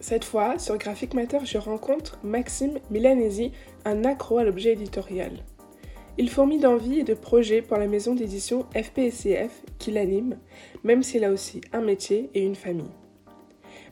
Cette 0.00 0.24
fois, 0.24 0.58
sur 0.58 0.78
Graphic 0.78 1.14
Matter, 1.14 1.40
je 1.44 1.58
rencontre 1.58 2.18
Maxime 2.22 2.78
Milanesi, 2.90 3.50
un 3.84 4.04
accro 4.04 4.38
à 4.38 4.44
l'objet 4.44 4.72
éditorial. 4.72 5.32
Il 6.18 6.30
fourmille 6.30 6.60
d'envie 6.60 7.00
et 7.00 7.04
de 7.04 7.14
projets 7.14 7.62
pour 7.62 7.78
la 7.78 7.88
maison 7.88 8.14
d'édition 8.14 8.66
FPSCF 8.74 9.62
qui 9.78 9.90
l'anime, 9.90 10.38
même 10.84 11.02
s'il 11.02 11.24
a 11.24 11.32
aussi 11.32 11.60
un 11.72 11.80
métier 11.80 12.30
et 12.34 12.44
une 12.44 12.54
famille. 12.54 12.90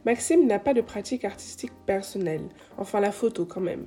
Maxime 0.05 0.46
n'a 0.46 0.61
pas 0.61 0.75
de 0.75 0.80
pratique 0.80 1.25
artistique 1.25 1.73
personnelle, 1.87 2.48
enfin 2.79 3.00
la 3.00 3.11
photo 3.11 3.45
quand 3.45 3.61
même, 3.61 3.86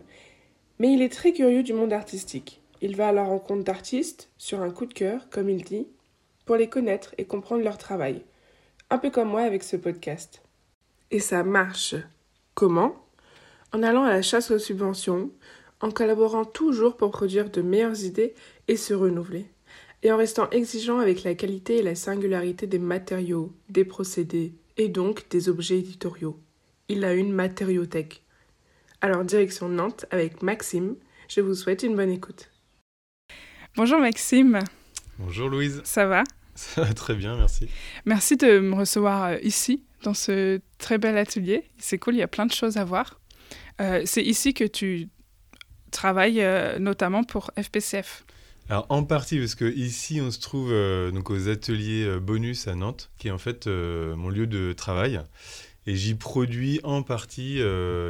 mais 0.78 0.92
il 0.92 1.02
est 1.02 1.14
très 1.14 1.32
curieux 1.32 1.64
du 1.64 1.74
monde 1.74 1.94
artistique. 1.94 2.62
Il 2.82 2.98
va 2.98 3.10
à 3.10 3.14
la 3.14 3.24
rencontre 3.24 3.64
d'artistes, 3.64 4.30
sur 4.38 4.62
un 4.62 4.72
coup 4.72 4.86
de 4.86 4.94
cœur, 4.94 5.30
comme 5.30 5.50
il 5.50 5.64
dit, 5.64 5.88
pour 6.46 6.58
les 6.58 6.68
connaître 6.68 7.16
et 7.18 7.26
comprendre 7.26 7.64
leur 7.64 7.78
travail. 7.78 8.24
Un 8.90 8.98
peu 8.98 9.10
comme 9.10 9.30
moi 9.30 9.42
avec 9.42 9.64
ce 9.64 9.78
podcast. 9.78 10.42
Et 11.12 11.20
ça 11.20 11.44
marche. 11.44 11.96
Comment? 12.54 13.06
En 13.74 13.84
allant 13.84 14.04
à 14.04 14.10
la 14.10 14.22
chasse 14.22 14.52
aux 14.52 14.60
subventions, 14.60 15.32
en 15.82 15.92
collaborant 15.92 16.46
toujours 16.46 16.98
pour 16.98 17.12
produire 17.12 17.50
de 17.50 17.62
meilleures 17.62 18.04
idées 18.04 18.34
et 18.68 18.78
se 18.78 18.94
renouveler, 18.94 19.46
et 20.04 20.12
en 20.12 20.18
restant 20.18 20.50
exigeant 20.50 21.00
avec 21.00 21.24
la 21.24 21.36
qualité 21.36 21.78
et 21.78 21.84
la 21.84 21.96
singularité 21.96 22.68
des 22.68 22.80
matériaux, 22.80 23.54
des 23.70 23.86
procédés, 23.86 24.54
et 24.78 24.90
donc 24.90 25.30
des 25.30 25.50
objets 25.50 25.80
éditoriaux. 25.80 26.40
Il 26.88 27.06
a 27.06 27.14
une 27.14 27.32
matériothèque. 27.32 28.24
Alors 29.02 29.24
direction 29.24 29.70
Nantes 29.70 30.06
avec 30.12 30.42
Maxime, 30.42 30.96
je 31.28 31.42
vous 31.42 31.54
souhaite 31.54 31.84
une 31.84 31.96
bonne 31.96 32.12
écoute. 32.12 32.50
Bonjour 33.76 34.00
Maxime. 34.00 34.60
Bonjour 35.18 35.48
Louise. 35.48 35.82
Ça 35.86 36.06
va? 36.06 36.24
Ça 36.56 36.82
va 36.82 36.94
très 36.94 37.16
bien, 37.16 37.38
merci. 37.38 37.70
Merci 38.06 38.36
de 38.36 38.60
me 38.60 38.76
recevoir 38.76 39.26
euh, 39.26 39.38
ici, 39.44 39.84
dans 40.04 40.14
ce 40.14 40.60
très 40.80 40.98
bel 40.98 41.18
atelier. 41.18 41.66
C'est 41.78 41.98
cool, 42.00 42.16
il 42.16 42.20
y 42.20 42.24
a 42.24 42.28
plein 42.28 42.46
de 42.46 42.52
choses 42.52 42.78
à 42.78 42.84
voir. 42.84 43.20
Euh, 43.80 44.02
c'est 44.06 44.24
ici 44.24 44.54
que 44.54 44.64
tu 44.64 45.10
travailles 45.92 46.42
euh, 46.42 46.80
notamment 46.80 47.24
pour 47.24 47.52
FPCF. 47.62 48.26
Alors 48.70 48.86
en 48.90 49.04
partie 49.04 49.40
parce 49.40 49.56
que 49.56 49.66
ici 49.66 50.22
on 50.22 50.30
se 50.30 50.40
trouve 50.40 50.72
donc 51.12 51.32
aux 51.32 51.50
ateliers 51.50 52.20
bonus 52.20 52.68
à 52.68 52.76
Nantes, 52.76 53.10
qui 53.18 53.30
est 53.30 53.32
en 53.32 53.40
fait 53.40 53.66
mon 53.66 54.30
lieu 54.30 54.46
de 54.46 54.74
travail, 54.74 55.20
et 55.88 55.96
j'y 55.96 56.14
produis 56.14 56.80
en 56.84 57.02
partie 57.02 57.62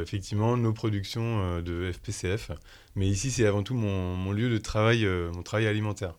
effectivement 0.02 0.58
nos 0.58 0.74
productions 0.74 1.62
de 1.62 1.90
FPCF. 1.90 2.50
Mais 2.94 3.08
ici 3.08 3.30
c'est 3.30 3.46
avant 3.46 3.62
tout 3.62 3.74
mon, 3.74 4.14
mon, 4.16 4.32
lieu 4.32 4.50
de 4.50 4.58
travail, 4.58 5.06
mon 5.32 5.42
travail 5.42 5.66
alimentaire. 5.66 6.12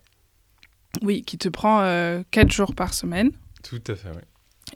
Oui, 1.02 1.23
qui 1.23 1.38
te 1.38 1.49
prend 1.49 1.80
4 1.80 1.86
euh, 1.86 2.49
jours 2.49 2.75
par 2.75 2.93
semaine. 2.93 3.31
Tout 3.63 3.81
à 3.88 3.95
fait, 3.95 4.09
oui. 4.09 4.21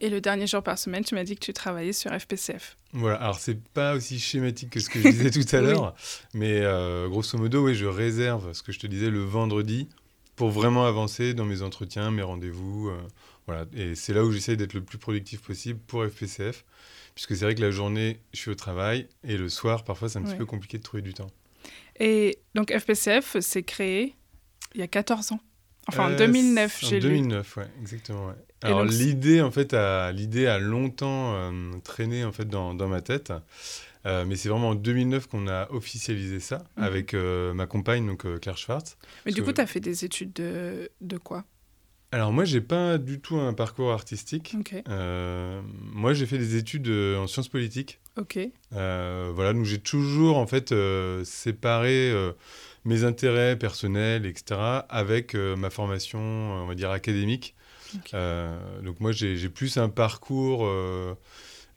Et 0.02 0.10
le 0.10 0.22
dernier 0.22 0.48
jour 0.48 0.62
par 0.62 0.78
semaine, 0.78 1.04
tu 1.04 1.16
m'as 1.16 1.24
dit 1.24 1.36
que 1.36 1.44
tu 1.44 1.54
travaillais 1.54 1.94
sur 1.94 2.12
FPCF. 2.12 2.78
Voilà, 2.94 3.18
alors 3.18 3.40
c'est 3.40 3.62
pas 3.62 3.96
aussi 3.96 4.20
schématique 4.20 4.70
que 4.70 4.80
ce 4.80 4.90
que 4.90 5.00
je 5.02 5.10
disais 5.10 5.32
tout 5.32 5.56
à 5.56 5.62
l'heure, 5.62 5.96
mais 6.34 6.60
euh, 6.62 7.08
grosso 7.08 7.38
modo, 7.38 7.66
oui, 7.66 7.76
je 7.76 7.86
réserve 7.86 8.54
ce 8.54 8.64
que 8.64 8.72
je 8.72 8.80
te 8.80 8.88
disais 8.88 9.10
le 9.10 9.24
vendredi 9.24 9.88
pour 10.36 10.50
vraiment 10.50 10.86
avancer 10.86 11.34
dans 11.34 11.46
mes 11.46 11.62
entretiens, 11.62 12.12
mes 12.12 12.22
rendez-vous. 12.22 12.90
Euh, 12.90 12.98
voilà, 13.48 13.66
et 13.76 13.96
c'est 13.96 14.14
là 14.14 14.24
où 14.24 14.32
j'essaie 14.32 14.56
d'être 14.56 14.74
le 14.74 14.82
plus 14.82 14.98
productif 14.98 15.42
possible 15.42 15.80
pour 15.88 16.06
FPCF, 16.06 16.66
puisque 17.14 17.36
c'est 17.36 17.46
vrai 17.46 17.56
que 17.56 17.62
la 17.62 17.72
journée, 17.72 18.20
je 18.34 18.40
suis 18.40 18.52
au 18.52 18.56
travail, 18.56 19.08
et 19.24 19.38
le 19.38 19.50
soir, 19.50 19.84
parfois, 19.84 20.10
c'est 20.10 20.20
un 20.20 20.24
petit 20.24 20.36
peu 20.36 20.46
compliqué 20.46 20.78
de 20.78 20.84
trouver 20.84 21.04
du 21.04 21.14
temps. 21.14 21.30
Et 22.00 22.40
donc 22.54 22.72
FPCF, 22.72 23.38
c'est 23.40 23.64
créé 23.64 24.16
il 24.74 24.82
y 24.82 24.84
a 24.84 24.88
14 24.88 25.32
ans. 25.32 25.40
Enfin, 25.88 26.14
en 26.14 26.18
2009, 26.18 26.80
j'ai 26.82 27.00
lu. 27.00 27.08
En 27.08 27.10
2009, 27.10 27.58
ouais, 27.58 27.68
exactement. 27.82 28.34
Alors 28.62 28.84
l'idée, 28.84 29.42
en 29.42 29.52
fait, 29.52 29.74
a, 29.74 30.12
l'idée 30.12 30.48
a 30.48 30.58
longtemps 30.60 31.36
euh, 31.36 31.72
traîné 31.84 32.26
en 32.26 32.32
fait 32.32 32.46
dans, 32.46 32.74
dans 32.74 32.88
ma 32.88 33.02
tête. 33.02 33.32
Euh, 34.06 34.24
mais 34.28 34.36
c'est 34.36 34.50
vraiment 34.50 34.70
en 34.70 34.76
2009 34.76 35.28
qu'on 35.28 35.48
a 35.48 35.68
officialisé 35.72 36.40
ça 36.40 36.60
mhm. 36.78 36.84
avec 36.84 37.14
euh, 37.14 37.54
ma 37.54 37.66
compagne, 37.66 38.06
donc 38.06 38.26
Claire 38.40 38.58
Schwartz. 38.58 38.98
Mais 39.26 39.32
du 39.32 39.44
coup, 39.44 39.52
tu 39.52 39.62
as 39.62 39.68
fait 39.68 39.80
des 39.80 40.06
études 40.06 40.34
de, 40.34 40.90
de 41.02 41.18
quoi? 41.18 41.44
Alors 42.12 42.32
moi, 42.32 42.46
j'ai 42.46 42.62
pas 42.62 42.98
du 42.98 43.20
tout 43.20 43.36
un 43.38 43.54
parcours 43.54 43.92
artistique. 43.92 44.56
moi, 44.88 46.14
j'ai 46.14 46.26
fait 46.26 46.38
des 46.38 46.56
études 46.56 46.90
en 46.90 47.28
sciences 47.28 47.50
politiques. 47.50 48.00
Ok. 48.18 48.40
voilà, 48.72 49.54
donc 49.54 49.66
j'ai 49.66 49.80
toujours 49.80 50.38
en 50.38 50.48
fait 50.48 50.74
séparé 51.24 52.14
mes 52.86 53.04
intérêts 53.04 53.58
personnels, 53.58 54.26
etc., 54.26 54.60
avec 54.90 55.36
euh, 55.36 55.56
ma 55.56 55.70
formation, 55.70 56.20
euh, 56.20 56.64
on 56.64 56.68
va 56.68 56.76
dire, 56.76 56.92
académique. 56.92 57.56
Euh, 58.14 58.82
donc 58.82 59.00
moi, 59.00 59.12
j'ai 59.12 59.50
plus 59.50 59.78
un 59.78 59.90
parcours 59.90 60.70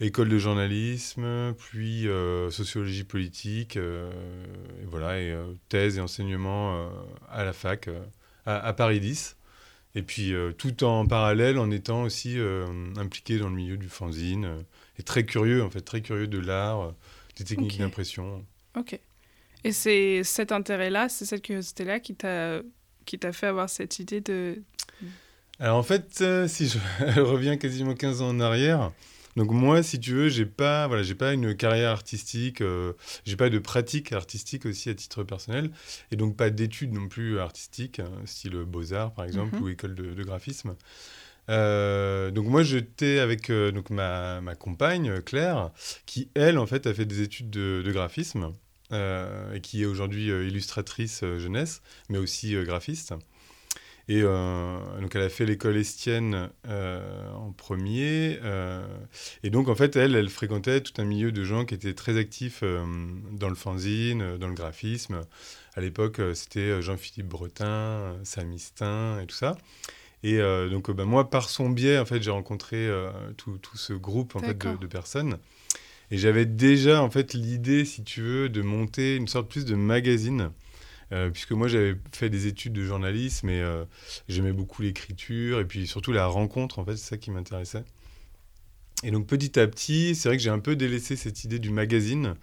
école 0.00 0.28
de 0.28 0.38
journalisme, 0.38 1.54
puis 1.54 2.06
sociologie 2.50 3.04
politique, 3.04 3.76
et 3.76 4.86
voilà, 4.86 5.20
et 5.20 5.36
thèse 5.68 5.98
et 5.98 6.00
enseignement 6.00 6.90
à 7.28 7.44
la 7.44 7.52
fac 7.52 7.88
à, 8.46 8.72
Paris 8.72 8.98
10. 8.98 9.36
Et 9.94 10.02
puis 10.02 10.34
tout 10.56 10.82
en 10.82 11.06
parallèle, 11.06 11.56
en 11.56 11.70
étant 11.70 12.02
aussi 12.02 12.36
impliqué 12.96 13.38
dans 13.38 13.48
le 13.48 13.54
milieu 13.54 13.76
du 13.76 13.88
fanzine, 13.88 14.64
et 14.98 15.04
très 15.04 15.24
curieux, 15.24 15.62
en 15.62 15.70
fait, 15.70 15.82
très 15.82 16.00
curieux 16.00 16.26
de 16.26 16.38
l'art, 16.38 16.94
des 17.36 17.44
techniques 17.44 17.78
d'impression. 17.78 18.44
Ok. 18.76 18.98
Et 19.64 19.72
c'est 19.72 20.22
cet 20.24 20.52
intérêt-là, 20.52 21.08
c'est 21.08 21.24
cette 21.24 21.42
curiosité-là 21.42 22.00
qui 22.00 22.14
t'a 22.14 22.60
qui 23.08 23.18
t'a 23.18 23.32
fait 23.32 23.46
avoir 23.46 23.70
cette 23.70 23.98
idée 23.98 24.20
de... 24.20 24.62
Alors 25.58 25.78
en 25.78 25.82
fait, 25.82 26.18
euh, 26.20 26.46
si 26.46 26.68
je 26.68 26.78
reviens 27.20 27.56
quasiment 27.56 27.94
15 27.94 28.22
ans 28.22 28.28
en 28.28 28.38
arrière, 28.38 28.92
donc 29.34 29.50
moi, 29.50 29.82
si 29.82 29.98
tu 29.98 30.12
veux, 30.12 30.28
j'ai 30.28 30.46
pas, 30.46 30.86
voilà, 30.86 31.02
j'ai 31.02 31.14
pas 31.14 31.32
une 31.32 31.56
carrière 31.56 31.90
artistique, 31.90 32.60
euh, 32.60 32.92
j'ai 33.24 33.36
pas 33.36 33.48
de 33.48 33.58
pratique 33.58 34.12
artistique 34.12 34.66
aussi 34.66 34.90
à 34.90 34.94
titre 34.94 35.24
personnel, 35.24 35.70
et 36.12 36.16
donc 36.16 36.36
pas 36.36 36.50
d'études 36.50 36.92
non 36.92 37.08
plus 37.08 37.38
artistiques, 37.38 37.98
hein, 37.98 38.10
style 38.26 38.56
beaux 38.64 38.92
arts 38.92 39.14
par 39.14 39.24
exemple 39.24 39.56
mhm. 39.56 39.62
ou 39.62 39.68
école 39.70 39.94
de, 39.94 40.22
graphisme. 40.22 40.76
Euh, 41.48 42.30
donc 42.30 42.46
moi 42.46 42.62
j'étais 42.62 43.20
avec 43.20 43.50
donc 43.50 43.88
ma, 43.88 44.42
ma, 44.42 44.54
compagne 44.54 45.22
Claire, 45.22 45.70
qui 46.04 46.28
elle 46.34 46.58
en 46.58 46.66
fait 46.66 46.86
a 46.86 46.92
fait 46.92 47.06
des 47.06 47.22
études 47.22 47.48
de, 47.48 47.82
de 47.84 47.92
graphisme. 47.92 48.52
Euh, 48.90 49.52
et 49.52 49.60
qui 49.60 49.82
est 49.82 49.84
aujourd'hui 49.84 50.30
euh, 50.30 50.46
illustratrice 50.46 51.22
euh, 51.22 51.38
jeunesse, 51.38 51.82
mais 52.08 52.16
aussi 52.16 52.54
graphiste. 52.64 53.12
Et 54.10 54.22
donc, 54.22 55.14
elle 55.14 55.20
a 55.20 55.28
fait 55.28 55.44
l'école 55.44 55.76
Estienne 55.76 56.48
en 56.66 57.52
premier. 57.52 58.40
et 59.42 59.50
donc, 59.50 59.68
en 59.68 59.74
fait, 59.74 59.96
elle, 59.96 60.16
elle 60.16 60.30
fréquentait 60.30 60.80
tout 60.80 60.94
un 60.98 61.04
milieu 61.04 61.30
de 61.30 61.44
gens 61.44 61.66
qui 61.66 61.74
étaient 61.74 61.92
très 61.92 62.16
actifs 62.16 62.64
dans 63.32 63.50
le 63.50 63.54
fanzine, 63.54 64.38
dans 64.38 64.48
le 64.48 64.54
graphisme. 64.54 65.20
À 65.74 65.82
l'époque, 65.82 66.22
c'était 66.32 66.80
Jean-Philippe 66.80 67.28
Bretin, 67.28 68.16
Samistin 68.24 69.20
et 69.20 69.26
tout 69.26 69.36
ça. 69.36 69.58
Et 70.22 70.38
donc, 70.70 70.90
bah, 70.90 71.04
moi, 71.04 71.28
par 71.28 71.50
son 71.50 71.68
biais, 71.68 71.98
en 71.98 72.06
fait, 72.06 72.22
j'ai 72.22 72.30
rencontré 72.30 72.90
tout, 73.36 73.58
tout, 73.58 73.76
ce 73.76 73.92
groupe 73.92 74.36
en 74.36 74.40
fait, 74.40 74.56
de, 74.56 74.74
de, 74.78 74.86
personnes. 74.86 75.36
Et 76.10 76.18
j'avais 76.18 76.46
déjà 76.46 77.02
en 77.02 77.10
fait 77.10 77.34
l'idée, 77.34 77.84
si 77.84 78.02
tu 78.02 78.22
veux, 78.22 78.48
de 78.48 78.62
monter 78.62 79.16
une 79.16 79.28
sorte 79.28 79.50
plus 79.50 79.64
de 79.64 79.74
magazine. 79.74 80.50
Euh, 81.10 81.30
puisque 81.30 81.52
moi 81.52 81.68
j'avais 81.68 81.94
fait 82.12 82.28
des 82.28 82.46
études 82.46 82.74
de 82.74 82.84
journalisme 82.84 83.48
et 83.48 83.62
euh, 83.62 83.86
j'aimais 84.28 84.52
beaucoup 84.52 84.82
l'écriture 84.82 85.58
et 85.58 85.64
puis 85.64 85.86
surtout 85.86 86.12
la 86.12 86.26
rencontre 86.26 86.78
en 86.78 86.84
fait 86.84 86.96
c'est 86.96 87.08
ça 87.08 87.16
qui 87.16 87.30
m'intéressait. 87.30 87.84
Et 89.04 89.10
donc 89.10 89.26
petit 89.26 89.58
à 89.58 89.66
petit 89.66 90.14
c'est 90.14 90.28
vrai 90.28 90.36
que 90.36 90.42
j'ai 90.42 90.50
un 90.50 90.58
peu 90.58 90.76
délaissé 90.76 91.16
cette 91.16 91.44
idée 91.44 91.58
du 91.58 91.70
magazine 91.70 92.34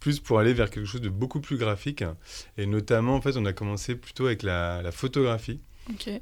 plus 0.00 0.20
pour 0.20 0.38
aller 0.38 0.54
vers 0.54 0.70
quelque 0.70 0.86
chose 0.86 1.02
de 1.02 1.10
beaucoup 1.10 1.40
plus 1.40 1.58
graphique. 1.58 2.02
Et 2.56 2.64
notamment 2.64 3.16
en 3.16 3.20
fait 3.20 3.36
on 3.36 3.44
a 3.44 3.52
commencé 3.52 3.94
plutôt 3.94 4.24
avec 4.24 4.42
la, 4.42 4.90
photographie 4.90 5.60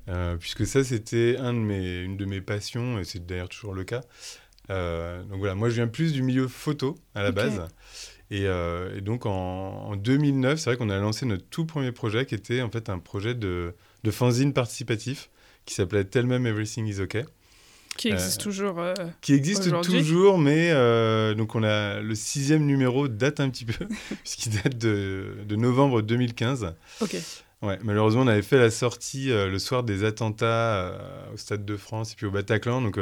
euh, 0.08 0.36
puisque 0.38 0.66
ça 0.66 0.82
c'était 0.82 1.36
un 1.38 1.54
de 1.54 1.60
mes, 1.60 2.00
une 2.00 2.16
de 2.16 2.24
mes 2.24 2.40
passions 2.40 2.98
et 2.98 3.04
c'est 3.04 3.24
d'ailleurs 3.24 3.48
toujours 3.48 3.74
le 3.74 3.84
cas 3.84 4.00
donc 4.68 5.38
voilà, 5.38 5.54
moi 5.54 5.68
je 5.68 5.74
viens 5.74 5.88
plus 5.88 6.12
du 6.12 6.22
milieu 6.22 6.48
photo 6.48 6.96
à 7.14 7.22
la 7.22 7.32
base. 7.32 7.62
Euh, 8.32 8.96
et, 8.96 9.00
donc 9.00 9.26
en, 9.26 9.96
2009, 9.96 10.58
c'est 10.58 10.70
vrai 10.70 10.76
qu'on 10.76 10.90
a 10.90 10.98
lancé 10.98 11.26
notre 11.26 11.44
tout 11.44 11.66
premier 11.66 11.92
projet 11.92 12.24
qui 12.26 12.34
était 12.34 12.62
en 12.62 12.70
fait 12.70 12.88
un 12.88 12.98
projet 12.98 13.34
de, 13.34 13.74
de 14.04 14.10
fanzine 14.10 14.52
participatif 14.52 15.30
qui 15.66 15.74
s'appelait 15.74 16.04
Tell 16.04 16.26
Them 16.26 16.46
Everything 16.46 16.86
Is 16.86 17.00
OK. 17.00 17.18
Qui 17.98 18.08
existe 18.08 18.40
euh, 18.40 18.44
toujours. 18.44 18.80
qui 19.20 19.34
existe 19.34 19.70
toujours, 19.82 20.38
mais 20.38 20.70
donc 21.34 21.54
on 21.54 21.62
a 21.62 22.00
le 22.00 22.14
sixième 22.14 22.64
numéro 22.64 23.06
date 23.06 23.38
un 23.40 23.50
petit 23.50 23.66
peu, 23.66 23.86
puisqu'il 24.24 24.54
date 24.62 24.78
de, 24.78 25.36
de, 25.46 25.56
novembre 25.56 26.00
2015. 26.00 26.74
Ok. 27.02 27.16
Ouais, 27.60 27.78
malheureusement, 27.84 28.22
on 28.22 28.28
avait 28.28 28.42
fait 28.42 28.58
la 28.58 28.70
sortie 28.70 29.28
le 29.28 29.58
soir 29.58 29.84
des 29.84 30.04
attentats 30.04 30.98
au 31.34 31.36
Stade 31.36 31.66
de 31.66 31.76
France 31.76 32.12
et 32.12 32.16
puis 32.16 32.24
au 32.24 32.30
Bataclan, 32.30 32.80
donc 32.80 32.98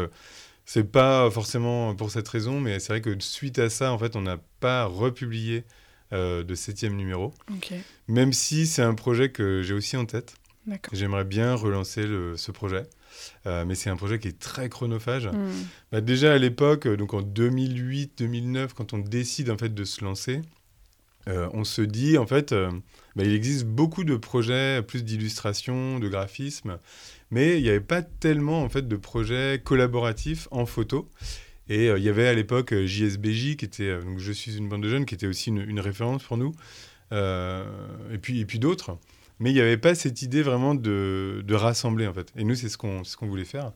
c'est 0.73 0.85
pas 0.85 1.29
forcément 1.33 1.97
pour 1.97 2.13
cette 2.13 2.29
raison, 2.29 2.61
mais 2.61 2.79
c'est 2.79 2.93
vrai 2.93 3.01
que 3.01 3.19
suite 3.19 3.59
à 3.59 3.69
ça, 3.69 3.91
en 3.91 3.99
fait, 3.99 4.15
on 4.15 4.23
n'a 4.23 4.39
pas 4.61 4.85
republié 4.85 5.65
euh, 6.13 6.45
de 6.45 6.55
septième 6.55 6.95
numéro. 6.95 7.35
Okay. 7.57 7.81
Même 8.07 8.33
si 8.33 8.69
c'est 8.69 8.83
un 8.83 8.95
projet 8.95 9.33
que 9.33 9.63
j'ai 9.63 9.75
aussi 9.75 9.97
en 9.97 10.05
tête. 10.05 10.37
J'aimerais 10.93 11.25
bien 11.25 11.57
relancer 11.57 12.07
le, 12.07 12.37
ce 12.37 12.53
projet. 12.53 12.85
mais 13.47 13.75
c'est 13.75 13.91
un 13.91 13.97
projet 13.97 14.21
qui 14.21 14.29
est 14.29 14.39
très 14.39 14.69
chronophage. 14.69 15.27
Hmm. 15.27 15.51
Bah, 15.91 16.01
déjà 16.01 16.35
à 16.35 16.39
l'époque, 16.39 16.87
donc 16.87 17.15
en 17.15 17.23
2008-2009, 17.23 18.69
quand 18.77 18.93
on 18.93 18.99
décide 18.99 19.51
en 19.51 19.59
fait 19.59 19.75
de 19.75 19.83
se 19.83 20.05
lancer, 20.05 20.41
on 21.27 21.65
se 21.65 21.83
dit 21.83 22.19
en 22.19 22.27
fait, 22.27 22.53
bah, 22.53 23.23
il 23.25 23.33
existe 23.33 23.67
beaucoup 23.67 24.05
de 24.05 24.17
projets, 24.17 24.83
plus 24.83 25.05
d'illustration, 25.05 25.99
de 25.99 26.09
graphisme, 26.09 26.79
mais 27.31 27.59
il 27.59 27.63
n'y 27.63 27.69
avait 27.69 27.81
pas 27.81 28.03
tellement 28.03 28.63
en 28.63 28.69
fait 28.69 28.89
de 28.89 28.97
projets 28.97 29.61
collaboratifs 29.63 30.49
en 30.51 30.67
photo. 30.67 31.09
Et 31.69 31.87
il 31.87 32.03
y 32.03 32.09
avait 32.09 32.27
à 32.27 32.35
l'époque 32.35 32.75
JSBJ, 32.75 33.57
qui 33.57 33.65
était, 33.65 34.01
donc 34.01 34.19
je 34.19 34.33
suis 34.33 34.57
une 34.57 34.69
bande 34.69 34.83
de 34.83 34.89
jeunes, 34.89 35.07
qui 35.07 35.15
était 35.15 35.29
aussi 35.29 35.51
une, 35.51 35.61
une 35.61 35.79
référence 35.79 36.25
pour 36.25 36.37
nous. 36.37 36.53
Euh, 37.13 37.65
et 38.13 38.19
puis, 38.19 38.41
et 38.41 38.47
puis 38.47 38.59
d'autres. 38.59 38.99
Mais 39.39 39.51
il 39.51 39.55
n'y 39.55 39.61
avait 39.61 39.79
pas 39.79 39.95
cette 39.95 40.23
idée 40.23 40.43
vraiment 40.43 40.75
de, 40.75 41.43
de, 41.45 41.55
rassembler, 41.55 42.07
en 42.07 42.13
fait. 42.13 42.31
Et 42.37 42.45
nous, 42.45 42.55
c'est 42.55 42.69
ce 42.69 42.77
qu'on 42.77 43.05
ce 43.05 43.17
qu'on 43.17 43.27
voulait 43.27 43.45
faire. 43.45 43.73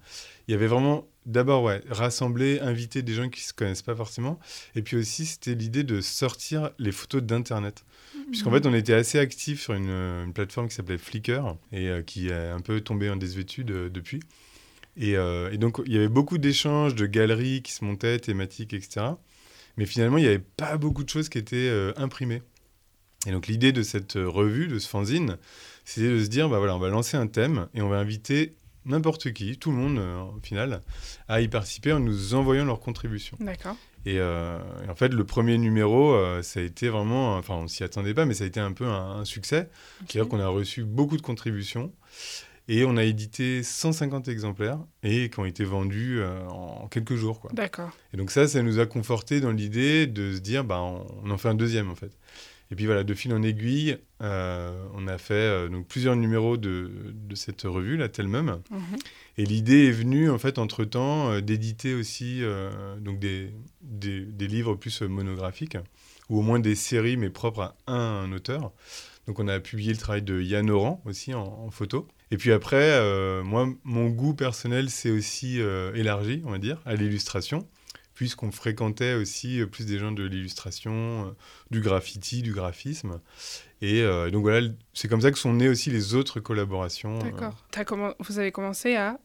Il 0.46 0.52
y 0.52 0.54
avait 0.54 0.66
vraiment, 0.66 1.06
d'abord, 1.26 1.62
ouais, 1.62 1.82
rassembler, 1.88 2.60
inviter 2.60 3.02
des 3.02 3.14
gens 3.14 3.28
qui 3.28 3.40
ne 3.40 3.46
se 3.46 3.52
connaissent 3.52 3.82
pas 3.82 3.94
forcément. 3.94 4.38
Et 4.74 4.82
puis 4.82 4.96
aussi, 4.96 5.26
c'était 5.26 5.54
l'idée 5.54 5.84
de 5.84 6.00
sortir 6.00 6.70
les 6.78 6.92
photos 6.92 7.22
d'Internet. 7.22 7.84
Puisqu'en 8.28 8.50
fait, 8.50 8.66
on 8.66 8.74
était 8.74 8.94
assez 8.94 9.18
actifs 9.18 9.60
sur 9.60 9.74
une, 9.74 9.90
une 9.90 10.32
plateforme 10.32 10.68
qui 10.68 10.74
s'appelait 10.74 10.98
Flickr 10.98 11.56
et 11.72 11.88
euh, 11.88 12.02
qui 12.02 12.28
est 12.28 12.48
un 12.50 12.60
peu 12.60 12.80
tombé 12.80 13.10
en 13.10 13.16
désuétude 13.16 13.70
euh, 13.70 13.90
depuis. 13.90 14.20
Et, 14.96 15.14
et, 15.14 15.58
donc, 15.58 15.82
il 15.86 15.92
y 15.92 15.96
avait 15.96 16.06
beaucoup 16.06 16.38
d'échanges, 16.38 16.94
de 16.94 17.06
galeries 17.06 17.62
qui 17.62 17.72
se 17.72 17.84
montaient, 17.84 18.16
thématiques, 18.20 18.72
etc. 18.74 19.06
Mais 19.76 19.86
finalement, 19.86 20.18
il 20.18 20.20
n'y 20.20 20.28
avait 20.28 20.38
pas 20.38 20.76
beaucoup 20.76 21.02
de 21.02 21.08
choses 21.08 21.28
qui 21.28 21.38
étaient 21.38 21.92
imprimées. 21.96 22.42
Et 23.26 23.30
donc 23.30 23.46
l'idée 23.46 23.72
de 23.72 23.82
cette 23.82 24.16
euh, 24.16 24.28
revue, 24.28 24.68
de 24.68 24.78
ce 24.78 24.88
fanzine, 24.88 25.38
c'était 25.84 26.10
de 26.10 26.22
se 26.22 26.28
dire, 26.28 26.48
bah 26.48 26.58
voilà, 26.58 26.76
on 26.76 26.78
va 26.78 26.88
lancer 26.88 27.16
un 27.16 27.26
thème 27.26 27.68
et 27.74 27.82
on 27.82 27.88
va 27.88 27.98
inviter 27.98 28.54
n'importe 28.86 29.32
qui, 29.32 29.56
tout 29.58 29.70
le 29.70 29.76
monde 29.76 29.98
euh, 29.98 30.22
au 30.22 30.40
final, 30.42 30.82
à 31.28 31.40
y 31.40 31.48
participer 31.48 31.92
en 31.92 32.00
nous 32.00 32.34
envoyant 32.34 32.64
leurs 32.64 32.80
contributions. 32.80 33.36
D'accord. 33.40 33.76
Et, 34.06 34.18
euh, 34.18 34.58
en 34.88 34.94
fait, 34.94 35.08
le 35.08 35.24
premier 35.24 35.56
numéro, 35.58 36.14
ça 36.42 36.60
a 36.60 36.62
été 36.62 36.88
vraiment, 36.88 37.36
enfin 37.36 37.54
on 37.54 37.68
s'y 37.68 37.84
attendait 37.84 38.12
pas, 38.12 38.26
mais 38.26 38.34
ça 38.34 38.44
a 38.44 38.46
été 38.46 38.60
un 38.60 38.72
peu 38.72 38.86
un, 38.86 39.24
succès. 39.24 39.70
C'est-à-dire 40.06 40.28
qu'on 40.28 40.40
a 40.40 40.48
reçu 40.48 40.84
beaucoup 40.84 41.16
de 41.16 41.22
contributions. 41.22 41.92
Et 42.66 42.84
on 42.86 42.96
a 42.96 43.04
édité 43.04 43.62
150 43.62 44.28
exemplaires 44.28 44.78
et 45.02 45.28
qui 45.28 45.38
ont 45.38 45.44
été 45.44 45.64
vendus 45.64 46.22
en 46.48 46.88
quelques 46.88 47.14
jours. 47.14 47.46
D'accord. 47.52 47.90
Et 48.14 48.16
donc 48.16 48.30
ça, 48.30 48.48
ça 48.48 48.62
nous 48.62 48.78
a 48.78 48.86
conforté 48.86 49.40
dans 49.40 49.52
l'idée 49.52 50.06
de 50.06 50.34
se 50.34 50.40
dire, 50.40 50.64
bah, 50.64 50.80
on 50.80 51.30
en 51.30 51.36
fait 51.36 51.48
un 51.48 51.54
deuxième 51.54 51.90
en 51.90 51.94
fait. 51.94 52.16
Et 52.70 52.76
puis 52.76 52.86
voilà, 52.86 53.04
de 53.04 53.14
fil 53.14 53.32
en 53.32 53.42
aiguille, 53.42 53.98
euh, 54.22 54.86
on 54.94 55.06
a 55.06 55.18
fait 55.18 55.34
euh, 55.34 55.68
donc 55.68 55.86
plusieurs 55.86 56.16
numéros 56.16 56.56
de, 56.56 56.90
de 57.12 57.34
cette 57.34 57.62
revue, 57.62 57.96
la 57.96 58.08
telle 58.08 58.28
même. 58.28 58.58
Mhm. 58.70 58.80
Et 59.36 59.44
l'idée 59.44 59.88
est 59.88 59.92
venue, 59.92 60.30
en 60.30 60.38
fait, 60.38 60.58
entre-temps, 60.58 61.30
euh, 61.30 61.40
d'éditer 61.40 61.94
aussi 61.94 62.42
donc 63.00 63.18
des, 63.18 63.52
des, 63.82 64.20
des, 64.20 64.46
livres 64.46 64.74
plus 64.74 65.02
monographiques, 65.02 65.76
ou 66.30 66.38
au 66.38 66.42
moins 66.42 66.58
des 66.58 66.74
séries, 66.74 67.16
mais 67.16 67.30
propres 67.30 67.74
à 67.86 67.92
un, 67.92 68.32
auteur. 68.32 68.72
Donc 69.26 69.38
on 69.38 69.48
a 69.48 69.60
publié 69.60 69.92
le 69.92 69.98
travail 69.98 70.22
de 70.22 70.40
Yann 70.40 70.70
Oran 70.70 71.02
aussi 71.04 71.34
en, 71.34 71.44
en 71.44 71.70
photo. 71.70 72.08
Et 72.30 72.36
puis 72.36 72.52
après, 72.52 73.42
moi, 73.42 73.68
mon 73.84 74.08
goût 74.08 74.34
personnel 74.34 74.90
s'est 74.90 75.10
aussi 75.10 75.60
élargi, 75.94 76.42
on 76.44 76.50
va 76.50 76.58
dire, 76.58 76.80
à 76.84 76.94
l'illustration 76.94 77.66
puisqu'on 78.14 78.52
fréquentait 78.52 79.14
aussi 79.14 79.60
euh, 79.60 79.66
plus 79.66 79.86
des 79.86 79.98
gens 79.98 80.12
de 80.12 80.22
l'illustration, 80.22 80.92
euh, 80.92 81.30
du 81.70 81.80
graffiti, 81.80 82.42
du 82.42 82.52
graphisme. 82.52 83.20
Et 83.82 84.02
euh, 84.02 84.30
donc 84.30 84.42
voilà, 84.42 84.68
c'est 84.94 85.08
comme 85.08 85.20
ça 85.20 85.30
que 85.30 85.38
sont 85.38 85.52
nées 85.52 85.68
aussi 85.68 85.90
les 85.90 86.14
autres 86.14 86.40
collaborations. 86.40 87.18
D'accord. 87.18 87.66
Vous 88.20 88.38
avez 88.38 88.52
commencé 88.52 88.96
à 88.96 89.18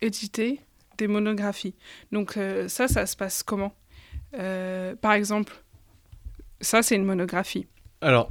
éditer 0.00 0.60
des 0.98 1.06
monographies. 1.06 1.74
Donc 2.12 2.38
ça, 2.68 2.88
ça 2.88 3.06
se 3.06 3.16
passe 3.16 3.42
comment? 3.42 3.74
Par 4.32 5.12
exemple, 5.12 5.54
ça, 6.60 6.82
c'est 6.82 6.96
une 6.96 7.04
monographie. 7.04 7.66
Alors, 8.02 8.28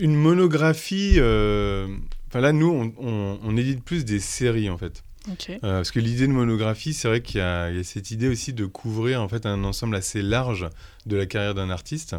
une 0.00 0.16
monographie, 0.16 1.14
enfin 1.18 2.40
là, 2.40 2.52
nous, 2.52 2.68
on, 2.68 2.92
on, 2.98 3.38
on, 3.42 3.56
édite 3.56 3.84
plus 3.84 4.04
des 4.04 4.18
séries, 4.18 4.70
en 4.70 4.78
fait. 4.78 5.04
Euh, 5.28 5.58
parce 5.60 5.90
que 5.90 6.00
l'idée 6.00 6.26
de 6.26 6.32
monographie, 6.32 6.94
c'est 6.94 7.08
vrai 7.08 7.20
qu'il 7.20 7.38
y, 7.38 7.42
a 7.42 7.70
cette 7.82 8.10
idée 8.10 8.28
aussi 8.28 8.52
de 8.52 8.66
couvrir 8.66 9.22
en 9.22 9.28
fait 9.28 9.46
un 9.46 9.64
ensemble 9.64 9.96
assez 9.96 10.22
large 10.22 10.68
de 11.06 11.16
la 11.16 11.26
carrière 11.26 11.54
d'un 11.54 11.70
artiste. 11.70 12.16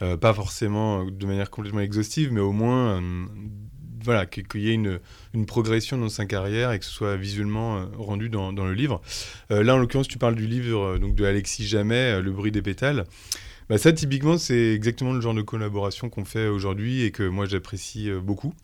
Euh, 0.00 0.16
pas 0.16 0.32
forcément 0.32 1.04
de 1.04 1.26
manière 1.26 1.50
complètement 1.50 1.80
exhaustive, 1.80 2.32
mais 2.32 2.40
au 2.40 2.52
moins 2.52 3.00
euh, 3.00 3.26
voilà, 4.04 4.26
qu'il 4.26 4.60
y 4.60 4.70
ait 4.70 4.74
une, 4.74 5.00
progression 5.46 5.98
dans 5.98 6.08
sa 6.08 6.24
carrière 6.24 6.72
et 6.72 6.78
que 6.78 6.84
ce 6.84 6.90
soit 6.90 7.16
visuellement 7.16 7.84
rendu 7.96 8.28
dans, 8.28 8.52
dans, 8.52 8.64
le 8.64 8.74
livre. 8.74 9.00
là, 9.50 9.74
en 9.74 9.78
l'occurrence, 9.78 10.08
tu 10.08 10.18
parles 10.18 10.36
du 10.36 10.46
livre 10.46 10.98
donc 10.98 11.14
de 11.14 11.24
Alexis 11.24 11.66
Jamais, 11.66 12.20
Le 12.20 12.30
bruit 12.30 12.52
des 12.52 12.62
pétales. 12.62 13.04
Bah, 13.68 13.76
ça, 13.76 13.92
typiquement, 13.92 14.38
c'est 14.38 14.72
exactement 14.72 15.12
le 15.12 15.20
genre 15.20 15.34
de 15.34 15.42
collaboration 15.42 16.08
qu'on 16.08 16.24
fait 16.24 16.46
aujourd'hui 16.46 17.02
et 17.02 17.10
que 17.10 17.22
moi 17.22 17.46
j'apprécie 17.46 18.10
beaucoup. 18.22 18.54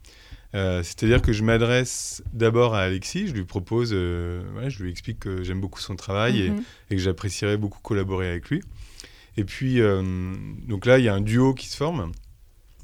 Euh, 0.55 0.83
c'est-à-dire 0.85 1.21
que 1.21 1.33
je 1.33 1.43
m'adresse 1.43 2.23
d'abord 2.33 2.75
à 2.75 2.83
Alexis, 2.83 3.27
je 3.29 3.33
lui 3.33 3.45
propose, 3.45 3.91
euh, 3.93 4.43
je 4.69 4.83
lui 4.83 4.91
explique 4.91 5.19
que 5.19 5.43
j'aime 5.43 5.61
beaucoup 5.61 5.81
son 5.81 5.97
travail 5.97 6.43
et, 6.43 6.51
mhm. 6.51 6.63
que 6.91 6.99
j'apprécierais 6.99 7.57
beaucoup 7.57 7.81
collaborer 7.81 8.29
avec 8.29 8.51
lui. 8.51 8.63
Et 9.37 9.45
puis, 9.45 9.81
euh, 9.81 10.03
donc 10.69 10.87
là, 10.87 10.99
il 10.99 11.05
y 11.05 11.09
a 11.09 11.15
un 11.15 11.21
duo 11.21 11.55
qui 11.55 11.67
se 11.67 11.77
forme. 11.77 12.13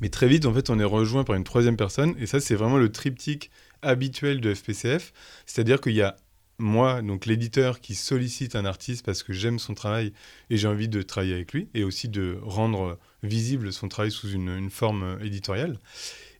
Mais 0.01 0.09
très 0.09 0.27
vite, 0.27 0.47
en 0.47 0.55
fait, 0.55 0.69
on 0.71 0.81
est 0.81 0.85
rejoint 0.85 1.23
par 1.23 1.37
une 1.37 1.45
troisième 1.45 1.77
personne. 1.77 2.15
Et 2.19 2.27
ça, 2.27 2.41
c'est 2.41 2.57
vraiment 2.57 2.79
le 2.79 2.91
triptyque 2.91 3.51
habituel 3.83 4.41
de 4.41 4.53
FPCF. 4.53 5.13
C'est-à-dire 5.47 5.81
qu'il 5.81 5.93
y 5.93 6.03
a 6.03 6.17
moi, 6.59 7.01
donc 7.03 7.25
l'éditeur, 7.25 7.81
qui 7.81 7.95
sollicite 7.95 8.57
un 8.57 8.65
artiste 8.65 9.05
parce 9.07 9.23
que 9.23 9.33
j'aime 9.33 9.59
son 9.59 9.75
travail 9.75 10.13
et 10.51 10.57
j'ai 10.57 10.69
envie 10.69 10.89
de 10.89 11.01
travailler 11.01 11.35
avec 11.35 11.53
lui 11.53 11.69
et 11.73 11.85
aussi 11.85 12.09
de 12.09 12.39
rendre 12.43 12.99
visible 13.23 13.73
son 13.73 13.89
travail 13.89 14.11
sous 14.11 14.31
une, 14.31 14.49
une 14.51 14.71
forme 14.71 15.19
éditoriale. 15.23 15.79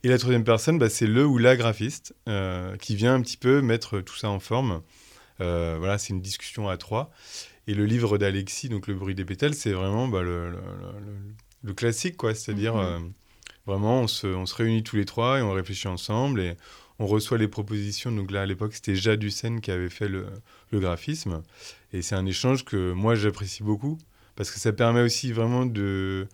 Et 0.03 0.07
la 0.07 0.17
troisième 0.17 0.43
personne, 0.43 0.79
bah, 0.79 0.89
c'est 0.89 1.07
le 1.07 1.25
ou 1.25 1.37
la 1.37 1.55
graphiste 1.55 2.15
euh, 2.27 2.75
qui 2.77 2.95
vient 2.95 3.13
un 3.13 3.21
petit 3.21 3.37
peu 3.37 3.61
mettre 3.61 4.01
tout 4.01 4.15
ça 4.15 4.29
en 4.29 4.39
forme. 4.39 4.81
Euh, 5.41 5.75
voilà, 5.77 5.97
c'est 5.97 6.09
une 6.09 6.21
discussion 6.21 6.69
à 6.69 6.77
trois. 6.77 7.11
Et 7.67 7.75
le 7.75 7.85
livre 7.85 8.17
d'Alexis, 8.17 8.69
donc 8.69 8.87
Le 8.87 8.95
bruit 8.95 9.13
des 9.13 9.25
pétales, 9.25 9.53
c'est 9.53 9.71
vraiment 9.71 10.07
bah, 10.07 10.23
le, 10.23 10.53
le, 11.63 11.73
classique, 11.73 12.17
quoi. 12.17 12.33
C'est-à-dire, 12.33 12.75
mhm. 12.75 12.81
euh, 12.81 12.99
vraiment, 13.67 14.01
on 14.01 14.07
se, 14.07 14.25
on 14.25 14.47
se, 14.47 14.55
réunit 14.55 14.83
tous 14.83 14.95
les 14.95 15.05
trois 15.05 15.39
et 15.39 15.41
on 15.43 15.51
réfléchit 15.51 15.87
ensemble 15.87 16.41
et 16.41 16.55
on 16.97 17.05
reçoit 17.05 17.37
les 17.37 17.47
propositions. 17.47 18.11
Donc 18.11 18.31
là, 18.31 18.41
à 18.41 18.45
l'époque, 18.47 18.73
c'était 18.73 18.95
Jade 18.95 19.23
Hussein 19.23 19.59
qui 19.59 19.69
avait 19.69 19.89
fait 19.89 20.07
le, 20.07 20.25
graphisme. 20.73 21.43
Et 21.93 22.01
c'est 22.01 22.15
un 22.15 22.25
échange 22.25 22.65
que 22.65 22.93
moi, 22.93 23.13
j'apprécie 23.13 23.61
beaucoup 23.61 23.99
parce 24.35 24.49
que 24.49 24.59
ça 24.59 24.73
permet 24.73 25.01
aussi 25.01 25.31
vraiment 25.31 25.65
de 25.67 26.27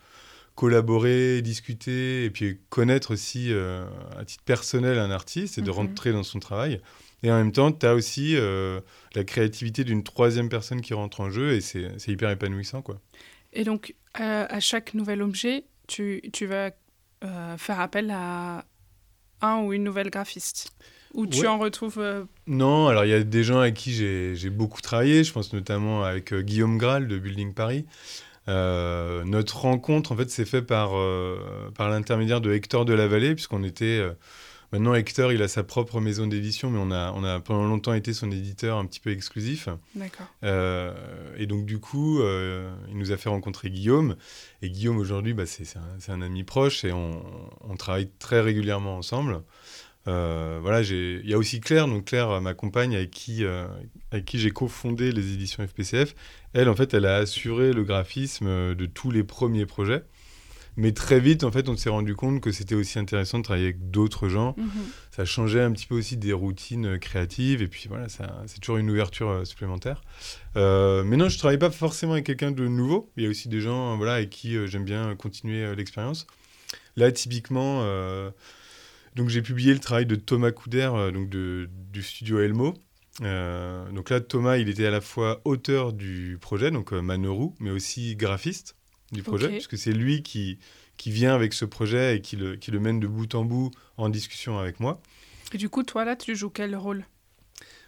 collaborer, 0.57 1.43
discuter 1.43 2.25
et 2.25 2.31
puis 2.31 2.59
connaître 2.69 3.13
aussi 3.13 3.53
euh, 3.53 3.85
à 4.17 4.25
titre 4.25 4.43
personnel 4.43 4.97
un 4.97 5.11
artiste 5.11 5.59
et 5.59 5.61
de 5.61 5.69
mhm. 5.69 5.77
rentrer 5.77 6.11
dans 6.11 6.23
son 6.23 6.39
travail. 6.39 6.81
Et 7.21 7.31
en 7.31 7.37
même 7.37 7.51
temps, 7.51 7.71
tu 7.71 7.85
as 7.85 7.93
aussi 7.93 8.35
euh, 8.35 8.81
la 9.13 9.23
créativité 9.23 9.83
d'une 9.83 10.03
troisième 10.03 10.49
personne 10.49 10.81
qui 10.81 10.95
rentre 10.95 11.21
en 11.21 11.29
jeu 11.29 11.53
et 11.53 11.61
c'est 11.61 12.07
hyper 12.07 12.31
épanouissant. 12.31 12.81
Quoi. 12.81 12.99
Et 13.53 13.63
donc, 13.63 13.93
à 14.15 14.59
chaque 14.59 14.95
nouvel 14.95 15.21
objet, 15.21 15.65
tu, 15.87 16.23
tu 16.33 16.47
vas 16.47 16.71
euh, 17.23 17.57
faire 17.57 17.79
appel 17.79 18.09
à 18.09 18.65
un 19.41 19.59
ou 19.59 19.73
une 19.73 19.83
nouvelle 19.83 20.09
graphiste 20.09 20.71
ou 21.13 21.27
tu 21.27 21.47
en 21.47 21.57
retrouves 21.57 22.27
Non, 22.47 22.87
alors 22.87 23.05
il 23.05 23.09
y 23.09 23.13
a 23.13 23.23
des 23.23 23.43
gens 23.43 23.59
avec 23.59 23.75
qui 23.75 23.93
j'ai 23.93 24.49
beaucoup 24.49 24.81
travaillé. 24.81 25.23
Je 25.23 25.31
pense 25.31 25.53
notamment 25.53 26.03
avec 26.03 26.33
Guillaume 26.33 26.77
Graal 26.77 27.07
de 27.07 27.17
Building 27.17 27.53
Paris. 27.53 27.85
Euh, 28.47 29.23
notre 29.25 29.57
rencontre, 29.57 30.11
en 30.11 30.15
fait, 30.15 30.29
s'est 30.29 30.45
fait 30.45 30.61
par, 30.61 30.97
euh, 30.97 31.71
par 31.75 31.89
l'intermédiaire 31.89 32.41
de 32.41 32.51
Hector 32.53 32.85
de 32.85 32.93
la 32.93 33.07
Vallée, 33.07 33.33
puisqu'on 33.35 33.63
était. 33.63 33.99
Euh, 33.99 34.13
maintenant, 34.71 34.93
Hector, 34.93 35.31
il 35.31 35.41
a 35.41 35.47
sa 35.47 35.63
propre 35.63 35.99
maison 35.99 36.27
d'édition, 36.27 36.69
mais 36.69 36.79
on 36.81 36.91
a, 36.91 37.11
on 37.13 37.23
a 37.23 37.39
pendant 37.39 37.67
longtemps 37.67 37.93
été 37.93 38.13
son 38.13 38.31
éditeur 38.31 38.77
un 38.77 38.85
petit 38.85 38.99
peu 38.99 39.11
exclusif. 39.11 39.69
D'accord. 39.95 40.27
et 40.43 41.45
donc, 41.45 41.65
du 41.65 41.79
coup, 41.79 42.21
il 42.21 42.97
nous 42.97 43.11
a 43.11 43.17
fait 43.17 43.29
rencontrer 43.29 43.69
Guillaume. 43.69 44.15
Et 44.61 44.69
Guillaume, 44.69 44.97
aujourd'hui, 44.97 45.33
bah, 45.33 45.45
c'est 45.45 45.65
un, 45.77 46.13
un, 46.13 46.21
ami 46.21 46.43
proche 46.43 46.83
et 46.83 46.91
on, 46.91 47.23
on, 47.61 47.75
travaille 47.75 48.09
très 48.19 48.41
régulièrement 48.41 48.97
ensemble. 48.97 49.41
Euh, 50.07 50.59
voilà, 50.61 50.81
il 50.81 51.27
y 51.27 51.33
a 51.33 51.37
aussi 51.37 51.59
Claire, 51.59 51.87
donc 51.87 52.05
Claire, 52.05 52.41
ma 52.41 52.53
compagne, 52.53 52.95
avec 52.95 53.11
qui, 53.11 53.43
euh, 53.43 53.67
avec 54.11 54.25
qui 54.25 54.39
j'ai 54.39 54.51
cofondé 54.51 55.11
les 55.11 55.33
éditions 55.33 55.65
FPCF. 55.67 56.15
Elle, 56.53 56.69
en 56.69 56.75
fait, 56.75 56.93
elle 56.93 57.05
a 57.05 57.17
assuré 57.17 57.73
le 57.73 57.83
graphisme 57.83 58.75
de 58.75 58.85
tous 58.85 59.11
les 59.11 59.23
premiers 59.23 59.65
projets. 59.65 60.03
Mais 60.79 60.91
très 60.91 61.19
vite, 61.19 61.43
en 61.43 61.51
fait, 61.51 61.69
on 61.69 61.75
s'est 61.75 61.89
rendu 61.89 62.15
compte 62.15 62.39
que 62.39 62.51
c'était 62.51 62.75
aussi 62.75 62.99
intéressant 62.99 63.39
de 63.39 63.43
travailler 63.43 63.65
avec 63.65 63.89
d'autres 63.89 64.29
gens. 64.29 64.53
Mhm. 64.57 64.69
Ça 65.09 65.25
changeait 65.25 65.63
un 65.63 65.71
petit 65.71 65.87
peu 65.87 65.95
aussi 65.95 66.17
des 66.17 66.33
routines 66.33 66.99
créatives. 66.99 67.63
Et 67.63 67.67
puis 67.67 67.87
voilà, 67.89 68.07
c'est 68.09 68.59
toujours 68.59 68.77
une 68.77 68.89
ouverture 68.91 69.29
euh, 69.29 69.43
supplémentaire. 69.43 70.03
mais 70.55 71.17
non, 71.17 71.29
je 71.29 71.35
ne 71.35 71.39
travaille 71.39 71.57
pas 71.57 71.71
forcément 71.71 72.13
avec 72.13 72.27
quelqu'un 72.27 72.51
de 72.51 72.67
nouveau. 72.67 73.11
Il 73.17 73.23
y 73.23 73.25
a 73.25 73.29
aussi 73.29 73.49
des 73.49 73.59
gens 73.59 73.97
voilà, 73.97 74.13
avec 74.13 74.29
qui 74.29 74.55
j'aime 74.67 74.85
bien 74.85 75.15
continuer 75.15 75.75
l'expérience. 75.75 76.27
Là, 76.95 77.11
typiquement, 77.11 77.83
donc 79.17 79.29
j'ai 79.29 79.41
publié 79.41 79.73
le 79.73 79.79
travail 79.79 80.05
de 80.05 80.15
Thomas 80.15 80.51
Couder, 80.51 80.89
euh, 80.93 81.11
donc 81.11 81.29
de, 81.29 81.69
du 81.91 82.01
studio 82.01 82.39
Elmo. 82.39 82.73
donc 83.19 84.09
là, 84.09 84.21
Thomas, 84.21 84.57
il 84.57 84.69
était 84.69 84.85
à 84.85 84.91
la 84.91 85.01
fois 85.01 85.41
auteur 85.43 85.91
du 85.91 86.37
projet, 86.39 86.71
donc 86.71 86.93
Manoru, 86.93 87.49
mais 87.59 87.71
aussi 87.71 88.15
graphiste 88.15 88.75
du 89.11 89.23
projet, 89.23 89.49
puisque 89.49 89.77
c'est 89.77 89.93
lui 89.93 90.23
qui, 90.23 90.59
qui 90.97 91.11
vient 91.11 91.33
avec 91.33 91.53
ce 91.53 91.65
projet 91.65 92.17
et 92.17 92.21
qui 92.21 92.35
le, 92.35 92.55
qui 92.55 92.71
le 92.71 92.79
mène 92.79 92.99
de 92.99 93.07
bout 93.07 93.33
en 93.35 93.43
bout 93.43 93.71
en 93.97 94.09
discussion 94.09 94.57
avec 94.57 94.79
moi. 94.79 95.01
Et 95.53 95.57
du 95.57 95.69
coup, 95.69 95.83
toi, 95.83 96.05
là, 96.05 96.15
tu 96.15 96.35
joues 96.35 96.49
quel 96.49 96.75
rôle? 96.75 97.05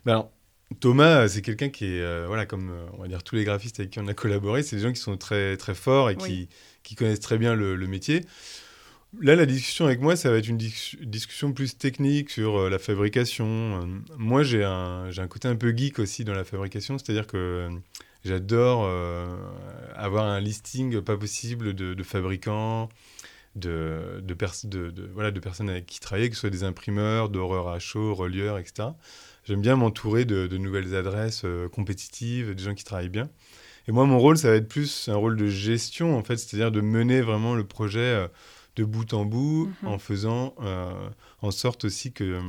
Ben, 0.05 0.29
Thomas, 0.79 1.27
c'est 1.27 1.41
quelqu'un 1.41 1.69
qui 1.69 1.85
est, 1.85 2.01
euh, 2.01 2.25
voilà, 2.27 2.45
comme 2.45 2.69
euh, 2.69 2.85
on 2.93 3.01
va 3.01 3.07
dire 3.07 3.23
tous 3.23 3.35
les 3.35 3.43
graphistes 3.43 3.79
avec 3.79 3.91
qui 3.91 3.99
on 3.99 4.07
a 4.07 4.13
collaboré, 4.13 4.63
c'est 4.63 4.75
des 4.75 4.81
gens 4.81 4.93
qui 4.93 5.01
sont 5.01 5.17
très, 5.17 5.57
très 5.57 5.73
forts 5.73 6.09
et 6.09 6.15
qui, 6.15 6.47
qui 6.83 6.95
connaissent 6.95 7.19
très 7.19 7.37
bien 7.37 7.55
le, 7.55 7.75
métier. 7.87 8.21
Là, 9.19 9.35
la 9.35 9.45
discussion 9.45 9.85
avec 9.85 10.01
moi, 10.01 10.15
ça 10.15 10.29
va 10.29 10.37
être 10.37 10.47
une 10.47 10.57
discussion 10.57 11.51
plus 11.51 11.77
technique 11.77 12.29
sur 12.29 12.57
euh, 12.57 12.69
la 12.69 12.77
fabrication. 12.77 13.87
moi, 14.17 14.43
j'ai 14.43 14.63
un, 14.63 15.09
un, 15.15 15.27
côté 15.27 15.47
un 15.47 15.55
peu 15.55 15.75
geek 15.75 15.97
aussi 15.99 16.23
dans 16.23 16.35
la 16.35 16.43
fabrication, 16.43 16.97
c'est-à-dire 16.97 17.25
que 17.25 17.69
j'adore 18.23 18.85
avoir 19.95 20.25
un 20.25 20.39
listing 20.39 21.01
pas 21.01 21.17
possible 21.17 21.73
de, 21.73 22.03
fabricants, 22.03 22.89
de, 23.55 24.21
de, 24.21 24.91
de, 24.91 25.09
voilà, 25.13 25.31
de 25.31 25.39
personnes 25.39 25.69
avec 25.69 25.87
qui 25.87 25.99
travailler, 25.99 26.29
que 26.29 26.35
ce 26.35 26.41
soit 26.41 26.49
des 26.49 26.63
imprimeurs, 26.63 27.29
d'horreur 27.29 27.69
à 27.69 27.79
chaud, 27.79 28.13
relieurs, 28.13 28.59
etc. 28.59 28.89
J'aime 29.49 29.61
bien 29.61 29.75
m'entourer 29.75 30.25
de, 30.25 30.57
nouvelles 30.57 30.95
adresses 30.95 31.41
euh, 31.43 31.67
compétitives, 31.69 32.53
des 32.53 32.63
gens 32.63 32.75
qui 32.75 32.83
travaillent 32.83 33.09
bien. 33.09 33.31
Et 33.87 33.91
moi, 33.91 34.05
mon 34.05 34.19
rôle, 34.19 34.37
ça 34.37 34.49
va 34.49 34.55
être 34.55 34.67
plus 34.67 35.09
un 35.09 35.15
rôle 35.15 35.35
de 35.37 35.47
gestion, 35.47 36.15
en 36.15 36.23
fait, 36.23 36.37
c'est-à-dire 36.37 36.71
de 36.71 36.81
mener 36.81 37.21
vraiment 37.21 37.55
le 37.55 37.63
projet 37.63 37.99
euh, 37.99 38.27
de 38.79 38.85
bout 38.85 39.13
en 39.13 39.25
bout, 39.25 39.71
mhm. 39.83 39.89
en 39.89 39.99
faisant 39.99 40.55
euh, 40.61 41.09
en 41.41 41.51
sorte 41.51 41.83
aussi 41.85 42.13
que, 42.13 42.39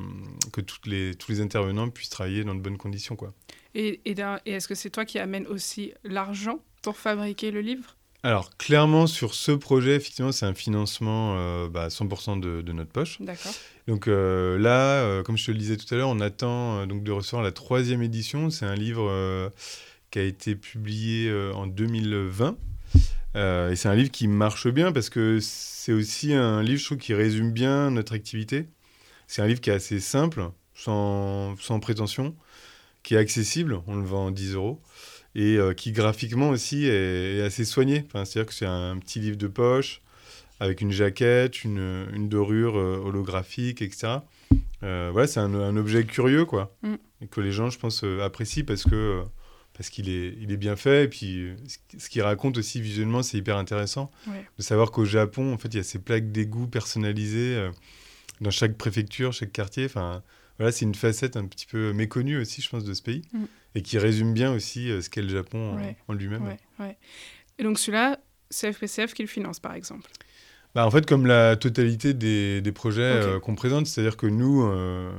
que 0.53 0.61
toutes 0.61 0.87
les, 0.87 1.15
tous 1.17 1.33
les 1.33 1.41
intervenants 1.41 1.91
puissent 1.91 2.11
travailler 2.11 2.45
dans 2.45 2.55
de 2.55 2.61
bonnes 2.61 2.79
conditions. 2.79 3.17
Quoi. 3.17 3.33
Et, 3.75 4.01
et, 4.05 4.15
et 4.47 4.53
est-ce 4.53 4.69
que 4.69 4.77
c'est 4.77 4.91
toi 4.91 5.05
qui 5.05 5.19
amène 5.19 5.47
aussi 5.47 5.93
l'argent 6.05 6.61
pour 6.83 6.97
fabriquer 6.97 7.51
le 7.51 7.61
livre? 7.61 7.97
Alors, 8.23 8.55
clairement, 8.59 9.07
sur 9.07 9.35
ce 9.35 9.51
projet, 9.53 9.97
effectivement, 9.97 10.31
c'est 10.31 10.45
un 10.45 10.55
financement 10.55 11.37
euh, 11.39 11.69
bah, 11.69 11.89
100% 11.89 12.39
de, 12.39 12.61
de, 12.61 12.73
notre 12.73 12.91
poche. 12.91 13.17
D'accord. 13.21 13.53
Donc 13.87 14.09
euh, 14.09 14.59
là, 14.59 15.03
euh, 15.03 15.23
comme 15.23 15.39
je 15.39 15.47
te 15.47 15.51
le 15.51 15.57
disais 15.57 15.77
tout 15.79 15.93
à 15.93 15.97
l'heure, 15.97 16.11
on 16.11 16.21
attend 16.21 16.87
donc 16.87 17.03
de 17.03 17.13
recevoir 17.13 17.43
la 17.43 17.51
troisième 17.51 18.03
édition. 18.03 18.51
C'est 18.51 18.67
un 18.67 18.75
livre 18.75 19.51
qui 20.11 20.19
a 20.19 20.23
été 20.23 20.55
publié 20.55 21.33
en 21.55 21.67
2020. 21.67 22.57
Et 23.35 23.77
c'est 23.77 23.89
un 23.89 23.95
livre 23.95 24.11
qui 24.11 24.29
marche 24.29 24.69
bien 24.69 24.93
parce 24.93 25.11
que 25.11 25.39
c'est 25.41 25.93
aussi 25.93 26.35
un 26.35 26.63
livre, 26.63 26.81
je 26.81 26.85
trouve, 26.85 26.99
qui 26.99 27.15
résume 27.15 27.53
bien 27.53 27.91
notre 27.91 28.15
activité. 28.15 28.69
C'est 29.27 29.43
un 29.43 29.47
livre 29.47 29.61
qui 29.61 29.71
est 29.71 29.75
assez 29.75 30.01
simple, 30.01 30.51
sans, 30.75 31.57
sans 31.57 31.79
prétention, 31.79 32.35
qui 33.03 33.15
est 33.15 33.19
accessible. 33.19 33.81
On 33.87 33.97
le 33.97 34.05
vend 34.05 34.31
10 34.31 34.55
euros 34.55 34.81
et 35.35 35.57
euh, 35.57 35.73
qui 35.73 35.93
graphiquement 35.93 36.49
aussi 36.51 36.87
est, 36.87 37.43
assez 37.43 37.65
soigné. 37.65 38.05
Enfin, 38.07 38.25
C'est-à-dire 38.25 38.49
que 38.49 38.55
c'est 38.55 38.67
un 38.67 38.99
petit 38.99 39.21
livre 39.21 39.37
de 39.37 39.47
poche 39.47 40.03
avec 40.59 40.81
une 40.81 40.91
jaquette, 40.91 41.65
une, 41.65 42.07
une 42.13 42.29
dorure 42.29 42.77
euh, 42.77 43.01
holographique, 43.03 43.81
etc. 43.83 44.19
Euh, 44.83 45.11
voilà, 45.13 45.27
c'est 45.27 45.41
un, 45.41 45.55
un, 45.55 45.77
objet 45.77 46.05
curieux, 46.05 46.45
quoi. 46.45 46.77
Mm. 46.83 46.95
Et 47.23 47.27
que 47.27 47.41
les 47.41 47.53
gens, 47.53 47.71
je 47.71 47.79
pense, 47.79 48.05
apprécient 48.05 48.65
parce 48.65 48.85
que 48.85 49.23
parce 49.81 49.89
qu'il 49.89 50.11
est, 50.11 50.37
il 50.39 50.53
est 50.53 50.59
bien 50.59 50.77
fait. 50.77 51.05
Et 51.05 51.09
puis, 51.09 51.55
ce 51.97 52.11
qu'il 52.11 52.21
raconte 52.21 52.59
aussi 52.59 52.83
visuellement, 52.83 53.23
c'est 53.23 53.39
hyper 53.39 53.57
intéressant. 53.57 54.11
De 54.59 54.63
savoir 54.63 54.91
qu'au 54.91 55.07
Japon, 55.07 55.55
en 55.55 55.59
fait, 55.59 55.69
il 55.69 55.79
y 55.79 55.81
a 55.81 55.83
ces 55.83 55.99
plaques 55.99 56.31
d'égout 56.31 56.67
personnalisées 56.67 57.71
dans 58.43 58.51
chaque 58.51 58.77
préfecture, 58.77 59.33
chaque 59.33 59.53
quartier. 59.53 59.87
Enfin, 59.87 60.23
voilà, 60.59 60.71
c'est 60.71 60.85
une 60.85 60.95
facette 60.95 61.37
un 61.39 61.47
petit 61.47 61.65
peu 61.65 61.95
méconnue 61.95 62.39
aussi, 62.39 62.61
je 62.61 62.69
pense, 62.69 62.85
de 62.85 62.93
ce 62.93 63.01
pays. 63.01 63.23
Mm 63.33 63.45
et 63.75 63.83
qui 63.83 63.99
résume 63.99 64.33
bien 64.33 64.53
aussi 64.53 64.91
euh, 64.91 65.01
ce 65.01 65.11
qu'est 65.11 65.23
le 65.23 65.29
Japon 65.29 65.77
en, 66.09 66.13
lui-même. 66.13 66.57
Ouais, 66.79 66.97
et 67.59 67.63
donc 67.63 67.79
celui-là, 67.79 68.19
c'est 68.51 68.73
FPCF 68.73 69.15
qui 69.15 69.23
le 69.23 69.29
finance, 69.29 69.61
par 69.61 69.75
exemple 69.75 70.11
bah, 70.75 70.87
En 70.87 70.91
fait, 70.91 71.07
comme 71.07 71.27
la 71.27 71.57
totalité 71.57 72.15
des, 72.15 72.61
des 72.61 72.73
projets 72.73 73.03
euh, 73.03 73.41
qu'on 73.41 73.55
présente, 73.55 73.87
c'est-à-dire 73.87 74.17
que 74.17 74.27
nous, 74.27 74.65
euh, 74.65 75.13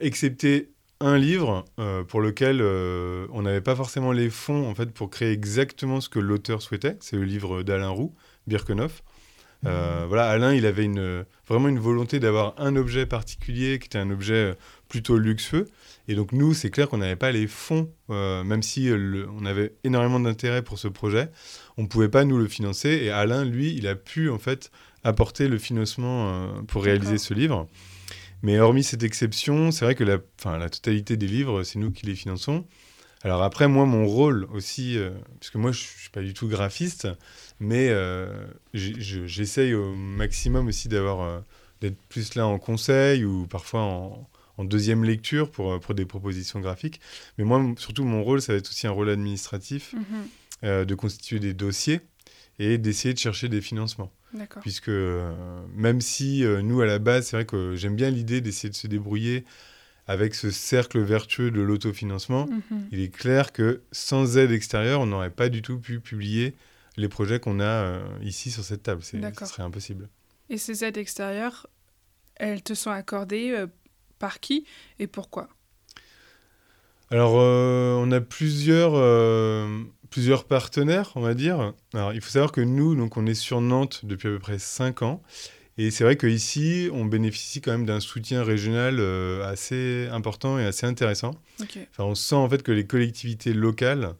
excepté 0.00 0.70
un 1.00 1.18
livre 1.18 1.64
pour 2.08 2.20
lequel 2.20 2.60
on 2.62 3.42
n'avait 3.42 3.60
pas 3.60 3.76
forcément 3.76 4.12
les 4.12 4.30
fonds 4.30 4.68
en 4.68 4.74
fait, 4.74 4.90
pour 4.92 5.10
créer 5.10 5.32
exactement 5.32 6.00
ce 6.00 6.08
que 6.08 6.18
l'auteur 6.18 6.62
souhaitait, 6.62 6.96
c'est 7.00 7.16
le 7.16 7.24
livre 7.24 7.62
d'Alain 7.62 7.90
Roux, 7.90 8.14
Birkenhoff. 8.46 9.02
Mmh. 9.62 9.68
Voilà, 10.08 10.28
Alain, 10.28 10.54
il 10.54 10.66
avait 10.66 10.84
une, 10.84 11.24
vraiment 11.48 11.68
une 11.68 11.78
volonté 11.78 12.20
d'avoir 12.20 12.54
un 12.58 12.76
objet 12.76 13.06
particulier 13.06 13.78
qui 13.78 13.86
était 13.86 13.98
un 13.98 14.10
objet 14.10 14.54
plutôt 14.88 15.18
luxueux. 15.18 15.66
Et 16.08 16.14
donc 16.14 16.32
nous, 16.32 16.54
c'est 16.54 16.70
clair 16.70 16.88
qu'on 16.88 16.98
n'avait 16.98 17.16
pas 17.16 17.30
les 17.30 17.46
fonds, 17.46 17.90
euh, 18.10 18.42
même 18.42 18.62
si 18.62 18.90
euh, 18.90 19.26
on 19.38 19.44
avait 19.44 19.74
énormément 19.84 20.18
d'intérêt 20.18 20.62
pour 20.62 20.78
ce 20.78 20.88
projet, 20.88 21.28
on 21.76 21.82
ne 21.82 21.86
pouvait 21.86 22.08
pas 22.08 22.24
nous 22.24 22.38
le 22.38 22.48
financer. 22.48 22.88
Et 22.88 23.10
Alain, 23.10 23.44
lui, 23.44 23.74
il 23.74 23.86
a 23.86 23.94
pu 23.94 24.30
en 24.30 24.38
fait 24.38 24.70
apporter 25.04 25.48
le 25.48 25.58
financement 25.58 26.30
euh, 26.30 26.62
pour 26.66 26.82
réaliser 26.82 27.18
ce 27.18 27.34
livre. 27.34 27.68
Mais 28.42 28.58
hormis 28.58 28.84
cette 28.84 29.02
exception, 29.02 29.70
c'est 29.70 29.84
vrai 29.84 29.94
que 29.94 30.04
la, 30.04 30.18
la 30.58 30.70
totalité 30.70 31.16
des 31.16 31.26
livres, 31.26 31.62
c'est 31.64 31.78
nous 31.78 31.90
qui 31.90 32.06
les 32.06 32.14
finançons. 32.14 32.64
Alors 33.22 33.42
après, 33.42 33.66
moi, 33.66 33.84
mon 33.84 34.06
rôle 34.06 34.46
aussi, 34.52 34.96
puisque 35.40 35.56
moi, 35.56 35.72
je 35.72 35.82
ne 35.82 35.98
suis 35.98 36.10
pas 36.10 36.22
du 36.22 36.34
tout 36.34 36.46
graphiste, 36.46 37.08
mais 37.58 37.92
j'essaye 38.72 39.74
au 39.74 39.92
maximum 39.94 40.68
aussi 40.68 40.86
d'avoir 40.86 41.42
d'être 41.80 41.98
plus 42.08 42.36
là 42.36 42.46
en 42.46 42.58
conseil 42.58 43.24
ou 43.24 43.46
parfois 43.48 43.82
en, 43.82 44.28
en 44.58 44.64
deuxième 44.64 45.04
lecture 45.04 45.50
pour, 45.50 45.72
euh, 45.72 45.78
pour 45.78 45.94
des 45.94 46.04
propositions 46.04 46.60
graphiques. 46.60 47.00
Mais 47.38 47.44
moi, 47.44 47.64
surtout, 47.78 48.04
mon 48.04 48.22
rôle, 48.22 48.42
ça 48.42 48.52
va 48.52 48.58
être 48.58 48.68
aussi 48.68 48.86
un 48.86 48.90
rôle 48.90 49.08
administratif, 49.08 49.94
mhm. 49.94 50.02
euh, 50.64 50.84
de 50.84 50.94
constituer 50.94 51.38
des 51.38 51.54
dossiers 51.54 52.00
et 52.58 52.76
d'essayer 52.76 53.14
de 53.14 53.18
chercher 53.18 53.48
des 53.48 53.60
financements. 53.60 54.12
Puisque 54.60 54.88
euh, 54.88 55.32
même 55.74 56.00
si 56.00 56.44
nous, 56.62 56.80
à 56.80 56.86
la 56.86 56.98
base, 56.98 57.26
c'est 57.26 57.36
vrai 57.36 57.46
que 57.46 57.74
j'aime 57.76 57.96
bien 57.96 58.10
l'idée 58.10 58.40
d'essayer 58.40 58.68
de 58.68 58.74
se 58.74 58.86
débrouiller 58.86 59.44
avec 60.06 60.34
ce 60.34 60.50
cercle 60.50 61.00
vertueux 61.00 61.50
de 61.50 61.60
l'autofinancement, 61.60 62.46
mhm. 62.46 62.88
il 62.92 63.00
est 63.00 63.14
clair 63.14 63.52
que 63.52 63.82
sans 63.92 64.38
aide 64.38 64.52
extérieure, 64.52 65.00
on 65.00 65.06
n'aurait 65.06 65.30
pas 65.30 65.48
du 65.48 65.60
tout 65.60 65.78
pu 65.78 66.00
publier 66.00 66.54
les 66.96 67.08
projets 67.08 67.40
qu'on 67.40 67.60
a 67.60 68.00
ici 68.22 68.50
sur 68.50 68.64
cette 68.64 68.82
table. 68.82 69.02
Ce 69.02 69.18
serait 69.46 69.62
impossible. 69.62 70.08
Et 70.50 70.56
ces 70.56 70.84
aides 70.84 70.96
extérieures, 70.96 71.66
elles 72.36 72.62
te 72.62 72.74
sont 72.74 72.90
accordées 72.90 73.66
par 74.18 74.40
qui 74.40 74.64
et 74.98 75.06
pourquoi? 75.06 75.48
Alors, 77.10 77.40
euh, 77.40 77.94
on 77.94 78.12
a 78.12 78.20
plusieurs, 78.20 78.92
euh, 78.94 79.82
plusieurs 80.10 80.44
partenaires, 80.44 81.12
on 81.14 81.20
va 81.20 81.34
dire. 81.34 81.72
Alors, 81.94 82.12
il 82.12 82.20
faut 82.20 82.30
savoir 82.30 82.52
que 82.52 82.60
nous, 82.60 82.94
donc, 82.94 83.16
on 83.16 83.26
est 83.26 83.34
sur 83.34 83.60
Nantes 83.60 84.00
depuis 84.04 84.28
à 84.28 84.30
peu 84.32 84.38
près 84.38 84.58
5 84.58 85.02
ans. 85.02 85.22
Et 85.76 85.90
c'est 85.90 86.02
vrai 86.02 86.16
qu'ici, 86.16 86.88
on 86.92 87.04
bénéficie 87.04 87.60
quand 87.60 87.70
même 87.70 87.86
d'un 87.86 88.00
soutien 88.00 88.42
régional 88.42 88.96
euh, 88.98 89.48
assez 89.48 90.08
important 90.10 90.58
et 90.58 90.64
assez 90.64 90.86
intéressant. 90.86 91.32
Enfin, 91.92 92.04
on 92.04 92.14
sent 92.16 92.34
en 92.34 92.48
fait 92.48 92.62
que 92.62 92.72
les 92.72 92.84
collectivités 92.84 93.52
locales 93.52 94.14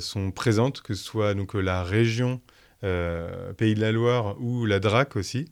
sont 0.00 0.30
présentes, 0.30 0.82
que 0.82 0.94
ce 0.94 1.02
soit 1.02 1.34
donc, 1.34 1.54
la 1.54 1.82
région 1.82 2.40
Pays 2.82 3.74
de 3.74 3.80
la 3.80 3.92
Loire 3.92 4.36
ou 4.40 4.66
la 4.66 4.78
DRAC 4.78 5.16
aussi, 5.16 5.46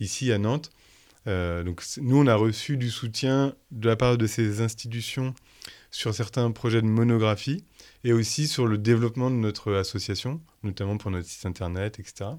ici 0.00 0.32
à 0.32 0.38
Nantes. 0.38 0.70
Euh, 1.28 1.62
donc 1.62 1.82
nous, 2.00 2.16
on 2.16 2.26
a 2.26 2.34
reçu 2.34 2.76
du 2.76 2.90
soutien 2.90 3.54
de 3.70 3.88
la 3.88 3.96
part 3.96 4.18
de 4.18 4.26
ces 4.26 4.60
institutions 4.60 5.34
sur 5.90 6.14
certains 6.14 6.50
projets 6.50 6.82
de 6.82 6.86
monographie 6.86 7.64
et 8.04 8.12
aussi 8.12 8.48
sur 8.48 8.66
le 8.66 8.78
développement 8.78 9.30
de 9.30 9.36
notre 9.36 9.74
association, 9.74 10.40
notamment 10.62 10.96
pour 10.96 11.10
notre 11.10 11.28
site 11.28 11.46
internet, 11.46 11.98
etc. 11.98 12.30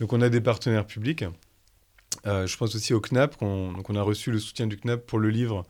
Donc 0.00 0.12
on 0.12 0.20
a 0.20 0.28
des 0.28 0.40
partenaires 0.40 0.86
publics. 0.86 1.24
Euh, 2.26 2.46
je 2.46 2.56
pense 2.58 2.74
aussi 2.74 2.92
au 2.92 3.00
CNAP, 3.00 3.40
on, 3.40 3.72
donc 3.72 3.88
on 3.88 3.96
a 3.96 4.02
reçu 4.02 4.30
le 4.30 4.38
soutien 4.38 4.66
du 4.66 4.76
CNAP 4.76 5.06
pour 5.06 5.18
le 5.18 5.30
livre 5.30 5.64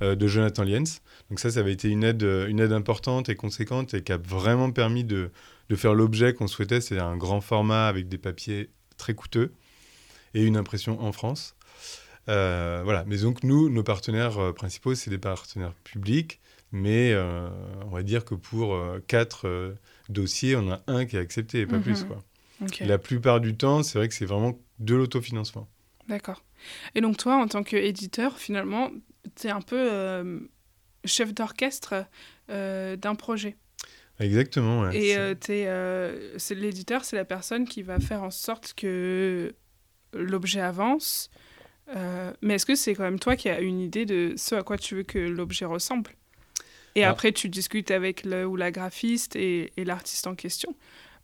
euh, 0.00 0.14
de 0.14 0.26
Jonathan 0.26 0.62
Liens. 0.62 0.84
Donc 1.28 1.40
ça, 1.40 1.50
ça 1.50 1.60
avait 1.60 1.72
été 1.72 1.88
une 1.88 2.04
aide, 2.04 2.22
une 2.22 2.60
aide 2.60 2.72
importante 2.72 3.28
et 3.28 3.34
conséquente 3.34 3.94
et 3.94 4.02
qui 4.02 4.12
a 4.12 4.16
vraiment 4.16 4.70
permis 4.70 5.04
de, 5.04 5.30
de 5.68 5.76
faire 5.76 5.94
l'objet 5.94 6.34
qu'on 6.34 6.46
souhaitait, 6.46 6.80
c'est-à-dire 6.80 7.06
un 7.06 7.16
grand 7.16 7.40
format 7.40 7.88
avec 7.88 8.08
des 8.08 8.18
papiers 8.18 8.70
très 8.96 9.14
coûteux 9.14 9.52
et 10.34 10.44
une 10.44 10.56
impression 10.56 11.00
en 11.02 11.12
France. 11.12 11.56
Euh, 12.28 12.82
voilà, 12.84 13.04
mais 13.06 13.18
donc 13.18 13.42
nous, 13.42 13.70
nos 13.70 13.82
partenaires 13.82 14.38
euh, 14.38 14.52
principaux, 14.52 14.94
c'est 14.94 15.10
des 15.10 15.18
partenaires 15.18 15.72
publics, 15.84 16.40
mais 16.72 17.12
euh, 17.12 17.48
on 17.86 17.90
va 17.90 18.02
dire 18.02 18.24
que 18.24 18.34
pour 18.34 18.78
quatre 19.06 19.74
dossiers, 20.08 20.56
on 20.56 20.70
a 20.70 20.82
un 20.86 21.06
qui 21.06 21.16
est 21.16 21.20
accepté 21.20 21.60
et 21.60 21.66
pas 21.66 21.78
plus. 21.78 22.02
Mhm. 22.02 22.08
Quoi. 22.08 22.24
La 22.80 22.98
plupart 22.98 23.40
du 23.40 23.56
temps, 23.56 23.82
c'est 23.82 23.98
vrai 23.98 24.08
que 24.08 24.14
c'est 24.14 24.26
vraiment 24.26 24.58
de 24.78 24.94
l'autofinancement. 24.94 25.68
D'accord. 26.08 26.42
Et 26.94 27.00
donc 27.00 27.16
toi, 27.16 27.36
en 27.36 27.46
tant 27.46 27.62
qu'éditeur, 27.62 28.38
finalement, 28.38 28.90
tu 29.36 29.46
es 29.46 29.50
un 29.50 29.60
peu 29.60 30.40
chef 31.04 31.32
d'orchestre 31.34 32.04
d'un 32.48 33.14
projet. 33.14 33.56
Exactement. 34.20 34.90
et 34.90 35.14
c'est 36.38 36.54
l'éditeur, 36.54 37.04
c'est 37.04 37.16
la 37.16 37.24
personne 37.24 37.66
qui 37.66 37.82
va 37.82 38.00
faire 38.00 38.22
en 38.22 38.30
sorte 38.30 38.74
que 38.74 39.54
l'objet 40.12 40.60
avance, 40.60 41.30
Euh, 41.96 42.32
mais 42.42 42.54
est-ce 42.56 42.66
que 42.66 42.74
c'est 42.74 42.94
quand 42.94 43.04
même 43.04 43.18
toi 43.18 43.34
qui 43.34 43.48
as 43.48 43.60
une 43.60 43.80
idée 43.80 44.04
de 44.04 44.34
ce 44.36 44.54
à 44.54 44.62
quoi 44.62 44.76
tu 44.76 44.94
veux 44.96 45.04
que 45.04 45.18
l'objet 45.18 45.64
ressemble? 45.64 46.10
Et 46.98 47.04
Ah. 47.04 47.10
après, 47.10 47.32
tu 47.32 47.48
discutes 47.48 47.90
avec 47.90 48.24
le 48.24 48.44
ou 48.46 48.56
la 48.56 48.70
graphiste 48.70 49.36
et, 49.36 49.72
et 49.76 49.84
l'artiste 49.84 50.26
en 50.26 50.34
question 50.34 50.74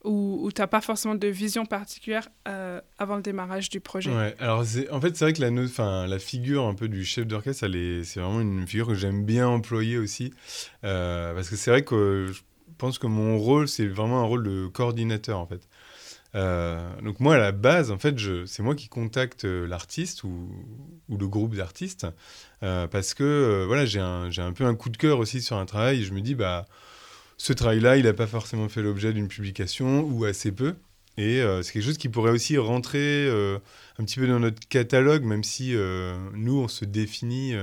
Ou, 0.05 0.39
ou 0.43 0.53
tu 0.53 0.61
n'as 0.61 0.67
pas 0.67 0.81
forcément 0.83 1.15
de 1.15 1.29
vision 1.29 1.65
particulière 1.67 2.29
euh, 2.47 2.81
avant 2.99 3.17
le 3.17 3.23
démarrage 3.23 3.71
du 3.71 3.81
projet 3.81 4.11
Ouais, 4.15 4.35
alors 4.39 4.61
en 4.93 5.01
fait, 5.01 5.17
c'est 5.17 5.25
vrai 5.25 5.33
que 5.33 5.41
la, 5.41 5.51
no- 5.51 5.65
enfin, 5.65 6.07
la 6.07 6.19
figure 6.19 6.65
un 6.67 6.75
peu 6.75 6.89
du 6.89 7.05
chef 7.05 7.27
d'orchestre, 7.27 7.67
c'est 8.05 8.21
vraiment 8.21 8.41
une 8.43 8.67
figure 8.67 8.89
que 8.89 8.95
j'aime 8.95 9.25
bien 9.25 9.49
employer 9.49 9.97
aussi. 9.99 10.33
Euh, 10.85 11.35
parce 11.35 11.49
que 11.49 11.57
c'est 11.57 11.71
vrai 11.71 11.83
que 11.85 12.27
je 12.33 12.41
pense 12.79 12.99
que 12.99 13.07
mon 13.07 13.39
rôle, 13.39 13.67
c'est 13.67 13.87
vraiment 13.87 14.21
un 14.21 14.25
rôle 14.25 14.43
de 14.45 14.67
coordinateur 14.67 15.39
en 15.39 15.47
fait. 15.47 15.67
Euh, 16.35 17.01
donc 17.01 17.21
moi, 17.21 17.37
à 17.37 17.39
la 17.39 17.53
base, 17.53 17.91
en 17.91 17.99
fait, 17.99 18.17
c'est 18.47 18.63
moi 18.63 18.75
qui 18.75 18.89
contacte 18.89 19.45
euh, 19.45 19.67
l'artiste 19.69 20.25
ou, 20.25 20.51
ou 21.09 21.17
le 21.17 21.29
groupe 21.29 21.55
d'artistes 21.55 22.07
euh, 22.63 22.89
parce 22.89 23.15
que 23.15 23.23
euh, 23.23 23.65
voilà, 23.67 23.85
j'ai 23.87 24.01
un, 24.01 24.31
j'ai 24.31 24.43
un 24.43 24.53
peu 24.53 24.65
un 24.65 24.75
coup 24.75 24.89
de 24.89 24.97
cœur 24.97 25.21
aussi 25.21 25.41
sur 25.41 25.57
un 25.57 25.67
travail. 25.67 26.01
Et 26.01 26.05
je 26.05 26.13
me 26.13 26.21
dis, 26.21 26.35
bah, 26.35 26.67
ce 27.37 27.53
travail-là, 27.53 27.99
il 27.99 28.05
n'a 28.05 28.15
pas 28.15 28.27
forcément 28.27 28.69
fait 28.69 28.83
l'objet 28.83 29.13
d'une 29.13 29.29
publication 29.29 30.03
ou 30.03 30.25
assez 30.25 30.51
peu. 30.51 30.75
Et 31.17 31.41
c'est 31.63 31.73
quelque 31.73 31.85
chose 31.85 31.99
qui 31.99 32.09
pourrait 32.09 32.33
aussi 32.33 32.59
rentrer 32.59 33.29
un 33.31 34.05
petit 34.05 34.19
peu 34.19 34.27
dans 34.27 34.41
notre 34.41 34.67
catalogue, 34.69 35.23
même 35.23 35.45
si 35.45 35.73
nous, 36.33 36.59
on 36.59 36.67
se 36.67 36.85
définit 36.85 37.55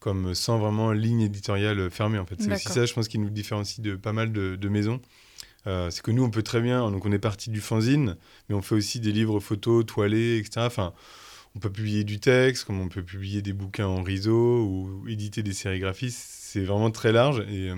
comme 0.00 0.34
sans 0.34 0.58
vraiment 0.58 0.92
ligne 0.92 1.20
éditoriale 1.20 1.90
fermée. 1.90 2.18
En 2.18 2.24
fait, 2.24 2.36
c'est 2.38 2.54
aussi 2.54 2.68
ça, 2.68 2.86
je 2.86 2.94
pense, 2.94 3.08
qui 3.08 3.18
nous 3.18 3.28
différencie 3.28 3.80
de 3.80 3.96
pas 3.96 4.14
mal 4.14 4.32
de, 4.32 4.56
de 4.56 4.68
maisons. 4.70 5.02
Euh, 5.66 5.90
c'est 5.90 6.02
que 6.02 6.10
nous, 6.10 6.22
on 6.22 6.30
peut 6.30 6.42
très 6.42 6.60
bien, 6.60 6.90
donc 6.90 7.06
on 7.06 7.12
est 7.12 7.18
parti 7.18 7.50
du 7.50 7.60
fanzine, 7.60 8.16
mais 8.48 8.54
on 8.54 8.62
fait 8.62 8.74
aussi 8.74 9.00
des 9.00 9.12
livres 9.12 9.40
photos, 9.40 9.86
toilés, 9.86 10.38
etc. 10.38 10.66
Enfin, 10.66 10.92
on 11.56 11.58
peut 11.58 11.70
publier 11.70 12.04
du 12.04 12.20
texte, 12.20 12.64
comme 12.64 12.80
on 12.80 12.88
peut 12.88 13.02
publier 13.02 13.40
des 13.42 13.52
bouquins 13.52 13.86
en 13.86 14.02
riso 14.02 14.64
ou 14.64 15.08
éditer 15.08 15.42
des 15.42 15.52
sérigraphies. 15.52 16.10
C'est 16.10 16.64
vraiment 16.64 16.90
très 16.90 17.12
large 17.12 17.40
et 17.48 17.70
euh, 17.70 17.76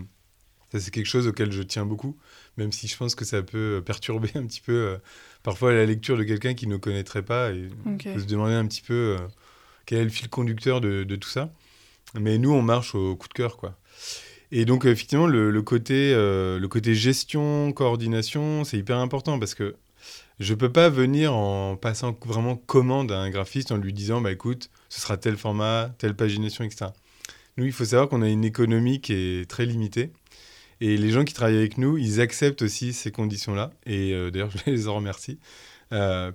ça, 0.73 0.81
c'est 0.81 0.91
quelque 0.91 1.07
chose 1.07 1.27
auquel 1.27 1.53
je 1.53 1.63
tiens 1.63 1.87
beaucoup, 1.87 2.17
même 2.57 2.73
si 2.73 2.89
je 2.89 2.97
pense 2.97 3.15
que 3.15 3.25
ça 3.25 3.43
peut 3.43 3.83
perturber 3.85 4.31
un 4.35 4.47
petit 4.47 4.61
peu 4.61 4.73
euh, 4.73 4.99
parfois 5.43 5.73
la 5.73 5.87
lecture 5.87 6.17
de 6.17 6.25
quelqu'un 6.25 6.55
qui 6.55 6.67
ne 6.67 6.77
connaîtrait 6.77 7.23
pas 7.23 7.53
et 7.53 7.69
peut 8.15 8.21
se 8.21 8.27
demander 8.27 8.55
un 8.55 8.67
petit 8.67 8.83
peu 8.83 9.17
euh, 9.19 9.29
quel 9.85 9.99
est 9.99 10.05
le 10.05 10.11
fil 10.11 10.29
conducteur 10.29 10.81
de, 10.81 11.05
de 11.05 11.17
tout 11.17 11.29
ça. 11.29 11.53
Mais 12.15 12.39
nous, 12.39 12.53
on 12.53 12.63
marche 12.63 12.95
au 12.95 13.15
coup 13.17 13.29
de 13.29 13.35
cœur, 13.35 13.57
quoi. 13.57 13.79
Et 14.53 14.65
donc, 14.65 14.87
euh, 14.87 14.93
effectivement, 14.93 15.27
le, 15.27 15.51
le 15.51 15.63
côté, 15.63 16.13
euh, 16.15 16.59
le 16.59 16.69
côté 16.69 16.95
gestion, 16.95 17.73
coordination, 17.73 18.65
c'est 18.65 18.79
hyper 18.79 18.99
important 18.99 19.39
parce 19.39 19.55
que 19.55 19.77
je 20.39 20.55
peux 20.55 20.71
pas 20.71 20.89
venir 20.89 21.35
en 21.35 21.77
passant 21.77 22.17
vraiment 22.25 22.57
commande 22.57 23.11
à 23.11 23.19
un 23.19 23.31
graphiste 23.31 23.73
en 23.73 23.77
lui 23.77 23.93
disant, 23.93 24.21
bah 24.21 24.33
écoute, 24.33 24.71
ce 24.89 25.01
sera 25.01 25.17
tel 25.17 25.37
format, 25.37 25.91
telle 25.99 26.15
pagination, 26.15 26.65
etc. 26.65 26.87
Nous, 27.57 27.65
il 27.65 27.73
faut 27.73 27.87
savoir 27.87 28.09
qu'on 28.09 28.23
a 28.23 28.29
une 28.29 28.45
économie 28.45 29.01
qui 29.01 29.15
est 29.15 29.51
très 29.51 29.67
limitée. 29.67 30.11
Et 30.83 30.99
les 30.99 31.11
gens 31.11 31.25
qui 31.25 31.33
travaillent 31.33 31.57
avec 31.57 31.79
nous, 31.79 31.97
ils 31.97 32.21
acceptent 32.21 32.61
aussi 32.61 32.93
ces 32.93 33.11
conditions-là. 33.11 33.71
Et 33.87 34.13
euh, 34.13 34.31
d'ailleurs, 34.31 34.51
je 34.67 34.71
les 34.71 34.89
en 34.89 34.97
remercie. 34.97 35.39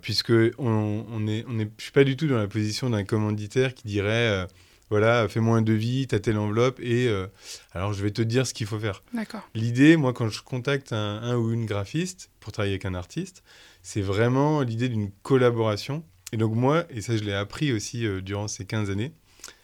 Puisque 0.00 0.32
on, 0.58 1.26
est, 1.28 1.44
je 1.78 1.82
suis 1.82 1.92
pas 1.92 2.04
du 2.04 2.16
tout 2.16 2.26
dans 2.26 2.38
la 2.38 2.48
position 2.48 2.88
d'un 2.90 3.04
commanditaire 3.04 3.74
qui 3.74 3.86
dirait, 3.86 4.46
voilà, 4.90 5.28
fais-moi 5.28 5.56
un 5.56 5.62
devis, 5.62 6.06
t'as 6.06 6.18
telle 6.18 6.38
enveloppe, 6.38 6.78
et 6.80 7.08
euh, 7.08 7.26
alors 7.72 7.92
je 7.92 8.02
vais 8.02 8.10
te 8.10 8.22
dire 8.22 8.46
ce 8.46 8.54
qu'il 8.54 8.66
faut 8.66 8.78
faire. 8.78 9.02
D'accord. 9.14 9.48
L'idée, 9.54 9.96
moi, 9.96 10.12
quand 10.12 10.28
je 10.28 10.42
contacte 10.42 10.92
un, 10.92 11.22
un 11.22 11.36
ou 11.36 11.52
une 11.52 11.66
graphiste 11.66 12.30
pour 12.40 12.52
travailler 12.52 12.74
avec 12.74 12.84
un 12.84 12.94
artiste, 12.94 13.42
c'est 13.82 14.02
vraiment 14.02 14.62
l'idée 14.62 14.88
d'une 14.88 15.10
collaboration. 15.22 16.04
Et 16.32 16.36
donc 16.36 16.54
moi, 16.54 16.84
et 16.90 17.00
ça 17.02 17.16
je 17.16 17.24
l'ai 17.24 17.34
appris 17.34 17.72
aussi 17.72 18.06
euh, 18.06 18.20
durant 18.20 18.48
ces 18.48 18.64
15 18.64 18.90
années, 18.90 19.12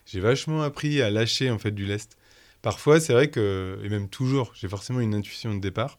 j'ai 0.07 0.21
vachement 0.21 0.63
appris 0.63 1.01
à 1.03 1.11
lâcher 1.11 1.51
en 1.51 1.59
fait 1.59 1.71
du 1.71 1.87
lest. 1.87 2.17
Parfois, 2.63 3.01
c'est 3.01 3.13
vrai 3.13 3.31
que, 3.31 3.79
et 3.85 3.89
même 3.89 4.09
toujours, 4.09 4.53
j'ai 4.55 4.69
forcément 4.69 5.01
une 5.01 5.15
intuition 5.15 5.55
de 5.55 5.61
départ, 5.61 5.99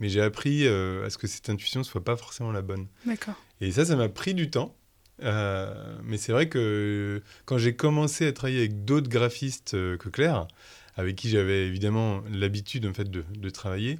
mais 0.00 0.08
j'ai 0.08 0.22
appris 0.22 0.66
euh, 0.66 1.04
à 1.04 1.10
ce 1.10 1.18
que 1.18 1.26
cette 1.26 1.50
intuition 1.50 1.80
ne 1.80 1.84
soit 1.84 2.02
pas 2.02 2.16
forcément 2.16 2.50
la 2.50 2.62
bonne. 2.62 2.86
D'accord. 3.04 3.34
Et 3.60 3.70
ça, 3.72 3.84
ça 3.84 3.96
m'a 3.96 4.08
pris 4.08 4.34
du 4.34 4.50
temps. 4.50 4.74
Euh, 5.22 5.96
mais 6.04 6.16
c'est 6.16 6.32
vrai 6.32 6.48
que 6.48 7.22
quand 7.44 7.58
j'ai 7.58 7.74
commencé 7.74 8.26
à 8.26 8.32
travailler 8.32 8.58
avec 8.60 8.84
d'autres 8.84 9.08
graphistes 9.08 9.74
euh, 9.74 9.96
que 9.96 10.08
Claire, 10.08 10.46
avec 10.96 11.16
qui 11.16 11.28
j'avais 11.28 11.66
évidemment 11.66 12.22
l'habitude 12.32 12.86
en 12.86 12.94
fait 12.94 13.10
de, 13.10 13.24
de 13.36 13.50
travailler, 13.50 13.98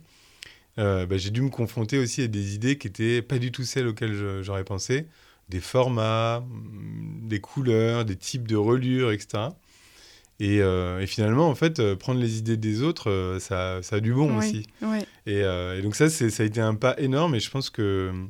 euh, 0.78 1.06
bah, 1.06 1.16
j'ai 1.16 1.30
dû 1.30 1.42
me 1.42 1.50
confronter 1.50 1.98
aussi 1.98 2.22
à 2.22 2.28
des 2.28 2.54
idées 2.54 2.78
qui 2.78 2.86
étaient 2.86 3.22
pas 3.22 3.38
du 3.38 3.50
tout 3.50 3.64
celles 3.64 3.88
auxquelles 3.88 4.42
j'aurais 4.42 4.64
pensé, 4.64 5.06
des 5.48 5.60
formats, 5.60 6.40
mm, 6.40 7.28
des 7.28 7.40
couleurs, 7.40 8.04
des 8.04 8.16
types 8.16 8.46
de 8.46 8.56
reliures, 8.56 9.10
etc. 9.10 9.48
Et, 10.40 10.60
euh, 10.60 11.00
et 11.00 11.06
finalement, 11.06 11.48
en 11.48 11.54
fait, 11.54 11.80
euh, 11.80 11.96
prendre 11.96 12.20
les 12.20 12.38
idées 12.38 12.56
des 12.56 12.82
autres, 12.82 13.10
euh, 13.10 13.40
ça, 13.40 13.82
ça 13.82 13.96
a 13.96 14.00
du 14.00 14.12
bon 14.14 14.30
oui. 14.30 14.36
aussi. 14.38 14.66
Oui. 14.82 14.98
Et, 15.26 15.42
euh, 15.42 15.78
et 15.78 15.82
donc 15.82 15.96
ça, 15.96 16.08
ça 16.08 16.42
a 16.42 16.46
été 16.46 16.60
un 16.60 16.74
pas 16.74 16.94
énorme. 16.98 17.34
Et 17.34 17.40
je 17.40 17.50
pense 17.50 17.70
que 17.70 18.12
euh, 18.12 18.26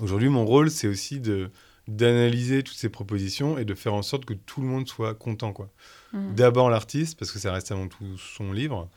aujourd'hui, 0.00 0.28
mon 0.28 0.44
rôle, 0.44 0.70
c'est 0.70 0.86
aussi 0.86 1.18
de 1.18 1.50
d'analyser 1.88 2.62
toutes 2.62 2.76
ces 2.76 2.88
propositions 2.88 3.58
et 3.58 3.64
de 3.64 3.74
faire 3.74 3.94
en 3.94 4.02
sorte 4.02 4.24
que 4.24 4.34
tout 4.34 4.60
le 4.60 4.66
monde 4.66 4.86
soit 4.88 5.14
content. 5.14 5.52
Quoi. 5.52 5.70
Mhm. 6.12 6.34
D'abord 6.34 6.70
l'artiste, 6.70 7.18
parce 7.18 7.32
que 7.32 7.38
ça 7.38 7.52
reste 7.52 7.72
avant 7.72 7.88
tout 7.88 8.16
son 8.18 8.52
livre, 8.52 8.88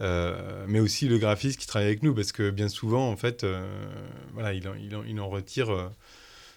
euh, 0.00 0.64
mais 0.68 0.80
aussi 0.80 1.08
le 1.08 1.18
graphiste 1.18 1.60
qui 1.60 1.66
travaille 1.66 1.88
avec 1.88 2.02
nous, 2.02 2.14
parce 2.14 2.32
que 2.32 2.50
bien 2.50 2.68
souvent, 2.68 3.08
en 3.10 3.16
fait, 3.16 3.44
euh, 3.44 3.64
voilà, 4.34 4.52
il 4.52 4.66
en, 4.68 4.74
il 4.74 4.94
en- 4.96 5.04
il 5.04 5.20
en 5.20 5.28
retire 5.28 5.70
euh, 5.70 5.88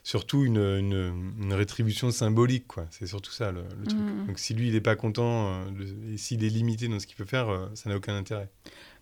surtout 0.04 0.44
une, 0.46 0.58
une- 0.58 1.34
une 1.42 1.54
rétribution 1.54 2.12
symbolique. 2.12 2.68
quoi. 2.68 2.86
C'est 2.92 3.08
surtout 3.08 3.32
ça 3.32 3.52
le, 3.52 3.64
le 3.80 3.86
truc. 3.88 4.00
Mhm. 4.00 4.28
Donc 4.28 4.40
si 4.40 4.54
lui, 4.54 4.68
il 4.68 4.74
n'est 4.74 4.82
pas 4.82 4.96
content, 4.96 5.66
de- 5.72 6.14
et 6.14 6.18
s'il 6.18 6.44
est 6.44 6.50
limité 6.50 6.88
dans 6.88 7.00
ce 7.00 7.08
qu'il 7.08 7.16
peut 7.16 7.26
faire, 7.26 7.70
ça 7.74 7.90
n'a 7.90 7.98
aucun 7.98 8.16
intérêt. 8.16 8.50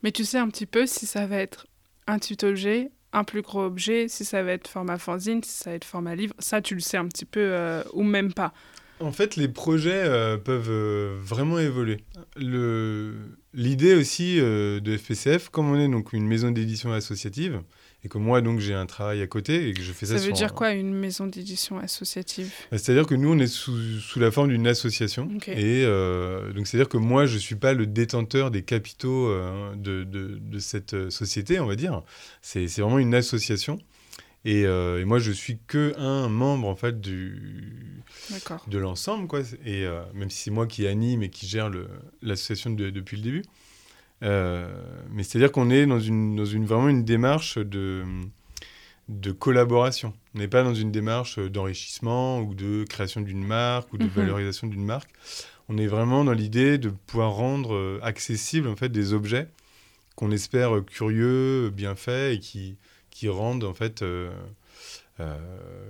Mais 0.02 0.12
tu 0.12 0.24
sais 0.26 0.38
un 0.38 0.50
petit 0.50 0.66
peu 0.66 0.86
si 0.88 1.06
ça 1.06 1.28
va 1.28 1.38
être 1.38 1.68
un 2.08 2.18
objet, 2.44 2.92
un 3.14 3.24
plus 3.24 3.42
gros 3.42 3.64
objet, 3.64 4.08
si 4.08 4.26
ça 4.26 4.44
va 4.44 4.52
être 4.52 4.68
format 4.68 4.98
fanzine, 4.98 5.44
si 5.44 5.52
ça 5.52 5.70
va 5.70 5.76
être 5.76 5.86
format 5.86 6.16
livre. 6.16 6.34
Ça, 6.40 6.62
tu 6.62 6.74
le 6.74 6.82
sais 6.82 6.98
un 6.98 7.08
petit 7.08 7.26
peu 7.26 7.40
euh, 7.42 7.84
ou 7.94 8.04
même 8.04 8.34
pas. 8.34 8.54
En 9.00 9.12
fait, 9.12 9.36
les 9.36 9.48
projets 9.48 10.04
euh, 10.04 10.38
peuvent 10.38 10.70
euh, 10.70 11.18
vraiment 11.22 11.60
évoluer. 11.60 12.04
L'idée 12.38 13.96
aussi 13.96 14.38
de 14.38 14.98
FPCF, 14.98 15.50
comme 15.50 15.70
on 15.70 15.80
est 15.80 15.90
donc 15.90 16.14
une 16.14 16.26
maison 16.26 16.52
d'édition 16.52 16.92
associative, 16.92 17.62
et 18.06 18.10
que 18.10 18.18
moi 18.18 18.42
donc 18.42 18.60
j'ai 18.60 18.74
un 18.74 18.86
travail 18.86 19.22
à 19.22 19.28
côté 19.28 19.70
et 19.70 19.74
que 19.74 19.82
je 19.82 19.92
fais 19.94 20.06
ça, 20.06 20.14
Ça 20.14 20.20
veut 20.20 20.26
sur- 20.28 20.34
dire 20.36 20.54
quoi 20.54 20.72
une 20.74 20.94
maison 20.94 21.26
d'édition 21.28 21.78
associative? 21.80 22.52
Bah, 22.72 22.78
C'est-à-dire 22.78 23.06
que 23.08 23.16
nous, 23.16 23.32
on 23.34 23.40
est 23.40 23.48
sous, 23.48 23.78
sous 24.00 24.20
la 24.20 24.30
forme 24.32 24.50
d'une 24.50 24.68
association. 24.68 25.30
Ok. 25.36 25.48
Et 25.50 25.84
euh, 25.86 26.52
donc, 26.54 26.68
c'est-à-dire 26.68 26.90
que 26.90 26.98
moi, 26.98 27.26
je 27.26 27.36
ne 27.36 27.40
suis 27.40 27.56
pas 27.56 27.74
le 27.74 27.86
détenteur 27.88 28.52
des 28.52 28.62
capitaux 28.64 29.28
euh, 29.30 29.74
de, 29.76 30.04
de- 30.04 30.38
de 30.42 30.60
cette 30.60 31.10
société, 31.10 31.60
on 31.60 31.66
va 31.66 31.76
dire. 31.76 32.02
C'est 32.42 32.66
vraiment 32.80 33.00
une 33.00 33.16
association. 33.16 33.80
Et, 34.46 34.66
euh, 34.66 35.00
et 35.00 35.06
moi, 35.06 35.20
je 35.20 35.32
suis 35.32 35.58
que 35.68 35.94
un 35.98 36.28
membre, 36.28 36.68
en 36.68 36.76
fait, 36.76 37.00
du, 37.00 38.02
de 38.68 38.78
l'ensemble, 38.78 39.28
quoi. 39.28 39.40
Et 39.66 39.86
euh, 39.86 40.02
même 40.14 40.30
si 40.30 40.44
c'est 40.44 40.52
moi 40.52 40.68
qui 40.68 40.86
anime 40.88 41.24
et 41.24 41.30
qui 41.30 41.48
gère 41.48 41.72
l'association 42.22 42.70
de- 42.72 42.90
depuis 42.90 43.16
le 43.16 43.24
début. 43.24 43.44
Euh, 44.24 44.74
mais 45.12 45.24
c'est-à-dire 45.24 45.52
qu'on 45.52 45.70
est 45.70 45.86
dans, 45.86 46.00
une, 46.00 46.36
dans 46.36 46.46
une, 46.46 46.66
vraiment 46.66 46.90
une 46.90 47.04
démarche 47.04 47.58
de, 47.58 48.04
de 49.10 49.32
collaboration. 49.32 50.14
On 50.34 50.40
n'est 50.40 50.48
pas 50.48 50.64
dans 50.64 50.74
une 50.74 50.92
démarche 50.92 51.40
d'enrichissement 51.40 52.40
ou 52.42 52.56
de 52.56 52.86
création 52.90 53.22
d'une 53.22 53.44
marque 53.46 53.92
ou 53.94 53.98
de 53.98 54.06
Mhm. 54.06 54.12
valorisation 54.12 54.68
d'une 54.68 54.86
marque. 54.86 55.10
On 55.70 55.78
est 55.78 55.88
vraiment 55.88 56.24
dans 56.24 56.34
l'idée 56.34 56.78
de 56.78 56.90
pouvoir 56.90 57.32
rendre 57.34 57.74
euh, 57.76 58.00
accessibles 58.02 58.68
en 58.68 58.76
fait, 58.76 58.90
des 58.90 59.14
objets 59.14 59.48
qu'on 60.16 60.32
espère 60.32 60.84
curieux, 60.86 61.70
bien 61.72 61.96
faits 61.96 62.36
et 62.36 62.40
qui, 62.40 62.78
qui 63.10 63.28
rendent 63.30 63.64
en 63.64 63.74
fait, 63.74 64.04
euh, 64.04 64.30
euh, 65.20 65.38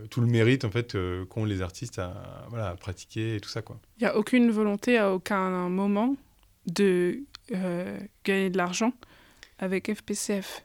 tout 0.10 0.22
le 0.22 0.28
mérite 0.28 0.64
en 0.66 0.72
fait, 0.72 0.96
euh, 0.96 1.26
qu'ont 1.26 1.46
les 1.46 1.62
artistes 1.62 2.00
à, 2.00 2.46
voilà, 2.50 2.70
à 2.70 2.76
pratiquer 2.76 3.36
et 3.36 3.40
tout 3.40 3.50
ça. 3.50 3.62
Il 3.98 4.04
n'y 4.04 4.08
a 4.08 4.16
aucune 4.18 4.50
volonté 4.52 4.98
à 4.98 5.12
aucun 5.14 5.70
moment 5.70 6.16
de 6.68 7.20
euh, 7.52 8.00
gagner 8.24 8.50
de 8.50 8.58
l'argent 8.58 8.94
avec 9.60 9.94
FPCF 9.94 10.64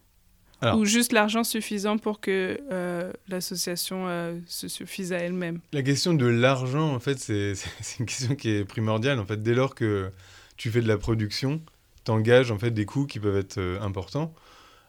Alors. 0.60 0.78
Ou 0.78 0.84
juste 0.84 1.12
l'argent 1.12 1.44
suffisant 1.44 1.98
pour 1.98 2.20
que 2.20 2.58
euh, 2.72 3.12
l'association 3.28 4.06
euh, 4.08 4.38
se 4.46 4.68
suffise 4.68 5.12
à 5.12 5.18
elle-même 5.18 5.60
La 5.72 5.82
question 5.82 6.14
de 6.14 6.26
l'argent, 6.26 6.94
en 6.94 7.00
fait, 7.00 7.18
c'est 7.18 7.54
une 7.98 8.06
question 8.06 8.34
qui 8.34 8.50
est 8.50 8.64
primordiale. 8.64 9.18
En 9.18 9.26
fait, 9.26 9.42
dès 9.42 9.54
lors 9.54 9.74
que 9.74 10.10
tu 10.56 10.70
fais 10.70 10.80
de 10.80 10.88
la 10.88 10.98
production, 10.98 11.60
t'engages 12.04 12.50
en 12.50 12.58
fait 12.58 12.70
des 12.72 12.84
coûts 12.86 13.06
qui 13.06 13.20
peuvent 13.20 13.36
être 13.36 13.60
importants. 13.80 14.34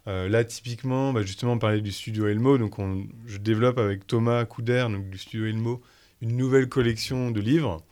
Là, 0.08 0.44
typiquement, 0.44 1.14
bah, 1.14 1.22
justement, 1.22 1.52
on 1.54 1.60
parlait 1.60 1.82
du 1.82 1.92
studio 1.92 2.26
Elmo. 2.28 2.58
Donc, 2.58 2.80
on- 2.80 3.06
je 3.28 3.38
développe 3.38 3.78
avec 3.78 4.08
Thomas 4.08 4.44
Couder, 4.46 4.88
donc 4.90 5.08
du 5.12 5.20
studio 5.20 5.46
Elmo, 5.46 5.82
une 6.22 6.36
nouvelle 6.36 6.68
collection 6.68 7.30
de 7.30 7.40
livres. 7.40 7.84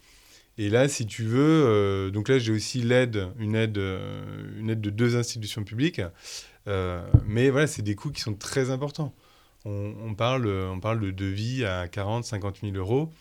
Et 0.57 0.69
là, 0.69 0.87
si 0.87 1.05
tu 1.05 1.23
veux, 1.23 1.65
euh, 1.65 2.09
donc 2.09 2.29
là, 2.29 2.39
j'ai 2.39 2.51
aussi 2.51 2.81
l'aide, 2.81 3.27
une 3.37 3.55
aide, 3.55 3.77
euh, 3.77 4.23
une 4.57 4.69
aide 4.69 4.81
de 4.81 4.89
deux 4.89 5.15
institutions 5.15 5.63
publiques. 5.63 6.01
Euh, 6.67 7.05
mais 7.25 7.49
voilà, 7.49 7.67
c'est 7.67 7.83
des 7.83 7.95
coûts 7.95 8.11
qui 8.11 8.21
sont 8.21 8.33
très 8.33 8.71
importants. 8.71 9.13
On, 9.65 9.93
on 10.03 10.13
parle, 10.15 10.47
on 10.47 10.79
parle 10.79 10.99
de 10.99 11.11
devis 11.11 11.63
à 11.63 11.87
40, 11.87 12.25
50 12.25 12.59
000 12.61 12.75
euros 12.75 13.11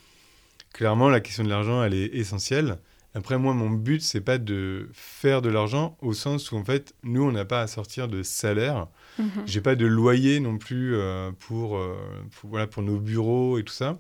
clairement, 0.76 1.08
la 1.08 1.20
question 1.20 1.42
de 1.42 1.48
l'argent, 1.48 1.82
elle 1.82 1.94
est 1.94 2.14
essentielle. 2.14 2.76
Après, 3.14 3.38
moi, 3.38 3.54
mon 3.54 3.70
but, 3.70 4.02
c'est 4.02 4.20
pas 4.20 4.36
de 4.36 4.90
faire 4.92 5.40
de 5.40 5.48
l'argent 5.48 5.96
au 6.02 6.12
sens 6.12 6.52
où, 6.52 6.56
en 6.56 6.64
fait, 6.64 6.94
nous, 7.02 7.22
on 7.22 7.32
n'a 7.32 7.46
pas 7.46 7.62
à 7.62 7.66
sortir 7.66 8.08
de 8.08 8.22
salaire. 8.22 8.86
Mhm. 9.18 9.44
J'ai 9.46 9.62
pas 9.62 9.74
de 9.74 9.86
loyer 9.86 10.38
non 10.38 10.58
plus 10.58 10.94
euh, 10.94 11.32
pour, 11.32 11.80
pour, 12.38 12.50
voilà, 12.50 12.66
pour 12.66 12.82
nos 12.82 12.98
bureaux 12.98 13.58
et 13.58 13.64
tout 13.64 13.72
ça. 13.72 13.98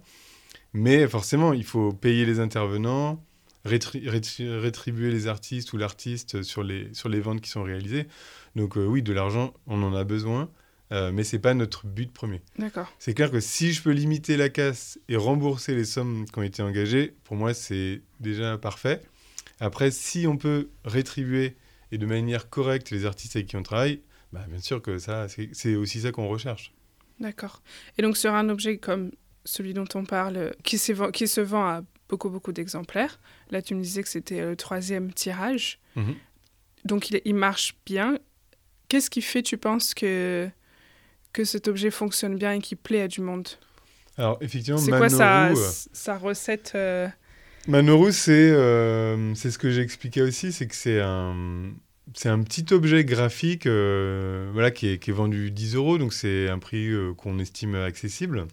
Mais 0.76 1.08
forcément, 1.08 1.54
il 1.54 1.64
faut 1.64 1.90
payer 1.92 2.26
les 2.26 2.38
intervenants, 2.38 3.24
rétri- 3.64 4.06
rétri- 4.06 4.46
rétribuer 4.60 5.10
les 5.10 5.26
artistes 5.26 5.72
ou 5.72 5.78
l'artiste 5.78 6.42
sur 6.42 6.62
les, 6.62 6.92
sur 6.92 7.08
les 7.08 7.18
ventes 7.18 7.40
qui 7.40 7.48
sont 7.48 7.62
réalisées. 7.62 8.06
Donc 8.56 8.76
euh, 8.76 8.84
oui, 8.84 9.02
de 9.02 9.14
l'argent, 9.14 9.54
on 9.66 9.82
en 9.82 9.94
a 9.94 10.04
besoin, 10.04 10.50
euh, 10.92 11.12
mais 11.12 11.24
c'est 11.24 11.38
pas 11.38 11.54
notre 11.54 11.86
but 11.86 12.12
premier. 12.12 12.42
D'accord. 12.58 12.92
C'est 12.98 13.14
clair 13.14 13.30
que 13.30 13.40
si 13.40 13.72
je 13.72 13.82
peux 13.82 13.90
limiter 13.90 14.36
la 14.36 14.50
casse 14.50 15.00
et 15.08 15.16
rembourser 15.16 15.74
les 15.74 15.86
sommes 15.86 16.26
qui 16.26 16.38
ont 16.38 16.42
été 16.42 16.62
engagées, 16.62 17.14
pour 17.24 17.36
moi, 17.36 17.54
c'est 17.54 18.02
déjà 18.20 18.58
parfait. 18.58 19.00
Après, 19.60 19.90
si 19.90 20.26
on 20.26 20.36
peut 20.36 20.68
rétribuer 20.84 21.56
et 21.90 21.96
de 21.96 22.04
manière 22.04 22.50
correcte 22.50 22.90
les 22.90 23.06
artistes 23.06 23.36
avec 23.36 23.48
qui 23.48 23.56
on 23.56 23.62
travaille, 23.62 24.02
bah, 24.30 24.44
bien 24.50 24.60
sûr 24.60 24.82
que 24.82 24.98
ça, 24.98 25.26
c'est 25.52 25.74
aussi 25.74 26.02
ça 26.02 26.12
qu'on 26.12 26.28
recherche. 26.28 26.74
D'accord. 27.18 27.62
Et 27.96 28.02
donc 28.02 28.18
sur 28.18 28.34
un 28.34 28.50
objet 28.50 28.76
comme 28.76 29.10
celui 29.46 29.72
dont 29.72 29.88
on 29.94 30.04
parle, 30.04 30.54
qui, 30.62 30.76
se 30.76 31.40
vend 31.40 31.64
à 31.64 31.82
beaucoup, 32.10 32.28
beaucoup 32.28 32.52
d'exemplaires, 32.52 33.18
là 33.50 33.62
tu 33.62 33.74
me 33.74 33.80
disais 33.82 34.02
que 34.02 34.08
c'était 34.10 34.44
le 34.44 34.56
troisième 34.56 35.12
tirage, 35.14 35.78
Mhm. 35.96 36.14
donc 36.84 37.08
il, 37.10 37.22
il 37.24 37.34
marche 37.34 37.74
bien. 37.86 38.18
Qu'est-ce 38.88 39.08
qui 39.08 39.22
fait, 39.22 39.42
tu 39.42 39.56
penses, 39.56 39.94
que, 39.94 40.48
que 41.32 41.44
cet 41.44 41.66
objet 41.68 41.90
fonctionne 41.90 42.36
bien 42.36 42.52
et 42.52 42.60
qui 42.60 42.76
plaît 42.76 43.00
à 43.02 43.08
du 43.08 43.20
monde? 43.22 43.48
Alors, 44.18 44.38
effectivement, 44.40 44.78
C'est 44.78 44.90
quoi 44.92 45.08
sa, 45.08 45.48
euh, 45.48 45.54
sa 45.92 46.16
recette 46.18 46.72
euh, 46.74 47.08
Manoru, 47.66 48.12
c'est 48.12 48.32
euh, 48.32 49.34
c'est 49.34 49.50
ce 49.50 49.58
que 49.58 49.70
j'expliquais 49.70 50.22
aussi, 50.22 50.52
c'est 50.52 50.66
que 50.68 50.74
c'est 50.74 51.00
un, 51.00 51.72
c'est 52.14 52.28
un 52.28 52.40
petit 52.42 52.72
objet 52.72 53.04
graphique 53.04 53.66
euh, 53.66 54.48
voilà, 54.52 54.70
qui, 54.70 54.88
est, 54.88 54.98
qui 54.98 55.10
est 55.10 55.12
vendu 55.12 55.50
10 55.50 55.74
euros, 55.74 55.98
donc 55.98 56.12
c'est 56.12 56.48
un 56.48 56.58
prix 56.60 56.90
qu'on 57.16 57.38
estime 57.40 57.74
accessible. 57.74 58.46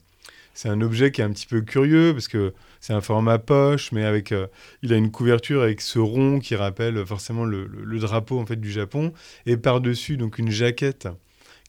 C'est 0.54 0.70
un 0.70 0.82
objet 0.82 1.12
qui 1.12 1.22
est 1.22 1.24
un 1.24 1.32
petit 1.32 1.48
peu 1.48 1.62
curieux 1.62 2.14
parce 2.14 2.28
que 2.28 2.54
c'est 2.80 2.94
un 2.94 3.02
format 3.02 3.40
poche, 3.40 3.92
mais 3.92 4.04
avec, 4.04 4.32
euh, 4.32 4.48
il 4.82 4.94
a 4.94 4.98
une 4.98 5.12
couverture 5.12 5.62
avec 5.62 5.82
ce 5.82 6.00
rond 6.00 6.40
qui 6.40 6.56
rappelle 6.56 7.06
forcément 7.06 7.46
le, 7.46 7.68
drapeau 8.00 8.40
en 8.40 8.46
fait 8.46 8.60
du 8.60 8.72
Japon, 8.72 9.14
et 9.46 9.58
par-dessus 9.58 10.18
donc 10.18 10.38
une 10.38 10.52
jaquette 10.52 11.08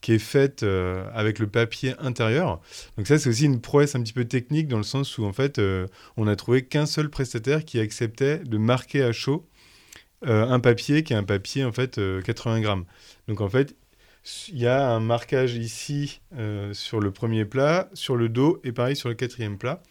qui 0.01 0.13
est 0.13 0.19
faite 0.19 0.63
euh, 0.63 1.07
avec 1.13 1.39
le 1.39 1.47
papier 1.47 1.95
intérieur. 1.99 2.61
Donc 2.97 3.07
ça, 3.07 3.17
c'est 3.17 3.29
aussi 3.29 3.45
une 3.45 3.61
prouesse 3.61 3.95
un 3.95 4.03
petit 4.03 4.13
peu 4.13 4.25
technique 4.25 4.67
dans 4.67 4.77
le 4.77 4.83
sens 4.83 5.17
où 5.17 5.25
en 5.25 5.33
fait, 5.33 5.57
euh, 5.57 5.87
on 6.17 6.27
a 6.27 6.35
trouvé 6.35 6.63
qu'un 6.63 6.85
seul 6.85 7.09
prestataire 7.09 7.65
qui 7.65 7.79
acceptait 7.79 8.39
de 8.39 8.57
marquer 8.57 9.01
à 9.03 9.11
chaud 9.11 9.47
un 10.27 10.59
papier 10.59 11.03
qui 11.03 11.13
est 11.13 11.15
un 11.15 11.23
papier 11.23 11.65
en 11.65 11.71
fait 11.71 11.97
euh, 11.97 12.21
80 12.21 12.61
grammes. 12.61 12.85
Donc 13.27 13.41
en 13.41 13.49
fait, 13.49 13.75
il 14.49 14.57
y 14.57 14.67
a 14.67 14.89
un 14.89 14.99
marquage 14.99 15.55
ici 15.55 16.21
euh, 16.37 16.73
sur 16.73 16.99
le 16.99 17.11
premier 17.11 17.45
plat, 17.45 17.89
sur 17.93 18.15
le 18.15 18.29
dos 18.29 18.59
et 18.63 18.71
pareil 18.71 18.95
sur 18.95 19.09
le 19.09 19.15
quatrième 19.15 19.57
plat. 19.57 19.83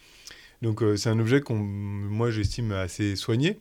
Donc 0.63 0.83
euh, 0.83 0.97
c'est 0.97 1.09
un 1.09 1.19
objet 1.21 1.41
qu'on, 1.41 1.57
moi 1.57 2.31
j'estime 2.31 2.73
assez 2.73 3.17
soigné 3.17 3.61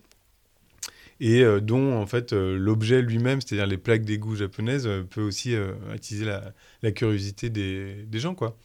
et 1.20 1.44
euh, 1.44 1.60
dont 1.60 1.96
en 1.96 2.08
fait 2.08 2.34
l'objet 2.34 3.02
lui-même, 3.02 3.40
c'est-à-dire 3.40 3.68
les 3.68 3.78
plaques 3.78 4.04
d'égout 4.04 4.36
japonaises, 4.36 4.90
peut 5.12 5.22
aussi 5.22 5.56
attiser 5.94 6.26
la, 6.26 6.92
curiosité 6.92 7.50
des, 7.50 8.20
gens 8.20 8.34
quoi. 8.34 8.58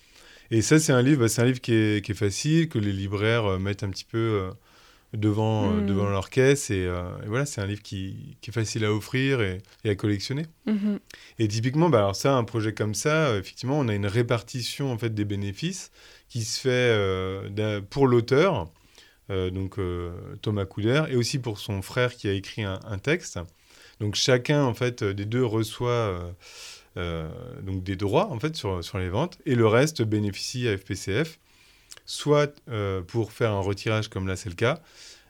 Et 0.50 0.62
ça 0.62 0.78
c'est 0.78 0.92
un 0.92 1.02
livre, 1.02 1.20
bah, 1.20 1.28
c'est 1.28 1.42
un 1.42 1.46
livre 1.46 1.60
qui 1.60 1.72
est, 1.74 2.14
facile, 2.14 2.70
que 2.70 2.78
les 2.78 2.92
libraires 2.92 3.58
mettent 3.60 3.82
un 3.82 3.90
petit 3.90 4.06
peu 4.06 4.50
devant, 5.14 5.70
euh, 5.72 5.80
Mm. 5.80 5.86
devant 5.86 6.08
leur 6.08 6.28
caisse 6.30 6.70
et, 6.70 6.84
euh, 6.86 7.02
et 7.24 7.28
voilà 7.28 7.46
c'est 7.46 7.60
un 7.60 7.66
livre 7.66 7.82
qui, 7.82 8.36
qui 8.40 8.50
est 8.50 8.52
facile 8.52 8.84
à 8.84 8.92
offrir 8.92 9.40
et, 9.40 9.58
et 9.84 9.90
à 9.90 9.94
collectionner. 9.94 10.46
mhm. 10.66 10.98
Et 11.38 11.48
typiquement, 11.48 11.88
bah 11.88 11.98
alors 11.98 12.16
ça, 12.16 12.34
un 12.36 12.44
projet 12.44 12.74
comme 12.74 12.94
ça, 12.94 13.28
euh, 13.28 13.40
effectivement, 13.40 13.78
on 13.78 13.88
a 13.88 13.94
une 13.94 14.06
répartition 14.06 14.92
en 14.92 14.98
fait 14.98 15.14
des 15.14 15.24
bénéfices 15.24 15.90
qui 16.28 16.44
se 16.44 16.60
fait 16.60 17.80
pour 17.88 18.06
l'auteur, 18.06 18.70
donc 19.30 19.76
Thomas 20.42 20.66
Couder, 20.66 21.04
et 21.08 21.16
aussi 21.16 21.38
pour 21.38 21.58
son 21.58 21.80
frère 21.80 22.14
qui 22.14 22.28
a 22.28 22.32
écrit 22.32 22.64
un, 22.64 22.80
un 22.86 22.98
texte. 22.98 23.38
Donc 24.00 24.14
chacun 24.14 24.62
en 24.64 24.74
fait 24.74 25.02
des 25.02 25.24
deux 25.24 25.44
reçoit 25.44 26.34
donc 26.96 27.82
des 27.82 27.96
droits 27.96 28.30
en 28.30 28.38
fait 28.38 28.56
sur, 28.56 28.84
sur 28.84 28.98
les 28.98 29.08
ventes, 29.08 29.38
et 29.46 29.54
le 29.54 29.66
reste 29.66 30.02
bénéficie 30.02 30.68
à 30.68 30.76
FPCF, 30.76 31.38
soit 32.08 32.54
euh, 32.68 33.02
pour 33.02 33.30
faire 33.32 33.52
un 33.52 33.60
retirage 33.60 34.08
comme 34.08 34.26
là 34.26 34.34
c'est 34.34 34.48
le 34.48 34.54
cas, 34.54 34.80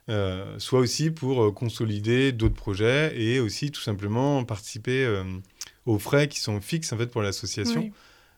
euh, 0.07 0.57
soit 0.57 0.79
aussi 0.79 1.11
pour 1.11 1.43
euh, 1.43 1.51
consolider 1.51 2.31
d'autres 2.31 2.55
projets 2.55 3.13
et 3.21 3.39
aussi 3.39 3.69
tout 3.69 3.81
simplement 3.81 4.43
participer 4.45 5.23
aux 5.85 5.99
frais 5.99 6.27
qui 6.27 6.39
sont 6.39 6.59
fixes 6.61 6.91
en 6.93 6.97
fait 6.97 7.07
pour 7.07 7.21
l'association. 7.21 7.81
Oui. 7.81 7.91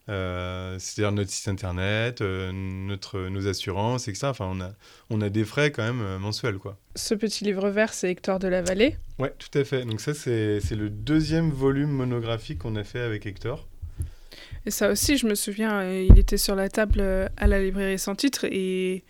Euh, 0.09 0.77
c'est-à-dire 0.79 1.11
notre 1.11 1.29
site 1.29 1.47
internet, 1.47 2.21
euh, 2.21 2.51
notre, 2.51 3.29
nos 3.29 3.47
assurances, 3.47 4.07
etc. 4.07 4.27
Enfin, 4.27 4.49
on 4.51 4.59
a, 4.59 4.71
on 5.11 5.21
a 5.21 5.29
des 5.29 5.45
frais 5.45 5.71
quand 5.71 5.83
même 5.83 6.01
euh, 6.01 6.17
mensuels, 6.17 6.57
quoi. 6.57 6.77
Ce 6.95 7.13
petit 7.13 7.43
livre 7.43 7.69
vert, 7.69 7.93
c'est 7.93 8.09
Hector 8.09 8.39
de 8.39 8.47
la 8.47 8.63
Vallée? 8.63 8.97
Ouais, 9.19 9.31
tout 9.37 9.55
à 9.57 9.63
fait. 9.63 9.85
Donc 9.85 10.01
ça, 10.01 10.15
c'est 10.15 10.59
c'est 10.59 10.75
le 10.75 10.89
deuxième 10.89 11.51
volume 11.51 11.91
monographique 11.91 12.59
qu'on 12.59 12.75
a 12.75 12.83
fait 12.83 12.99
avec 12.99 13.27
Hector. 13.27 13.67
Et 14.65 14.71
ça 14.71 14.89
aussi, 14.91 15.17
je 15.17 15.25
me 15.25 15.35
souviens, 15.35 15.81
euh, 15.81 16.07
il 16.09 16.19
était 16.19 16.37
sur 16.37 16.55
la 16.55 16.69
table 16.69 16.99
euh, 16.99 17.27
à 17.37 17.47
la 17.47 17.61
librairie 17.61 17.97
sans 17.97 18.15
titre 18.15 18.45
et 18.45 19.03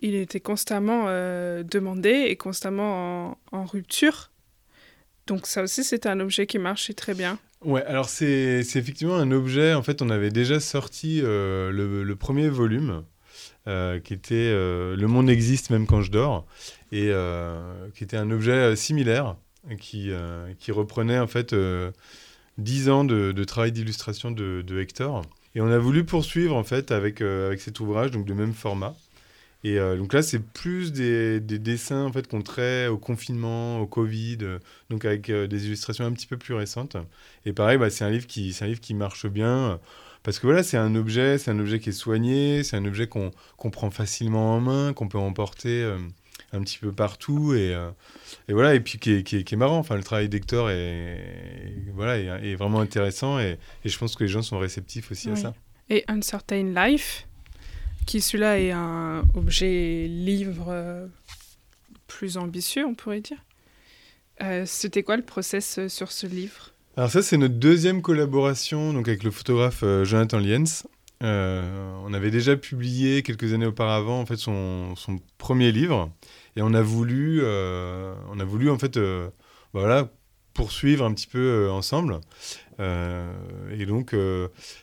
il 0.00 0.14
était 0.14 0.40
constamment 0.40 1.04
euh, 1.08 1.62
demandé 1.62 2.26
et 2.28 2.36
constamment 2.36 3.38
en, 3.52 3.64
rupture. 3.64 4.30
Donc 5.26 5.46
ça 5.46 5.62
aussi, 5.62 5.82
c'était 5.82 6.08
un 6.08 6.20
objet 6.20 6.46
qui 6.46 6.58
marchait 6.58 6.92
très 6.92 7.14
bien. 7.14 7.38
Ouais, 7.64 7.82
alors 7.86 8.08
c'est 8.08 8.60
effectivement 8.60 9.16
un 9.16 9.30
objet. 9.32 9.72
En 9.74 9.82
fait, 9.82 10.02
on 10.02 10.10
avait 10.10 10.30
déjà 10.30 10.60
sorti 10.60 11.22
le, 11.22 12.14
premier 12.18 12.50
volume, 12.50 13.04
qui 13.66 14.12
était 14.12 14.50
Le 14.52 15.06
monde 15.06 15.30
existe 15.30 15.70
même 15.70 15.86
quand 15.86 16.02
je 16.02 16.10
dors, 16.10 16.46
et 16.92 17.10
qui 17.94 18.04
était 18.04 18.18
un 18.18 18.30
objet 18.30 18.76
similaire, 18.76 19.36
qui, 19.80 20.10
qui 20.58 20.72
reprenait 20.72 21.18
en 21.18 21.26
fait 21.26 21.54
10 22.58 22.88
ans 22.88 23.04
de, 23.04 23.44
travail 23.44 23.72
d'illustration 23.72 24.30
de, 24.30 24.80
Hector. 24.80 25.22
Et 25.54 25.60
on 25.60 25.68
a 25.68 25.78
voulu 25.78 26.04
poursuivre 26.04 26.56
en 26.56 26.64
fait 26.64 26.90
avec, 26.90 27.20
euh, 27.20 27.46
avec 27.46 27.60
cet 27.60 27.78
ouvrage, 27.80 28.10
donc 28.10 28.26
de 28.26 28.34
même 28.34 28.52
format. 28.52 28.94
Et 29.62 29.78
euh, 29.78 29.96
donc 29.96 30.12
là, 30.12 30.22
c'est 30.22 30.40
plus 30.40 30.92
des, 30.92 31.40
des 31.40 31.58
dessins 31.58 32.04
en 32.04 32.12
fait 32.12 32.26
qu'on 32.26 32.42
trait 32.42 32.88
au 32.88 32.98
confinement, 32.98 33.80
au 33.80 33.86
Covid, 33.86 34.38
euh, 34.42 34.58
donc 34.90 35.04
avec 35.04 35.30
des 35.30 35.66
illustrations 35.66 36.04
un 36.04 36.12
petit 36.12 36.26
peu 36.26 36.36
plus 36.36 36.54
récentes. 36.54 36.96
Et 37.46 37.52
pareil, 37.52 37.78
bah, 37.78 37.88
c'est 37.88 38.04
un 38.04 38.10
livre 38.10 38.26
qui, 38.26 38.54
un 38.60 38.66
livre 38.66 38.80
qui 38.80 38.94
marche 38.94 39.26
bien 39.26 39.78
parce 40.22 40.38
que 40.38 40.46
voilà, 40.46 40.62
c'est 40.62 40.76
un 40.76 40.94
objet, 40.94 41.38
c'est 41.38 41.50
un 41.50 41.58
objet 41.58 41.80
qui 41.80 41.90
est 41.90 41.92
soigné, 41.92 42.62
c'est 42.64 42.76
un 42.76 42.84
objet 42.84 43.06
qu'on 43.06 43.30
qu'on 43.56 43.70
prend 43.70 43.90
facilement 43.90 44.54
en 44.54 44.60
main, 44.60 44.92
qu'on 44.92 45.08
peut 45.08 45.18
emporter 45.18 45.86
un 46.54 46.62
petit 46.62 46.78
peu 46.78 46.92
partout 46.92 47.52
et, 47.54 47.74
euh, 47.74 47.90
et 48.48 48.52
voilà, 48.52 48.74
et 48.74 48.80
puis 48.80 48.98
qui 48.98 49.12
est, 49.12 49.22
qui 49.22 49.36
est- 49.38 49.44
qui 49.44 49.54
est 49.54 49.56
marrant. 49.58 49.78
Enfin, 49.78 49.96
le 49.96 50.02
travail 50.02 50.28
d'Hector 50.28 50.70
est, 50.70 50.74
est- 50.76 51.90
voilà, 51.94 52.16
est, 52.18 52.54
vraiment 52.54 52.80
intéressant 52.80 53.38
et, 53.38 53.58
et 53.84 53.88
je 53.88 53.98
pense 53.98 54.14
que 54.14 54.24
les 54.24 54.28
gens 54.30 54.42
sont 54.42 54.58
réceptifs 54.58 55.10
aussi 55.10 55.30
à 55.30 55.36
ça. 55.36 55.54
Et 55.90 56.04
Uncertain 56.08 56.72
Life, 56.74 57.26
qui 58.06 58.20
celui-là 58.20 58.58
est 58.60 58.70
un 58.70 59.24
objet 59.34 60.06
livre 60.08 60.66
euh, 60.68 61.06
plus 62.06 62.36
ambitieux, 62.36 62.84
on 62.86 62.94
pourrait 62.94 63.20
dire. 63.20 63.38
Euh, 64.42 64.64
C'était 64.66 65.02
quoi 65.02 65.16
le 65.16 65.22
process 65.24 65.86
sur 65.88 66.10
ce 66.12 66.26
livre? 66.26 66.70
Alors 66.96 67.10
ça, 67.10 67.22
c'est 67.22 67.36
notre 67.36 67.54
deuxième 67.54 68.02
collaboration 68.02 68.92
donc 68.92 69.08
avec 69.08 69.24
le 69.24 69.30
photographe 69.30 69.80
euh, 69.82 70.04
Jonathan 70.04 70.38
Liens. 70.38 70.64
Euh, 71.22 71.92
on 72.04 72.12
avait 72.12 72.30
déjà 72.30 72.56
publié 72.56 73.22
quelques 73.22 73.52
années 73.52 73.66
auparavant 73.66 74.20
en 74.20 74.26
fait 74.26 74.36
son, 74.36 74.94
son 74.96 75.18
premier 75.38 75.72
livre 75.72 76.10
et 76.56 76.62
on 76.62 76.72
a 76.74 76.82
voulu, 76.82 77.40
euh, 77.42 78.14
on 78.30 78.38
a 78.38 78.44
voulu 78.44 78.70
en 78.70 78.78
fait, 78.78 78.96
euh, 78.96 79.26
bah 79.72 79.80
voilà, 79.80 80.10
poursuivre 80.52 81.04
un 81.04 81.12
petit 81.12 81.26
peu 81.26 81.38
euh, 81.38 81.70
ensemble. 81.70 82.20
Et 82.78 83.86
donc 83.86 84.16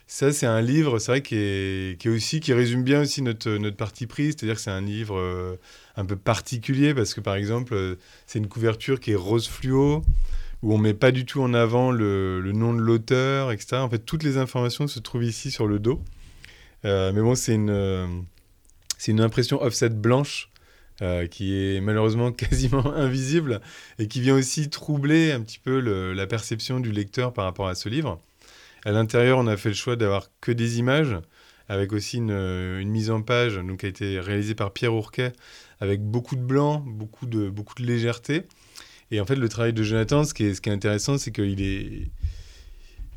ça, 0.06 0.32
c'est 0.32 0.46
un 0.46 0.62
livre, 0.62 0.98
c'est 0.98 1.12
vrai 1.12 1.22
qui 1.22 1.34
est, 1.36 2.00
qui 2.00 2.08
est 2.08 2.10
aussi 2.10 2.40
qui 2.40 2.54
résume 2.54 2.82
bien 2.84 3.02
aussi 3.02 3.20
notre 3.20 3.50
notre 3.50 3.76
parti 3.76 4.06
pris, 4.06 4.28
c'est-à-dire 4.28 4.54
que 4.54 4.62
c'est 4.62 4.70
un 4.70 4.80
livre 4.80 5.58
un 5.96 6.04
peu 6.06 6.16
particulier 6.16 6.94
parce 6.94 7.12
que 7.12 7.20
par 7.20 7.34
exemple, 7.34 7.98
c'est 8.26 8.38
une 8.38 8.48
couverture 8.48 8.98
qui 8.98 9.12
est 9.12 9.14
rose 9.14 9.46
fluo 9.46 10.02
où 10.62 10.72
on 10.72 10.78
met 10.78 10.94
pas 10.94 11.10
du 11.10 11.26
tout 11.26 11.42
en 11.42 11.52
avant 11.52 11.90
le, 11.90 12.40
le 12.40 12.52
nom 12.52 12.72
de 12.72 12.80
l'auteur, 12.80 13.52
etc. 13.52 13.76
En 13.76 13.90
fait, 13.90 13.98
toutes 13.98 14.22
les 14.22 14.38
informations 14.38 14.86
se 14.86 14.98
trouvent 14.98 15.24
ici 15.24 15.50
sur 15.50 15.66
le 15.66 15.78
dos. 15.78 16.00
Mais 16.84 17.12
bon, 17.12 17.34
c'est 17.34 17.56
une, 17.56 18.24
c'est 18.96 19.10
une 19.10 19.20
impression 19.20 19.60
offset 19.60 19.90
blanche 19.90 20.51
euh, 21.02 21.26
qui 21.26 21.54
est 21.54 21.80
malheureusement 21.80 22.32
quasiment 22.32 22.94
invisible 22.94 23.60
et 23.98 24.08
qui 24.08 24.20
vient 24.20 24.34
aussi 24.34 24.70
troubler 24.70 25.32
un 25.32 25.40
petit 25.40 25.58
peu 25.58 25.80
la 26.12 26.26
perception 26.26 26.80
du 26.80 26.92
lecteur 26.92 27.32
par 27.32 27.44
rapport 27.44 27.68
à 27.68 27.74
ce 27.74 27.88
livre. 27.88 28.20
À 28.84 28.92
l'intérieur, 28.92 29.38
on 29.38 29.46
a 29.46 29.56
fait 29.56 29.70
le 29.70 29.74
choix 29.74 29.96
d'avoir 29.96 30.28
que 30.40 30.52
des 30.52 30.78
images, 30.78 31.16
avec 31.68 31.92
aussi 31.92 32.16
une, 32.16 32.30
une 32.30 32.90
mise 32.90 33.10
en 33.10 33.22
page 33.22 33.56
donc, 33.56 33.80
qui 33.80 33.86
a 33.86 33.88
été 33.88 34.20
réalisée 34.20 34.54
par 34.54 34.72
Pierre 34.72 34.94
Ourquet, 34.94 35.32
avec 35.80 36.02
beaucoup 36.02 36.36
de 36.36 36.42
blanc, 36.42 36.78
beaucoup 36.86 37.26
de, 37.26 37.48
beaucoup 37.48 37.74
de 37.74 37.84
légèreté. 37.84 38.42
Et 39.12 39.20
en 39.20 39.26
fait, 39.26 39.36
le 39.36 39.48
travail 39.48 39.74
de 39.74 39.82
Jonathan, 39.82 40.24
ce 40.24 40.32
qui 40.32 40.44
est, 40.44 40.54
ce 40.54 40.60
qui 40.60 40.70
est 40.70 40.72
intéressant, 40.72 41.18
c'est 41.18 41.32
qu'il 41.32 41.60
est, 41.60 42.10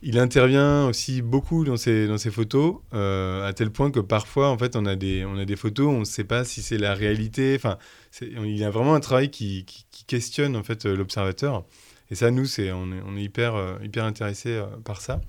il 0.08 0.20
intervient 0.20 0.86
aussi 0.88 1.24
beaucoup 1.24 1.66
dans 1.66 1.78
ses, 1.78 2.06
dans 2.06 2.20
photos, 2.20 2.76
euh, 2.94 3.44
à 3.44 3.54
tel 3.54 3.72
point 3.72 3.90
que 3.90 4.00
parfois, 4.00 4.52
en 4.52 4.58
fait, 4.58 4.76
on 4.76 4.86
a 4.86 4.96
des, 4.96 5.26
on 5.26 5.36
a 5.36 5.46
des 5.46 5.56
photos, 5.56 5.88
on 5.88 6.02
ne 6.02 6.06
sait 6.06 6.24
pas 6.24 6.44
si 6.44 6.62
c'est 6.62 6.78
la 6.78 6.94
réalité. 6.94 7.56
Enfin, 7.58 7.80
il 8.22 8.56
y 8.56 8.64
a 8.64 8.70
vraiment 8.70 8.94
un 8.94 9.00
travail 9.00 9.32
qui, 9.32 9.66
qui, 9.66 10.06
questionne 10.06 10.56
en 10.56 10.62
fait 10.62 10.86
l'observateur. 10.86 11.66
Et 12.12 12.16
ça, 12.16 12.30
nous, 12.30 12.46
c'est, 12.46 12.72
on, 12.72 12.92
est, 12.92 13.02
on 13.04 13.18
est 13.18 13.24
hyper, 13.24 13.56
euh, 13.56 13.80
hyper 13.84 14.06
euh, 14.06 14.66
par 14.84 15.02
ça. 15.02 15.22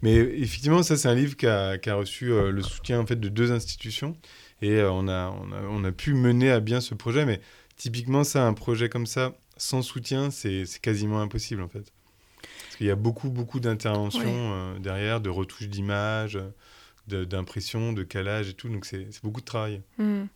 Mais 0.00 0.14
effectivement, 0.14 0.82
ça, 0.82 0.96
c'est 0.96 1.08
un 1.08 1.14
livre 1.14 1.36
qui 1.36 1.46
a, 1.46 1.76
qui 1.76 1.90
a 1.90 1.94
reçu 1.94 2.28
le 2.28 2.62
soutien 2.62 3.00
en 3.00 3.04
fait 3.06 3.20
de 3.20 3.28
deux 3.28 3.52
institutions, 3.52 4.16
et 4.62 4.82
on 4.84 5.06
a, 5.08 5.28
on, 5.28 5.52
a, 5.52 5.60
on 5.68 5.84
a 5.84 5.92
pu 5.92 6.14
mener 6.14 6.50
à 6.50 6.60
bien 6.60 6.80
ce 6.80 6.94
projet. 6.94 7.26
Mais 7.26 7.40
typiquement, 7.76 8.24
ça, 8.24 8.46
un 8.46 8.54
projet 8.54 8.88
comme 8.88 9.06
ça, 9.06 9.34
sans 9.58 9.82
soutien, 9.82 10.30
c'est 10.30 10.64
quasiment 10.80 11.20
impossible 11.20 11.60
en 11.60 11.68
fait. 11.68 11.92
Qu'il 12.78 12.86
y 12.86 12.90
a 12.92 12.94
beaucoup, 12.94 13.28
beaucoup 13.28 13.58
d'interventions 13.58 14.22
euh, 14.24 14.78
derrière, 14.78 15.20
de 15.20 15.28
retouches 15.28 15.68
d'images, 15.68 16.38
d'impression, 17.08 17.92
de, 17.92 18.04
calage 18.04 18.50
et 18.50 18.52
tout. 18.52 18.68
Donc 18.68 18.84
c'est 18.84 19.08
beaucoup 19.24 19.40
de 19.40 19.44
travail. 19.44 19.82
Hmm. 19.98 20.26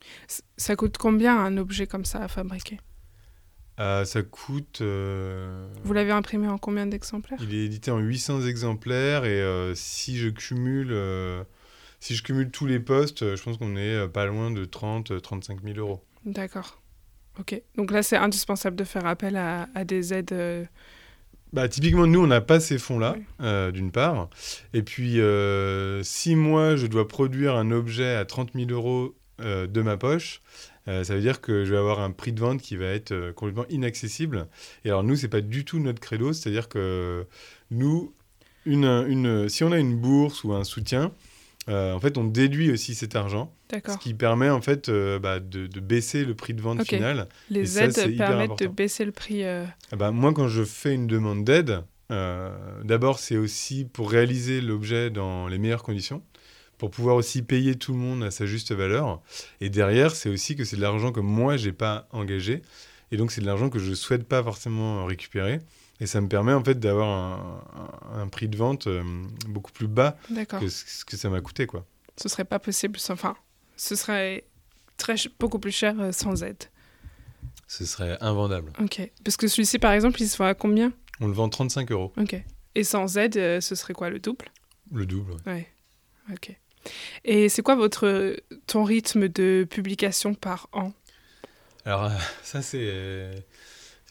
Ça 0.57 0.75
coûte 0.75 0.99
combien 0.99 1.39
un 1.39 1.57
objet 1.57 1.87
comme 1.87 2.05
ça 2.05 2.19
à 2.19 2.27
fabriquer? 2.27 2.81
Euh, 3.79 4.05
Ça 4.05 4.25
coûte. 4.25 4.81
Euh, 4.81 5.69
Vous 5.85 5.93
l'avez 5.93 6.11
imprimé 6.11 6.49
en 6.49 6.59
combien 6.59 6.85
d'exemplaires? 6.85 7.39
Il 7.41 7.55
est 7.55 7.65
édité 7.65 7.93
en 7.93 8.01
800 8.01 8.43
exemplaires 8.43 9.25
et 9.25 9.73
si 9.77 10.19
je 10.19 10.29
cumule. 10.29 10.93
Si 12.01 12.17
je 12.17 12.25
cumule 12.25 12.51
tous 12.51 12.67
les 12.67 12.81
postes, 12.81 13.37
je 13.37 13.41
pense 13.41 13.57
qu'on 13.57 13.77
est 13.77 14.09
pas 14.09 14.27
loin 14.27 14.51
de 14.51 14.65
30-35 14.65 15.63
000 15.63 15.79
euros. 15.79 16.03
D'accord. 16.25 16.83
Ok, 17.39 17.63
donc 17.77 17.93
là 17.93 18.03
c'est 18.03 18.17
indispensable 18.17 18.75
de 18.75 18.83
faire 18.83 19.07
appel 19.07 19.37
à, 19.37 19.85
des 19.85 20.13
aides. 20.13 20.69
Euh, 21.53 21.63
bah, 21.63 21.69
typiquement, 21.69 22.07
nous, 22.07 22.21
on 22.21 22.27
n'a 22.27 22.41
pas 22.41 22.61
ces 22.61 22.79
fonds-là, 22.79 23.17
euh, 23.41 23.71
d'une 23.71 23.91
part. 23.91 24.29
Et 24.73 24.83
puis, 24.83 25.21
euh, 25.21 26.03
si 26.03 26.35
moi, 26.35 26.77
je 26.77 26.87
dois 26.87 27.07
produire 27.09 27.57
un 27.57 27.71
objet 27.71 28.15
à 28.15 28.25
30 28.25 28.51
000 28.55 28.71
euros 28.71 29.15
de 29.39 29.83
ma 29.83 29.97
poche, 29.97 30.41
ça 30.87 31.03
veut 31.03 31.21
dire 31.21 31.41
que 31.41 31.65
je 31.65 31.73
vais 31.73 31.79
avoir 31.79 31.99
un 31.99 32.13
prix 32.13 32.33
de 32.33 32.39
vente 32.39 32.63
qui 32.63 32.77
va 32.77 32.87
être 32.87 33.33
complètement 33.33 33.67
inaccessible. 33.71 34.47
Et 34.85 34.89
alors, 34.91 35.03
nous, 35.03 35.17
c'est 35.17 35.27
pas 35.27 35.41
du 35.41 35.65
tout 35.65 35.81
notre 35.81 35.99
credo. 35.99 36.33
C'est-à-dire 36.33 36.69
que 36.69 37.27
nous, 37.73 38.15
une, 38.67 38.85
une, 38.85 39.49
si 39.49 39.65
on 39.65 39.73
a 39.73 39.79
une 39.79 39.97
bourse 39.97 40.45
ou 40.45 40.53
un 40.53 40.63
soutien, 40.63 41.11
en 41.69 42.01
fait, 42.01 42.19
on 42.19 42.25
déduit 42.25 42.71
aussi 42.71 42.95
cet 42.95 43.17
argent 43.17 43.55
ce 43.87 43.99
qui 43.99 44.15
permet 44.15 44.51
en 44.51 44.61
fait 44.61 44.89
euh, 44.89 45.19
bah, 45.19 45.41
de, 45.41 45.67
baisser 45.81 46.25
le 46.25 46.35
prix 46.35 46.55
de 46.55 46.61
vente 46.61 46.87
final. 46.87 47.29
Les 47.51 47.79
aides 47.79 48.17
permettent 48.17 48.59
de 48.59 48.67
baisser 48.67 49.05
le 49.05 49.13
prix. 49.13 49.45
Euh. 49.45 49.65
Ah 49.91 49.97
bah, 49.97 50.11
moi, 50.11 50.33
quand 50.33 50.49
je 50.49 50.63
fais 50.63 50.95
une 50.95 51.07
demande 51.07 51.45
d'aide, 51.45 51.83
euh, 52.11 52.51
d'abord 52.85 53.19
c'est 53.19 53.37
aussi 53.37 53.85
pour 53.85 54.11
réaliser 54.11 54.61
l'objet 54.61 55.11
dans 55.11 55.49
les 55.49 55.59
meilleures 55.59 55.83
conditions, 55.83 56.23
pour 56.79 56.91
pouvoir 56.91 57.17
aussi 57.17 57.43
payer 57.43 57.77
tout 57.77 57.93
le 57.93 57.99
monde 57.99 58.23
à 58.23 58.31
sa 58.31 58.47
juste 58.47 58.73
valeur. 58.73 59.23
Et 59.61 59.71
derrière, 59.71 60.15
c'est 60.15 60.29
aussi 60.29 60.57
que 60.57 60.65
c'est 60.65 60.77
de 60.77 60.83
l'argent 60.83 61.13
que 61.13 61.21
moi 61.21 61.57
j'ai 61.57 61.73
pas 61.73 62.09
engagé, 62.11 62.63
et 63.11 63.17
donc 63.17 63.33
c'est 63.33 63.41
de 63.41 63.47
l'argent 63.47 63.71
que 63.71 63.79
je 63.79 63.95
souhaite 63.95 64.25
pas 64.25 64.43
forcément 64.43 65.05
récupérer. 65.07 65.61
Et 66.03 66.07
ça 66.07 66.21
me 66.21 66.27
permet 66.27 66.53
en 66.53 66.65
fait 66.65 66.81
d'avoir 66.81 67.09
un, 67.09 68.23
un, 68.23 68.27
prix 68.27 68.49
de 68.49 68.57
vente 68.57 68.89
beaucoup 69.47 69.71
plus 69.71 69.87
bas 69.87 70.17
que 70.59 70.69
ce 70.69 71.05
que 71.05 71.17
ça 71.17 71.31
m'a 71.31 71.41
coûté. 71.41 71.69
Quoi. 71.69 71.87
Ce 72.17 72.29
serait 72.29 72.45
pas 72.45 72.59
possible 72.59 72.99
sans. 72.99 73.15
Enfin, 73.15 73.37
ce 73.77 73.95
serait 73.95 74.45
très, 74.97 75.15
beaucoup 75.39 75.61
plus 75.61 75.71
cher 75.71 75.95
euh, 76.01 76.11
sans 76.11 76.43
aide. 76.43 76.65
Ce 77.69 77.85
serait 77.85 78.19
invendable. 78.21 78.73
Ok. 78.81 79.01
Parce 79.25 79.37
que 79.37 79.47
celui-ci, 79.47 79.79
par 79.79 79.93
exemple, 79.93 80.21
il 80.21 80.29
se 80.29 80.37
vend 80.37 80.47
à 80.47 80.55
combien? 80.55 80.93
On 81.21 81.29
le 81.29 81.33
vend 81.33 81.49
35 81.49 81.93
euros. 81.93 82.13
Ok. 82.17 82.35
Et 82.75 82.85
sans 82.85 83.17
aide, 83.17 83.37
euh, 83.37 83.61
ce 83.61 83.77
serait 83.77 83.95
quoi, 83.95 84.11
le 84.11 84.19
double? 84.19 84.47
Le 84.91 85.07
double, 85.07 85.35
oui. 85.47 85.53
Ouais. 85.53 85.69
Ok. 86.33 86.57
Et 87.25 87.49
c'est 87.49 87.63
quoi 87.63 87.77
votre, 87.77 88.37
ton 88.67 88.83
rythme 88.83 89.29
de 89.29 89.65
publication 89.71 90.35
par 90.35 90.69
an? 90.73 90.93
Alors, 91.85 92.05
euh, 92.05 92.11
ça, 92.43 92.61
c'est 92.61 93.47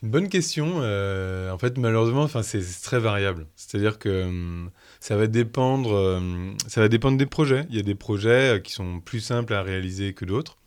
une 0.04 0.10
bonne 0.10 0.30
question. 0.30 0.78
en 0.78 1.58
fait, 1.58 1.78
malheureusement, 1.78 2.28
c'est 2.28 2.62
très 2.84 3.00
variable. 3.00 3.48
C'est-à-dire 3.56 4.00
que 4.00 4.24
hum, 4.24 4.72
ça 5.02 5.18
va 5.18 5.26
dépendre, 5.26 5.94
euh, 5.94 6.54
ça 6.68 6.80
va 6.80 6.88
dépendre 6.88 7.18
des 7.18 7.26
projets. 7.26 7.66
Il 7.70 7.76
y 7.76 7.80
a 7.80 7.84
des 7.84 7.96
projets 7.96 8.58
euh, 8.58 8.60
qui 8.60 8.72
sont 8.72 9.00
plus 9.00 9.20
simples 9.20 9.54
à 9.54 9.64
réaliser 9.64 10.14
que 10.14 10.26
d'autres. 10.26 10.58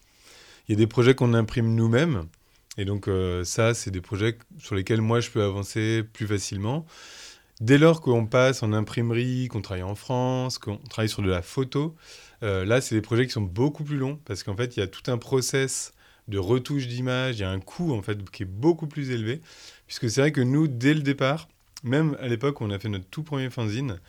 Il 0.69 0.73
y 0.73 0.75
a 0.75 0.79
des 0.79 0.89
projets 0.89 1.15
qu'on 1.15 1.35
imprime 1.35 1.73
nous-mêmes. 1.75 2.25
Et 2.77 2.85
donc 2.85 3.07
euh, 3.07 3.45
ça, 3.45 3.73
c'est 3.75 3.93
des 3.93 4.01
projets 4.01 4.37
sur 4.59 4.75
lesquels 4.75 5.01
moi, 5.01 5.21
je 5.21 5.31
peux 5.31 5.43
avancer 5.43 6.03
plus 6.03 6.27
facilement. 6.27 6.85
Dès 7.61 7.79
lors 7.79 8.01
qu'on 8.01 8.27
passe 8.27 8.65
en 8.65 8.73
imprimerie, 8.73 9.47
qu'on 9.47 9.63
travaille 9.63 9.85
en 9.85 9.95
France, 9.95 10.59
qu'on 10.59 10.79
travaille 10.79 11.09
sur 11.09 11.23
de 11.23 11.31
la 11.31 11.41
photo, 11.41 11.95
là, 12.43 12.83
c'est 12.83 12.97
des 12.97 13.01
projets 13.01 13.27
qui 13.27 13.33
sont 13.33 13.41
beaucoup 13.41 13.85
plus 13.85 13.97
longs 13.97 14.19
parce 14.27 14.43
qu'en 14.43 14.57
fait, 14.57 14.77
il 14.77 14.81
y 14.81 14.83
a 14.83 14.87
tout 14.87 15.09
un 15.11 15.17
process 15.17 15.94
de 16.29 16.39
retouche 16.39 16.87
d'image, 16.87 17.39
il 17.39 17.41
y 17.43 17.45
a 17.45 17.51
un 17.51 17.61
coût 17.61 17.93
en 17.93 18.03
fait 18.03 18.29
qui 18.31 18.43
est 18.45 18.47
beaucoup 18.47 18.87
plus 18.87 19.11
élevé. 19.11 19.41
Puisque 19.87 20.11
c'est 20.11 20.21
vrai 20.21 20.33
que 20.33 20.41
nous, 20.41 20.69
dès 20.69 20.95
le 20.95 21.03
départ, 21.03 21.49
même 21.83 22.17
à 22.21 22.29
l'époque 22.29 22.61
où 22.61 22.65
on 22.65 22.71
a 22.71 22.79
fait 22.79 22.89
notre 22.89 23.07
tout 23.07 23.23
premier 23.23 23.51
fanzine, 23.51 24.01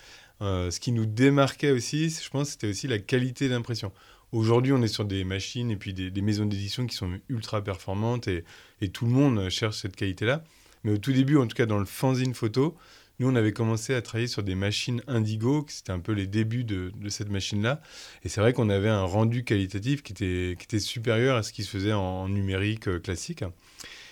euh, 0.42 0.72
ce 0.72 0.80
qui 0.80 0.92
nous 0.92 1.06
démarquait 1.06 1.72
aussi, 1.72 2.10
je 2.10 2.30
pense, 2.30 2.52
c'était 2.52 2.68
aussi 2.68 2.88
la 2.88 3.00
qualité 3.00 3.50
d'impression. 3.50 3.92
Aujourd'hui, 4.32 4.74
on 4.74 4.82
est 4.82 4.88
sur 4.88 5.06
des 5.06 5.24
machines 5.24 5.72
et 5.72 5.78
puis 5.78 5.94
des, 5.94 6.22
maisons 6.22 6.46
d'édition 6.46 6.88
qui 6.88 6.96
sont 6.96 7.10
ultra 7.30 7.64
performantes 7.64 8.28
et, 8.28 8.44
tout 8.92 9.06
le 9.06 9.12
monde 9.12 9.50
cherche 9.50 9.78
cette 9.78 9.96
qualité-là. 9.96 10.44
Mais 10.84 10.92
au 10.92 10.98
tout 10.98 11.14
début, 11.14 11.38
en 11.38 11.48
tout 11.48 11.56
cas 11.56 11.66
dans 11.66 11.80
le 11.80 11.86
fanzine 11.86 12.34
photo, 12.34 12.76
nous, 13.20 13.30
on 13.30 13.36
avait 13.36 13.54
commencé 13.54 13.94
à 13.94 14.02
travailler 14.02 14.28
sur 14.28 14.44
des 14.44 14.56
machines 14.56 15.02
Indigo, 15.08 15.66
c'était 15.70 15.92
un 15.92 16.00
peu 16.00 16.12
les 16.12 16.28
débuts 16.28 16.64
de, 16.64 16.92
cette 17.10 17.30
machine-là. 17.30 17.82
Et 18.24 18.30
c'est 18.30 18.42
vrai 18.42 18.54
qu'on 18.54 18.70
avait 18.70 18.90
un 18.90 19.04
rendu 19.04 19.44
qualitatif 19.44 20.04
qui 20.04 20.12
était, 20.14 20.80
supérieur 20.80 21.38
à 21.38 21.44
ce 21.44 21.54
qui 21.54 21.64
se 21.64 21.70
faisait 21.70 21.94
en 21.94 22.28
numérique 22.28 22.88
euh, 22.88 23.00
classique. 23.00 23.44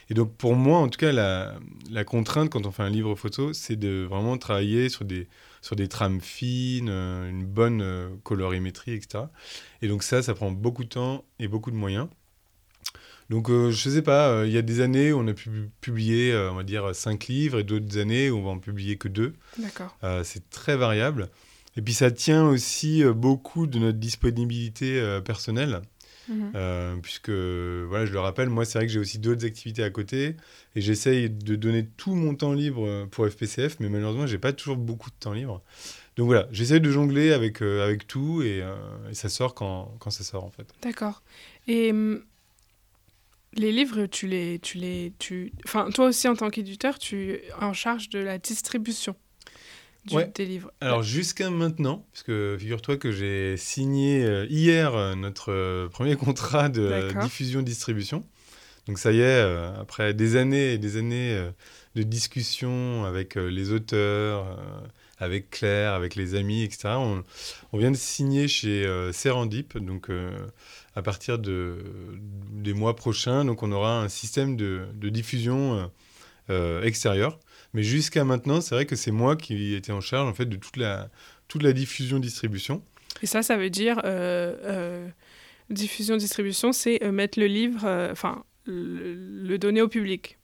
Et 0.09 0.13
donc 0.13 0.35
pour 0.37 0.55
moi, 0.55 0.79
en 0.79 0.87
tout 0.87 0.97
cas, 0.97 1.11
la, 1.11 1.55
la 1.89 2.03
contrainte 2.03 2.49
quand 2.49 2.65
on 2.65 2.71
fait 2.71 2.83
un 2.83 2.89
livre 2.89 3.15
photo, 3.15 3.53
c'est 3.53 3.75
de 3.75 4.05
vraiment 4.09 4.37
travailler 4.37 4.89
sur 4.89 5.05
des, 5.05 5.27
sur 5.61 5.75
des 5.75 5.87
trames 5.87 6.21
fines, 6.21 6.89
euh, 6.89 7.29
une 7.29 7.45
bonne 7.45 7.81
euh, 7.81 8.09
colorimétrie, 8.23 8.93
etc. 8.93 9.25
Et 9.81 9.87
donc 9.87 10.03
ça, 10.03 10.21
ça 10.21 10.33
prend 10.33 10.51
beaucoup 10.51 10.83
de 10.83 10.89
temps 10.89 11.25
et 11.39 11.47
beaucoup 11.47 11.71
de 11.71 11.75
moyens. 11.75 12.07
Donc 13.33 13.49
euh, 13.49 13.71
je 13.71 13.89
ne 13.89 13.95
sais 13.95 14.01
pas, 14.03 14.45
il 14.45 14.51
y 14.51 14.57
a 14.59 14.61
des 14.61 14.79
années 14.79 15.11
où 15.11 15.19
on 15.19 15.27
a 15.27 15.33
pu 15.33 15.49
publier, 15.81 16.35
on 16.51 16.53
va 16.55 16.63
dire, 16.63 16.93
cinq 16.93 17.25
livres 17.25 17.59
et 17.59 17.63
d'autres 17.63 17.97
années 17.97 18.29
où 18.29 18.37
on 18.37 18.43
va 18.43 18.51
en 18.51 18.59
publier 18.59 18.97
que 18.97 19.07
deux. 19.07 19.33
D'accord. 19.57 19.97
c'est 20.23 20.49
très 20.51 20.77
variable. 20.77 21.29
Et 21.75 21.81
puis 21.81 21.95
ça 21.95 22.11
tient 22.11 22.45
aussi 22.45 23.03
beaucoup 23.03 23.65
de 23.65 23.79
notre 23.79 23.97
disponibilité 23.97 25.19
personnelle. 25.25 25.81
Mhm. 26.29 26.51
Euh, 26.55 26.95
puisque, 27.01 27.29
voilà, 27.31 28.05
je 28.05 28.13
le 28.13 28.19
rappelle, 28.19 28.49
moi, 28.49 28.65
c'est 28.65 28.77
vrai 28.77 28.85
que 28.85 28.93
j'ai 28.93 28.99
aussi 28.99 29.19
d'autres 29.19 29.45
activités 29.45 29.83
à 29.83 29.89
côté 29.89 30.37
et 30.75 30.81
j'essaye 30.81 31.29
de 31.29 31.55
donner 31.55 31.85
tout 31.85 32.15
mon 32.15 32.35
temps 32.35 32.53
libre 32.53 33.05
pour 33.11 33.27
FPCF, 33.27 33.79
mais 33.79 33.89
malheureusement, 33.89 34.27
j'ai 34.27 34.37
pas 34.37 34.53
toujours 34.53 34.77
beaucoup 34.77 35.09
de 35.09 35.15
temps 35.19 35.33
libre. 35.33 35.61
Donc 36.15 36.27
voilà, 36.27 36.47
j'essaye 36.51 36.79
de 36.79 36.91
jongler 36.91 37.33
avec, 37.33 37.61
euh, 37.61 37.83
avec 37.83 38.07
tout 38.07 38.41
euh, 38.43 39.09
et, 39.09 39.13
ça 39.15 39.29
sort 39.29 39.55
quand, 39.55 39.95
quand, 39.99 40.11
ça 40.11 40.23
sort 40.23 40.43
en 40.43 40.51
fait. 40.51 40.67
D'accord. 40.83 41.23
Et 41.67 41.89
hum, 41.89 42.23
les 43.55 43.71
livres, 43.71 44.05
tu 44.05 44.27
les, 44.27 44.59
tu 44.59 44.77
les, 44.77 45.13
tu, 45.19 45.53
enfin, 45.65 45.89
toi 45.91 46.07
aussi 46.07 46.27
en 46.27 46.35
tant 46.35 46.49
qu'éditeur, 46.49 46.99
tu 46.99 47.31
es 47.31 47.43
en 47.59 47.73
charge 47.73 48.09
de 48.09 48.19
la 48.19 48.37
distribution 48.37 49.15
du, 50.05 50.45
livres. 50.45 50.71
Alors 50.81 51.03
jusqu'à 51.03 51.49
maintenant, 51.49 52.05
parce 52.11 52.23
que 52.23 52.57
figure-toi 52.59 52.97
que 52.97 53.11
j'ai 53.11 53.55
signé 53.57 54.23
euh, 54.23 54.45
hier 54.49 54.95
euh, 54.95 55.15
notre 55.15 55.51
euh, 55.51 55.87
premier 55.87 56.15
contrat 56.17 56.69
de 56.69 57.11
diffusion-distribution. 57.21 58.23
Donc 58.87 58.99
ça 58.99 59.13
y 59.13 59.21
est, 59.21 59.41
après 59.79 60.13
des 60.13 60.35
années 60.35 60.73
et 60.73 60.77
des 60.77 60.97
années 60.97 61.41
de 61.95 62.03
discussions 62.03 63.05
avec 63.05 63.35
les 63.35 63.71
auteurs, 63.71 64.59
avec 65.19 65.51
Claire, 65.51 65.93
avec 65.93 66.15
les 66.15 66.35
amis, 66.35 66.63
etc., 66.63 66.89
on, 66.97 67.23
on 67.71 67.77
vient 67.77 67.91
de 67.91 67.95
signer 67.95 68.49
chez 68.49 68.85
Serendip. 69.13 69.77
Donc 69.77 70.09
à 70.95 71.01
partir 71.01 71.39
de, 71.39 71.77
des 72.51 72.73
mois 72.73 72.95
prochains, 72.95 73.45
donc 73.45 73.63
on 73.63 73.71
aura 73.71 74.01
un 74.01 74.09
système 74.09 74.55
de, 74.55 74.87
diffusion 75.09 75.89
extérieure. 76.83 77.39
Mais 77.73 77.83
jusqu'à 77.83 78.23
maintenant, 78.23 78.61
c'est 78.61 78.75
vrai 78.75 78.85
que 78.85 78.95
c'est 78.95 79.11
moi 79.11 79.35
qui 79.35 79.73
étais 79.73 79.91
en 79.91 80.01
charge 80.01 80.29
en 80.29 80.33
fait 80.33 80.45
de 80.45 80.57
toute 80.57 80.77
la, 80.77 81.09
diffusion-distribution. 81.73 82.83
Et 83.21 83.25
ça, 83.25 83.43
ça 83.43 83.57
veut 83.57 83.69
dire 83.69 84.01
euh, 84.05 84.55
euh, 84.63 85.07
diffusion-distribution, 85.69 86.71
c'est 86.71 87.03
euh, 87.03 87.11
mettre 87.11 87.39
le 87.39 87.47
livre, 87.47 87.85
enfin 88.11 88.43
le, 88.65 89.57
donner 89.57 89.81
au 89.81 89.87
public. 89.87 90.37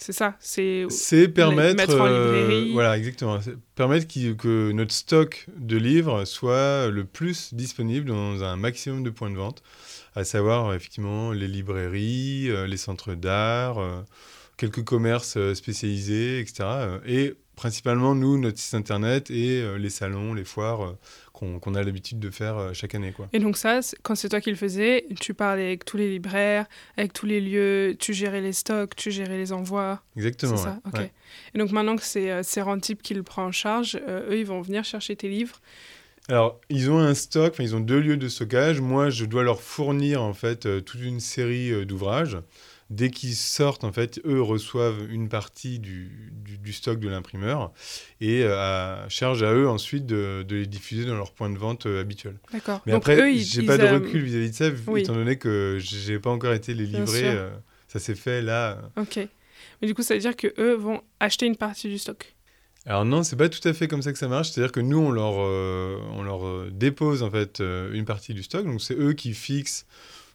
C'est 0.00 0.12
ça, 0.12 0.36
c'est 0.38 0.86
C'est 0.90 1.28
permettre, 1.28 1.76
mettre 1.76 2.00
en 2.00 2.06
euh, 2.06 2.40
librairie. 2.40 2.72
voilà, 2.72 2.96
exactement, 2.96 3.40
permettre 3.74 4.06
que 4.06 4.70
notre 4.72 4.92
stock 4.94 5.46
de 5.56 5.76
livres 5.76 6.24
soit 6.24 6.88
le 6.88 7.04
plus 7.04 7.52
disponible 7.52 8.06
dans 8.06 8.44
un 8.44 8.56
maximum 8.56 9.02
de 9.02 9.10
points 9.10 9.30
de 9.30 9.36
vente, 9.36 9.62
à 10.14 10.22
savoir 10.24 10.72
effectivement 10.72 11.32
les 11.32 11.48
librairies, 11.48 12.48
euh, 12.48 12.66
les 12.66 12.76
centres 12.76 13.14
d'art, 13.14 13.78
euh, 13.78 14.00
quelques 14.56 14.84
commerces 14.84 15.36
spécialisés, 15.54 16.38
etc. 16.40 16.64
Et 17.04 17.34
principalement 17.58 18.14
nous, 18.14 18.38
notre 18.38 18.56
site 18.56 18.74
internet 18.74 19.32
et 19.32 19.60
euh, 19.60 19.78
les 19.78 19.90
salons, 19.90 20.32
les 20.32 20.44
foires 20.44 20.84
euh, 20.84 21.58
qu'on 21.58 21.74
a 21.74 21.82
l'habitude 21.82 22.20
de 22.20 22.30
faire 22.30 22.56
euh, 22.56 22.72
chaque 22.72 22.94
année, 22.94 23.10
quoi. 23.10 23.28
Et 23.32 23.40
donc 23.40 23.56
ça, 23.56 23.80
quand 24.04 24.14
c'est 24.14 24.28
toi 24.28 24.40
qui 24.40 24.50
le 24.50 24.56
faisais, 24.56 25.06
tu 25.20 25.34
parlais 25.34 25.64
avec 25.64 25.84
tous 25.84 25.96
les 25.96 26.08
libraires, 26.08 26.66
avec 26.96 27.12
tous 27.12 27.26
les 27.26 27.40
lieux, 27.40 27.96
tu 27.98 28.14
gérais 28.14 28.40
les 28.40 28.52
stocks, 28.52 28.94
tu 28.94 29.10
gérais 29.10 29.36
les 29.38 29.52
envois, 29.52 30.00
Exactement. 30.16 30.56
c'est 30.56 30.62
ça 30.62 30.80
ouais, 30.84 30.90
Ok. 30.92 30.98
ouais. 31.00 31.12
Et 31.54 31.58
donc 31.58 31.72
maintenant 31.72 31.96
que 31.96 32.04
c'est 32.04 32.62
Rentip 32.62 33.02
qui 33.02 33.14
le 33.14 33.24
prend 33.24 33.46
en 33.46 33.52
charge, 33.52 33.96
eux, 34.06 34.38
ils 34.38 34.46
vont 34.46 34.60
venir 34.60 34.84
chercher 34.84 35.16
tes 35.16 35.28
livres. 35.28 35.60
Alors, 36.28 36.60
ils 36.68 36.90
ont 36.90 36.98
un 37.00 37.14
stock, 37.14 37.56
ils 37.58 37.74
ont 37.74 37.80
deux 37.80 37.98
lieux 37.98 38.18
de 38.18 38.28
stockage. 38.28 38.80
Moi, 38.80 39.10
je 39.10 39.24
dois 39.24 39.42
leur 39.42 39.62
fournir 39.62 40.22
en 40.22 40.34
fait 40.34 40.84
toute 40.84 41.00
une 41.02 41.20
série 41.20 41.86
d'ouvrages. 41.86 42.38
Dès 42.90 43.10
qu'ils 43.10 43.34
sortent, 43.34 43.84
en 43.84 43.92
fait, 43.92 44.18
eux 44.24 44.40
reçoivent 44.40 45.10
une 45.10 45.28
partie 45.28 45.78
du, 45.78 46.32
du- 46.32 46.56
du 46.56 46.72
stock 46.72 46.98
de 47.00 47.08
l'imprimeur 47.08 47.70
et 48.22 48.42
euh, 48.44 48.56
à- 49.04 49.08
charge 49.10 49.42
à 49.42 49.52
eux 49.52 49.68
ensuite 49.68 50.06
de, 50.06 50.42
de 50.48 50.56
les 50.56 50.66
diffuser 50.66 51.04
dans 51.04 51.14
leur 51.16 51.32
point 51.32 51.50
de 51.50 51.58
vente 51.58 51.84
euh, 51.84 52.00
habituel. 52.00 52.38
D'accord. 52.50 52.80
Mais 52.86 52.92
Donc 52.92 53.02
après, 53.02 53.34
j'ai 53.36 53.62
pas 53.62 53.76
de 53.76 53.82
euh, 53.84 53.92
recul 53.98 54.22
vis-à-vis 54.22 54.50
de 54.50 54.54
ça, 54.54 54.70
oui. 54.86 55.02
étant 55.02 55.14
donné 55.14 55.36
que 55.36 55.76
j'ai 55.80 56.18
pas 56.18 56.30
encore 56.30 56.54
été 56.54 56.72
les 56.72 56.86
livrer. 56.86 57.36
ça 57.88 57.98
s'est 57.98 58.14
fait 58.14 58.40
là. 58.40 58.80
Ok. 58.96 59.18
Mais 59.82 59.86
du 59.88 59.94
coup, 59.94 60.02
ça 60.02 60.14
veut 60.14 60.20
dire 60.20 60.34
que 60.36 60.52
eux 60.58 60.74
vont 60.74 61.02
acheter 61.20 61.44
une 61.46 61.56
partie 61.56 61.88
du 61.88 61.98
stock. 61.98 62.34
Alors 62.86 63.04
non, 63.04 63.22
c'est 63.22 63.36
pas 63.36 63.50
tout 63.50 63.66
à 63.68 63.74
fait 63.74 63.86
comme 63.86 64.00
ça 64.00 64.12
que 64.12 64.18
ça 64.18 64.28
marche. 64.28 64.50
C'est-à-dire 64.50 64.72
que 64.72 64.80
nous, 64.80 64.96
on 64.98 65.10
leur, 65.10 65.34
euh, 65.40 65.98
on 66.12 66.22
leur 66.22 66.70
dépose 66.70 67.22
en 67.22 67.30
fait 67.30 67.60
euh, 67.60 67.92
une 67.92 68.06
partie 68.06 68.32
du 68.32 68.42
stock. 68.42 68.64
Donc 68.64 68.80
c'est 68.80 68.94
eux 68.98 69.12
qui 69.12 69.34
fixent 69.34 69.84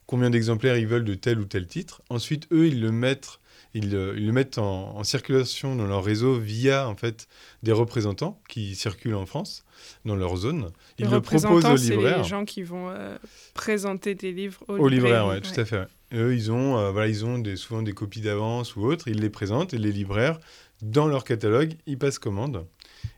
combien 0.05 0.29
d'exemplaires 0.29 0.77
ils 0.77 0.87
veulent 0.87 1.05
de 1.05 1.13
tel 1.15 1.39
ou 1.39 1.45
tel 1.45 1.67
titre. 1.67 2.01
Ensuite, 2.09 2.47
eux, 2.51 2.67
ils 2.67 2.81
le 2.81 2.91
mettent, 2.91 3.39
ils, 3.73 3.85
ils 3.85 4.25
le 4.25 4.31
mettent 4.31 4.57
en, 4.57 4.95
en 4.97 5.03
circulation 5.03 5.75
dans 5.75 5.87
leur 5.87 6.03
réseau 6.03 6.37
via 6.39 6.87
en 6.87 6.95
fait 6.95 7.27
des 7.63 7.71
représentants 7.71 8.39
qui 8.49 8.75
circulent 8.75 9.15
en 9.15 9.25
France 9.25 9.63
dans 10.05 10.15
leur 10.15 10.35
zone. 10.37 10.69
Ils 10.97 11.05
les 11.05 11.11
le 11.11 11.21
proposent 11.21 11.65
aux 11.65 11.77
c'est 11.77 11.91
libraires. 11.91 12.19
les 12.19 12.23
gens 12.23 12.45
qui 12.45 12.63
vont 12.63 12.89
euh, 12.89 13.17
présenter 13.53 14.15
des 14.15 14.31
livres 14.31 14.63
aux, 14.67 14.77
Aux 14.77 14.87
libraires, 14.87 15.27
ouais, 15.27 15.41
tout 15.41 15.59
à 15.59 15.65
fait. 15.65 15.87
Et 16.11 16.17
eux, 16.17 16.33
ils 16.35 16.51
ont, 16.51 16.77
euh, 16.77 16.91
voilà, 16.91 17.07
ils 17.07 17.25
ont 17.25 17.39
des, 17.39 17.55
souvent 17.55 17.81
des 17.81 17.93
copies 17.93 18.21
d'avance 18.21 18.75
ou 18.75 18.85
autres. 18.85 19.07
Ils 19.07 19.19
les 19.19 19.29
présentent 19.29 19.73
et 19.73 19.77
les 19.79 19.91
libraires, 19.91 20.39
dans 20.81 21.07
leur 21.07 21.23
catalogue, 21.23 21.73
ils 21.87 21.97
passent 21.97 22.19
commande. 22.19 22.65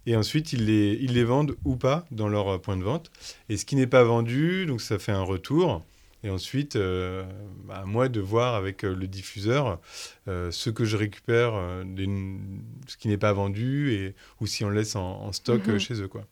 Et 0.05 0.15
ensuite, 0.15 0.53
ils 0.53 0.65
les, 0.65 0.97
ils 1.01 1.13
les 1.13 1.23
vendent 1.23 1.55
ou 1.65 1.75
pas 1.75 2.05
dans 2.11 2.27
leur 2.29 2.47
euh, 2.47 2.57
point 2.57 2.77
de 2.77 2.83
vente. 2.83 3.11
Et 3.49 3.57
ce 3.57 3.65
qui 3.65 3.75
n'est 3.75 3.85
pas 3.87 4.03
vendu, 4.03 4.65
donc 4.65 4.81
ça 4.81 4.97
fait 4.97 5.11
un 5.11 5.23
retour. 5.23 5.83
Et 6.25 6.29
ensuite, 6.31 6.75
euh, 6.75 7.23
bah, 7.65 7.81
à 7.83 7.85
moi 7.85 8.09
de 8.09 8.19
voir 8.19 8.55
avec 8.55 8.83
euh, 8.83 8.95
le 8.95 9.07
diffuseur 9.07 9.79
euh, 10.27 10.49
ce 10.49 10.71
que 10.71 10.83
je 10.83 10.97
récupère, 10.97 11.53
ce 11.53 12.97
qui 12.97 13.07
n'est 13.09 13.17
pas 13.17 13.31
vendu, 13.31 13.93
et, 13.93 14.15
ou 14.41 14.47
si 14.47 14.65
on 14.65 14.69
le 14.69 14.75
laisse 14.75 14.95
en, 14.95 15.21
en 15.21 15.31
stock 15.31 15.67
Mhm. 15.67 15.77
chez 15.79 16.01
eux. 16.01 16.07
Quoi. 16.07 16.25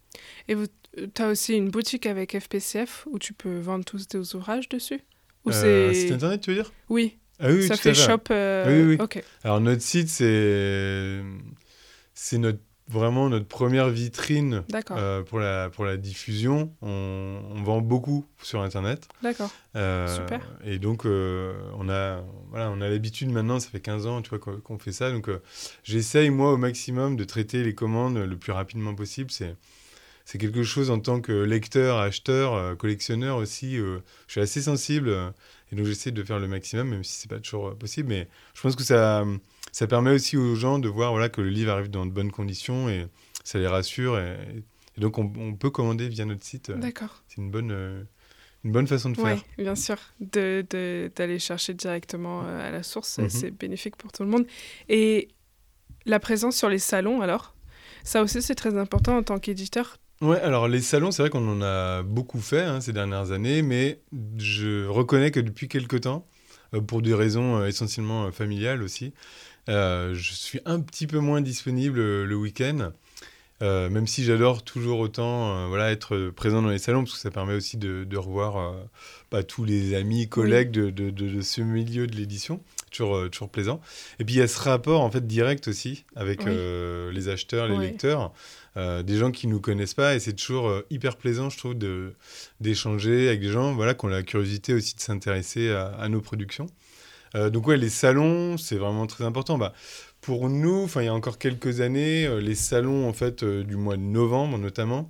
Et 0.47 0.55
tu 1.13 1.21
as 1.21 1.27
aussi 1.29 1.53
une 1.53 1.69
boutique 1.69 2.07
avec 2.07 2.35
FPCF 2.37 3.05
où 3.11 3.19
tu 3.19 3.33
peux 3.33 3.59
vendre 3.59 3.85
tous 3.85 4.07
tes 4.07 4.17
ouvrages 4.17 4.67
dessus? 4.67 5.01
Ou 5.45 5.51
Euh, 5.51 5.93
c'est... 5.93 6.11
internet, 6.11 6.41
tu 6.41 6.49
veux 6.49 6.55
dire? 6.55 6.73
Oui, 6.89 7.19
ah, 7.39 7.51
oui, 7.51 7.67
ça 7.67 7.77
fait 7.77 7.93
shop. 7.93 8.31
euh, 8.31 8.87
oui, 8.87 8.97
oui. 8.99 9.21
Alors 9.43 9.61
notre 9.61 9.81
site, 9.83 10.09
c'est 10.09 11.21
c'est 12.15 12.39
notre 12.39 12.59
vraiment 12.87 13.29
notre 13.29 13.47
première 13.47 13.89
vitrine 13.89 14.63
euh, 14.91 15.21
pour 15.23 15.39
la 15.39 15.69
pour 15.69 15.85
la 15.85 15.97
diffusion. 15.97 16.73
On, 16.81 17.41
on 17.51 17.63
vend 17.63 17.81
beaucoup 17.81 18.25
sur 18.41 18.61
internet. 18.61 19.07
d'accord. 19.21 19.51
Euh, 19.75 20.07
Super. 20.13 20.41
Et 20.63 20.79
donc 20.79 21.05
euh, 21.05 21.53
on 21.77 21.89
a 21.89 22.21
voilà 22.49 22.69
on 22.71 22.81
a 22.81 22.89
l'habitude 22.89 23.29
maintenant. 23.29 23.59
Ça 23.59 23.69
fait 23.69 23.79
15 23.79 24.07
ans 24.07 24.21
tu 24.21 24.29
vois 24.29 24.39
qu'on 24.39 24.79
fait 24.79 24.91
ça. 24.91 25.11
Donc 25.11 25.29
j'essaye 25.83 26.29
moi 26.29 26.51
au 26.51 26.57
maximum 26.57 27.15
de 27.15 27.23
traiter 27.23 27.63
les 27.63 27.73
commandes 27.73 28.17
le 28.17 28.37
plus 28.37 28.51
rapidement 28.51 28.95
possible. 28.95 29.31
C'est 29.31 29.55
c'est 30.25 30.37
quelque 30.37 30.63
chose 30.63 30.89
en 30.89 30.99
tant 30.99 31.19
que 31.19 31.33
lecteur, 31.33 31.97
acheteur, 31.97 32.77
collectionneur 32.77 33.35
aussi. 33.37 33.75
je 33.75 33.99
suis 34.27 34.39
assez 34.39 34.61
sensible 34.61 35.33
et 35.71 35.75
donc 35.75 35.85
j'essaie 35.85 36.11
de 36.11 36.23
faire 36.23 36.39
le 36.39 36.47
maximum, 36.47 36.89
même 36.89 37.03
si 37.03 37.13
c'est 37.19 37.29
pas 37.29 37.39
toujours 37.39 37.75
possible. 37.75 38.07
Mais 38.07 38.29
je 38.53 38.61
pense 38.61 38.77
que 38.77 38.83
ça, 38.83 39.25
ça 39.73 39.87
permet 39.87 40.11
aussi 40.11 40.37
aux 40.37 40.55
gens 40.55 40.79
de 40.79 40.87
voir 40.87 41.11
voilà, 41.11 41.27
que 41.27 41.41
le 41.41 41.49
livre 41.49 41.71
arrive 41.73 41.89
dans 41.89 42.05
de 42.05 42.11
bonnes 42.11 42.31
conditions 42.31 42.87
et 42.89 43.07
ça 43.43 43.59
les 43.59 43.67
rassure. 43.67 44.17
Et, 44.19 44.37
et 44.97 45.01
donc 45.01 45.17
on, 45.17 45.29
on 45.37 45.53
peut 45.55 45.69
commander 45.71 46.07
via 46.07 46.23
notre 46.25 46.45
site. 46.45 46.69
euh, 46.69 46.77
D'accord. 46.77 47.23
C'est 47.27 47.41
une 47.41 47.51
bonne, 47.51 47.71
euh, 47.73 48.03
une 48.63 48.71
bonne 48.71 48.87
façon 48.87 49.09
de 49.09 49.17
Oui, 49.17 49.23
faire. 49.23 49.43
bien 49.57 49.75
sûr. 49.75 49.97
De, 50.21 50.65
de- 50.69 51.11
d'aller 51.15 51.39
chercher 51.39 51.73
directement 51.73 52.43
euh, 52.45 52.69
à 52.69 52.71
la 52.71 52.83
source, 52.83 53.17
Mhm. 53.17 53.29
c'est 53.29 53.51
bénéfique 53.51 53.97
pour 53.97 54.11
tout 54.13 54.23
le 54.23 54.29
monde. 54.29 54.45
Et 54.89 55.29
la 56.05 56.19
présence 56.19 56.55
sur 56.55 56.69
les 56.69 56.79
salons, 56.79 57.21
alors? 57.21 57.55
Ça 58.03 58.21
aussi, 58.21 58.41
c'est 58.41 58.55
très 58.55 58.77
important 58.77 59.17
en 59.17 59.23
tant 59.23 59.39
qu'éditeur. 59.39 59.97
Ouais, 60.21 60.39
alors 60.41 60.67
les 60.67 60.81
salons, 60.81 61.11
c'est 61.11 61.23
vrai 61.23 61.29
qu'on 61.29 61.47
en 61.47 61.61
a 61.61 62.03
beaucoup 62.03 62.39
fait 62.39 62.61
hein, 62.61 62.79
ces 62.81 62.93
dernières 62.93 63.31
années, 63.31 63.61
mais 63.61 64.01
je 64.37 64.85
reconnais 64.87 65.31
que 65.31 65.39
depuis 65.39 65.67
quelque 65.67 65.97
temps, 65.97 66.27
pour 66.87 67.01
des 67.01 67.13
raisons 67.13 67.65
essentiellement 67.65 68.31
familiales 68.31 68.83
aussi, 68.83 69.13
je 69.67 70.31
suis 70.33 70.59
un 70.65 70.79
petit 70.79 71.07
peu 71.07 71.19
moins 71.19 71.41
disponible 71.41 71.99
euh, 71.99 72.25
le 72.25 72.35
week-end, 72.35 72.91
euh, 73.61 73.89
même 73.89 74.07
si 74.07 74.23
j'adore 74.25 74.63
toujours 74.63 74.99
autant 74.99 75.55
euh, 75.55 75.67
voilà, 75.67 75.91
être 75.91 76.29
présent 76.35 76.61
dans 76.61 76.69
les 76.69 76.79
salons, 76.79 77.03
parce 77.03 77.13
que 77.15 77.19
ça 77.21 77.31
permet 77.31 77.53
aussi 77.53 77.77
de, 77.77 78.03
de 78.03 78.17
revoir 78.17 78.57
euh, 78.57 78.73
bah, 79.31 79.43
tous 79.43 79.63
les 79.63 79.93
amis, 79.95 80.27
collègues 80.27 80.71
de, 80.71 80.89
de- 80.89 81.11
de- 81.11 81.29
de 81.29 81.41
ce 81.41 81.61
milieu 81.61 82.07
de 82.07 82.15
l'édition. 82.15 82.59
Toujours, 82.91 83.15
euh, 83.15 83.29
toujours 83.29 83.49
plaisant. 83.49 83.81
Et 84.19 84.25
puis 84.25 84.35
il 84.35 84.37
y 84.37 84.41
a 84.41 84.47
ce 84.47 84.59
rapport 84.59 85.01
en 85.01 85.09
fait 85.09 85.25
direct 85.25 85.67
aussi 85.67 86.03
avec 86.15 86.41
Oui. 86.41 86.47
euh, 86.49 87.11
les 87.11 87.27
acheteurs, 87.29 87.67
les 87.67 87.77
lecteurs, 87.79 88.31
euh, 88.77 89.01
des 89.01 89.17
gens 89.17 89.31
qui 89.31 89.47
nous 89.47 89.59
connaissent 89.59 89.95
pas, 89.95 90.13
et 90.15 90.19
c'est 90.19 90.33
toujours 90.33 90.67
euh, 90.67 90.85
hyper 90.91 91.15
plaisant, 91.17 91.49
je 91.49 91.57
trouve, 91.57 91.75
d'échanger 92.59 93.27
avec 93.29 93.39
des 93.39 93.49
gens, 93.49 93.73
voilà, 93.73 93.93
qui 93.93 94.05
ont 94.05 94.09
la 94.09 94.23
curiosité 94.23 94.73
aussi 94.73 94.95
de 94.95 94.99
s'intéresser 95.01 95.71
à, 95.71 95.87
à 95.87 96.09
nos 96.09 96.21
productions. 96.21 96.67
Euh, 97.35 97.49
donc 97.49 97.67
ouais, 97.67 97.77
les 97.77 97.89
salons, 97.89 98.57
c'est 98.57 98.75
vraiment 98.77 99.07
très 99.07 99.23
important. 99.23 99.57
Bah, 99.57 99.73
pour 100.21 100.49
nous, 100.49 100.83
enfin 100.83 101.01
il 101.01 101.05
y 101.05 101.09
a 101.09 101.13
encore 101.13 101.37
quelques 101.37 101.81
années, 101.81 102.25
euh, 102.25 102.39
les 102.39 102.55
salons 102.55 103.07
en 103.09 103.13
fait 103.13 103.43
euh, 103.43 103.63
du 103.63 103.75
mois 103.75 103.97
de 103.97 104.01
novembre 104.01 104.57
notamment, 104.57 105.09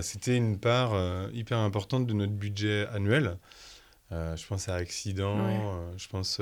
c'était 0.00 0.36
une 0.36 0.58
part 0.58 0.94
hyper 1.34 1.58
importante 1.58 2.06
de 2.06 2.14
notre 2.14 2.32
budget 2.32 2.86
annuel. 2.94 3.36
Je 4.10 4.46
pense 4.46 4.70
à 4.70 4.74
Accident, 4.76 5.36
Ouais. 5.44 5.60
je 5.98 6.08
pense 6.08 6.40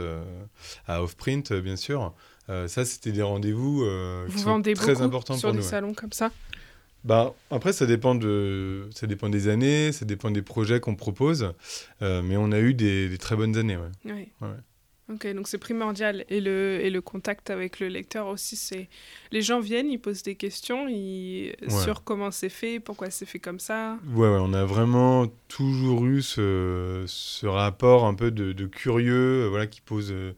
à 0.86 1.02
Offprint, 1.02 1.52
bien 1.54 1.74
sûr. 1.74 2.14
Ça, 2.46 2.84
c'était 2.84 3.10
des 3.10 3.22
rendez-vous 3.22 3.84
qui 4.30 4.38
sont 4.38 4.62
très 4.62 5.02
importants 5.02 5.34
sur 5.36 5.48
pour 5.48 5.52
des 5.52 5.58
nous. 5.58 5.64
ouais. 5.64 5.68
salons 5.70 5.94
comme 5.94 6.12
ça? 6.12 6.30
Bah, 7.02 7.34
après, 7.50 7.72
ça 7.72 7.86
dépend, 7.86 8.14
de, 8.14 8.88
ça 8.94 9.08
dépend 9.08 9.28
des 9.28 9.48
années, 9.48 9.90
ça 9.90 10.04
dépend 10.04 10.30
des 10.30 10.42
projets 10.42 10.78
qu'on 10.78 10.94
propose, 10.94 11.52
euh, 12.02 12.22
mais 12.22 12.36
on 12.36 12.52
a 12.52 12.60
eu 12.60 12.72
des, 12.72 13.08
des 13.08 13.18
très 13.18 13.34
bonnes 13.34 13.56
années. 13.56 13.76
Ouais. 13.76 13.90
Oui. 14.04 14.28
Ouais. 14.42 14.48
Ok, 15.12 15.26
donc 15.34 15.48
c'est 15.48 15.58
primordial. 15.58 16.24
Et 16.30 16.40
le, 16.40 16.80
et 16.82 16.88
le 16.88 17.00
contact 17.02 17.50
avec 17.50 17.78
le 17.78 17.88
lecteur 17.88 18.26
aussi, 18.26 18.56
c'est... 18.56 18.88
Les 19.32 19.42
gens 19.42 19.60
viennent, 19.60 19.90
ils 19.90 20.00
posent 20.00 20.22
des 20.22 20.34
questions 20.34 20.88
ils... 20.88 21.54
Ouais. 21.60 21.82
sur 21.82 22.04
comment 22.04 22.30
c'est 22.30 22.48
fait, 22.48 22.80
pourquoi 22.80 23.10
c'est 23.10 23.26
fait 23.26 23.38
comme 23.38 23.60
ça. 23.60 23.98
Ouais, 24.14 24.28
ouais, 24.28 24.38
on 24.40 24.54
a 24.54 24.64
vraiment 24.64 25.26
toujours 25.48 26.06
eu 26.06 26.22
ce, 26.22 27.04
ce 27.06 27.46
rapport 27.46 28.06
un 28.06 28.14
peu 28.14 28.30
de, 28.30 28.52
de 28.52 28.66
curieux, 28.66 29.44
euh, 29.44 29.48
voilà, 29.50 29.66
qui 29.66 29.82
pose 29.82 30.10
euh, 30.10 30.32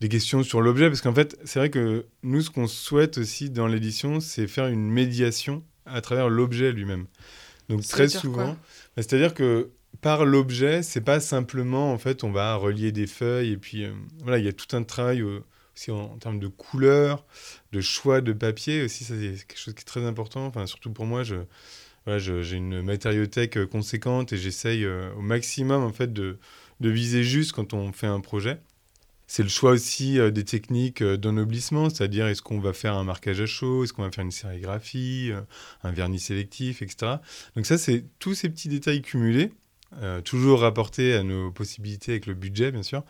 des 0.00 0.08
questions 0.08 0.42
sur 0.42 0.60
l'objet, 0.60 0.88
parce 0.88 1.02
qu'en 1.02 1.14
fait, 1.14 1.38
c'est 1.44 1.60
vrai 1.60 1.70
que 1.70 2.04
nous, 2.24 2.40
ce 2.42 2.50
qu'on 2.50 2.66
souhaite 2.66 3.18
aussi 3.18 3.48
dans 3.48 3.68
l'édition, 3.68 4.18
c'est 4.18 4.48
faire 4.48 4.66
une 4.66 4.90
médiation 4.90 5.62
à 5.86 6.00
travers 6.00 6.28
l'objet 6.28 6.72
lui-même. 6.72 7.06
Donc 7.68 7.82
très 7.82 8.08
souvent, 8.08 8.48
bah, 8.48 8.56
c'est-à-dire 8.96 9.34
que 9.34 9.70
par 10.00 10.24
l'objet, 10.24 10.82
c'est 10.82 11.00
pas 11.00 11.20
simplement 11.20 11.92
en 11.92 11.98
fait, 11.98 12.24
on 12.24 12.32
va 12.32 12.54
relier 12.54 12.92
des 12.92 13.06
feuilles 13.06 13.52
et 13.52 13.56
puis 13.56 13.84
euh, 13.84 13.92
voilà, 14.22 14.38
il 14.38 14.44
y 14.44 14.48
a 14.48 14.52
tout 14.52 14.74
un 14.76 14.82
travail 14.82 15.22
aussi 15.22 15.90
en, 15.90 16.16
termes 16.18 16.38
de 16.38 16.48
couleur, 16.48 17.24
de 17.72 17.80
choix 17.80 18.20
de 18.20 18.32
papier 18.32 18.82
aussi, 18.82 19.04
ça 19.04 19.14
c'est 19.18 19.46
quelque 19.46 19.58
chose 19.58 19.74
qui 19.74 19.82
est 19.82 19.84
très 19.84 20.04
important. 20.04 20.46
Enfin, 20.46 20.66
surtout 20.66 20.90
pour 20.90 21.06
moi, 21.06 21.22
je 21.22 21.36
voilà, 22.06 22.18
j'ai 22.18 22.56
une 22.56 22.80
matériothèque 22.80 23.58
euh, 23.58 23.66
conséquente 23.66 24.32
et 24.32 24.38
j'essaye 24.38 24.84
euh, 24.84 25.12
au 25.16 25.20
maximum 25.20 25.82
en 25.84 25.92
fait 25.92 26.12
de, 26.12 26.38
de 26.80 26.88
viser 26.88 27.22
juste 27.22 27.52
quand 27.52 27.74
on 27.74 27.92
fait 27.92 28.06
un 28.06 28.20
projet. 28.20 28.58
C'est 29.26 29.42
le 29.44 29.48
choix 29.48 29.72
aussi 29.72 30.18
des 30.32 30.44
techniques 30.44 31.04
d'ennoblissement, 31.04 31.88
c'est-à-dire 31.88 32.26
est-ce 32.26 32.42
qu'on 32.42 32.58
va 32.58 32.72
faire 32.72 32.96
un 32.96 33.04
marquage 33.04 33.40
à 33.40 33.46
chaud, 33.46 33.84
est-ce 33.84 33.92
qu'on 33.92 34.02
va 34.02 34.10
faire 34.10 34.24
une 34.24 34.32
sérigraphie, 34.32 35.30
un 35.84 35.92
vernis 35.92 36.18
sélectif, 36.18 36.82
etc. 36.82 37.18
Donc 37.54 37.64
ça, 37.64 37.78
c'est 37.78 38.06
tous 38.18 38.34
ces 38.34 38.48
petits 38.48 38.68
détails 38.68 39.02
cumulés 39.02 39.52
euh, 39.98 40.20
toujours 40.20 40.60
rapporté 40.60 41.14
à 41.14 41.24
nos 41.24 41.50
possibilités 41.50 42.12
avec 42.12 42.26
le 42.26 42.34
budget, 42.34 42.70
bien 42.70 42.82
sûr. 42.82 43.02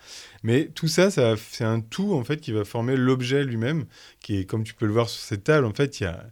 Mais 0.43 0.69
tout 0.69 0.89
ça, 0.89 1.11
ça 1.11 1.35
c'est 1.37 1.65
un 1.65 1.81
tout 1.81 2.15
en 2.15 2.25
fait 2.25 2.41
qui 2.41 2.53
va 2.53 2.65
former 2.65 2.97
l'objet 2.97 3.45
lui-même, 3.45 3.85
qui 4.21 4.39
est 4.39 4.45
comme 4.47 4.65
tu 4.65 4.75
peux 4.75 4.87
le 4.87 4.93
voir 4.93 5.09
sur 5.09 5.21
cette 5.21 5.45
table. 5.45 5.67
En 5.67 5.75
fait, 5.75 6.01
il 6.01 6.05
y 6.05 6.07
a, 6.07 6.25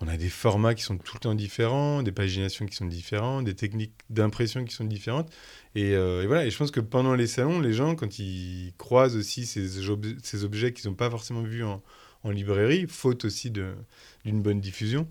on 0.00 0.06
a 0.06 0.16
des 0.16 0.28
formats 0.28 0.74
qui 0.74 0.84
sont 0.84 0.96
tout 0.96 1.16
le 1.16 1.20
temps 1.20 1.34
différents, 1.34 2.02
des 2.04 2.12
paginations 2.12 2.66
qui 2.66 2.76
sont 2.76 2.86
différentes, 2.86 3.46
des 3.46 3.54
techniques 3.54 3.94
d'impression 4.10 4.64
qui 4.64 4.74
sont 4.74 4.84
différentes. 4.84 5.30
Et, 5.74 5.94
euh, 5.96 6.24
voilà. 6.26 6.46
Et 6.46 6.50
je 6.50 6.56
pense 6.58 6.70
que 6.70 6.80
pendant 6.80 7.14
les 7.14 7.26
salons, 7.26 7.60
les 7.60 7.72
gens, 7.72 7.96
quand 7.96 8.20
ils 8.20 8.74
croisent 8.78 9.16
aussi 9.16 9.44
ces, 9.44 10.44
objets 10.44 10.72
qu'ils 10.72 10.88
n'ont 10.88 10.96
pas 10.96 11.10
forcément 11.10 11.42
vus 11.42 11.64
en 11.64 12.30
librairie, 12.30 12.86
faute 12.88 13.24
aussi 13.24 13.50
d'une 13.50 14.42
bonne 14.42 14.60
diffusion, 14.60 15.08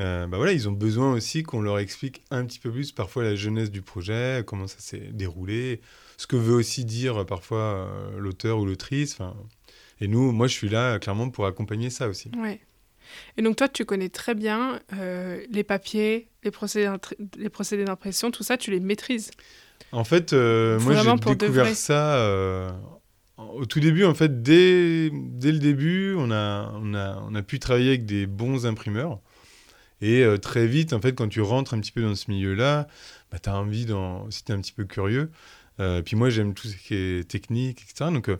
euh, 0.00 0.26
bah 0.26 0.36
voilà, 0.36 0.52
ils 0.52 0.68
ont 0.68 0.72
besoin 0.72 1.12
aussi 1.12 1.42
qu'on 1.42 1.60
leur 1.60 1.78
explique 1.78 2.22
un 2.30 2.44
petit 2.44 2.58
peu 2.58 2.70
plus 2.70 2.92
parfois 2.92 3.24
la 3.24 3.34
jeunesse 3.34 3.70
du 3.70 3.82
projet, 3.82 4.42
comment 4.46 4.66
ça 4.66 4.78
s'est 4.78 5.10
déroulé, 5.12 5.80
ce 6.16 6.26
que 6.26 6.36
veut 6.36 6.54
aussi 6.54 6.84
dire 6.84 7.26
parfois 7.26 7.58
euh, 7.58 8.18
l'auteur 8.18 8.58
ou 8.58 8.66
l'autrice. 8.66 9.18
Et 10.00 10.08
nous, 10.08 10.32
moi, 10.32 10.46
je 10.46 10.52
suis 10.52 10.68
là 10.68 10.98
clairement 10.98 11.30
pour 11.30 11.46
accompagner 11.46 11.90
ça 11.90 12.08
aussi. 12.08 12.30
Ouais. 12.36 12.60
Et 13.36 13.42
donc 13.42 13.56
toi, 13.56 13.68
tu 13.68 13.84
connais 13.84 14.10
très 14.10 14.34
bien 14.34 14.80
euh, 14.92 15.42
les 15.50 15.64
papiers, 15.64 16.28
les 16.44 16.50
procédés, 16.50 17.84
d'impression, 17.84 18.30
tout 18.30 18.42
ça, 18.42 18.56
tu 18.56 18.70
les 18.70 18.80
maîtrises. 18.80 19.30
En 19.92 20.04
fait, 20.04 20.32
moi, 20.32 20.94
j'ai 20.94 21.34
découvert 21.34 21.74
ça 21.74 22.70
au 23.38 23.64
tout 23.66 23.80
début. 23.80 24.04
En 24.04 24.14
fait, 24.14 24.42
dès, 24.42 25.10
dès 25.12 25.52
le 25.52 25.58
début, 25.58 26.14
on 26.16 26.30
a, 26.30 26.72
on, 26.74 26.94
a, 26.94 27.24
on 27.28 27.34
a 27.34 27.42
pu 27.42 27.58
travailler 27.58 27.88
avec 27.88 28.04
des 28.04 28.26
bons 28.26 28.66
imprimeurs. 28.66 29.20
Et 30.00 30.22
euh, 30.22 30.38
très 30.38 30.66
vite, 30.66 30.92
en 30.92 31.00
fait, 31.00 31.12
quand 31.12 31.28
tu 31.28 31.40
rentres 31.40 31.74
un 31.74 31.80
petit 31.80 31.92
peu 31.92 32.02
dans 32.02 32.14
ce 32.14 32.30
milieu-là, 32.30 32.86
bah, 33.32 33.38
tu 33.38 33.48
as 33.48 33.56
envie, 33.56 33.86
dans... 33.86 34.30
si 34.30 34.44
tu 34.44 34.52
es 34.52 34.54
un 34.54 34.60
petit 34.60 34.72
peu 34.72 34.84
curieux. 34.84 35.30
Euh, 35.80 36.02
puis 36.02 36.16
moi, 36.16 36.30
j'aime 36.30 36.54
tout 36.54 36.68
ce 36.68 36.76
qui 36.76 36.94
est 36.94 37.28
technique, 37.28 37.82
etc. 37.82 38.10
Donc, 38.12 38.28
euh, 38.28 38.36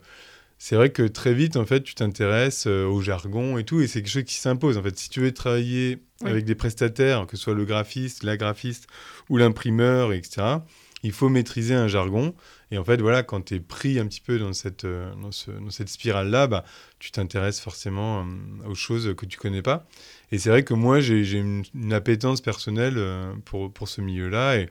c'est 0.58 0.76
vrai 0.76 0.90
que 0.90 1.02
très 1.02 1.34
vite, 1.34 1.56
en 1.56 1.66
fait, 1.66 1.82
tu 1.82 1.94
t'intéresses 1.94 2.66
au 2.66 3.00
jargon 3.00 3.58
et 3.58 3.64
tout, 3.64 3.80
et 3.80 3.86
c'est 3.86 4.02
quelque 4.02 4.10
chose 4.10 4.24
qui 4.24 4.34
s'impose. 4.34 4.76
En 4.76 4.82
fait, 4.82 4.98
si 4.98 5.08
tu 5.08 5.20
veux 5.20 5.32
travailler 5.32 6.02
avec 6.24 6.44
des 6.44 6.56
prestataires, 6.56 7.26
que 7.28 7.36
ce 7.36 7.44
soit 7.44 7.54
le 7.54 7.64
graphiste, 7.64 8.24
la 8.24 8.36
graphiste 8.36 8.88
ou 9.28 9.36
l'imprimeur, 9.36 10.12
etc., 10.12 10.56
il 11.04 11.12
faut 11.12 11.28
maîtriser 11.28 11.76
un 11.76 11.86
jargon. 11.86 12.34
Et 12.72 12.78
en 12.78 12.82
fait, 12.82 13.00
voilà, 13.00 13.22
quand 13.22 13.40
tu 13.40 13.54
es 13.54 13.60
pris 13.60 14.00
un 14.00 14.06
petit 14.08 14.20
peu 14.20 14.40
dans 14.40 14.52
cette, 14.52 14.84
dans, 14.84 15.30
dans 15.60 15.70
cette 15.70 15.88
spirale-là, 15.88 16.48
bah, 16.48 16.64
tu 16.98 17.12
t'intéresses 17.12 17.60
forcément 17.60 18.26
aux 18.66 18.74
choses 18.74 19.14
que 19.16 19.26
tu 19.26 19.38
connais 19.38 19.62
pas. 19.62 19.86
Et 20.30 20.38
c'est 20.38 20.50
vrai 20.50 20.62
que 20.62 20.74
moi, 20.74 21.00
j'ai 21.00 21.38
une, 21.38 21.64
appétence 21.92 22.40
personnelle 22.40 22.94
euh, 22.96 23.32
pour, 23.44 23.72
pour 23.72 23.88
ce 23.88 24.00
milieu-là. 24.00 24.58
Et, 24.58 24.68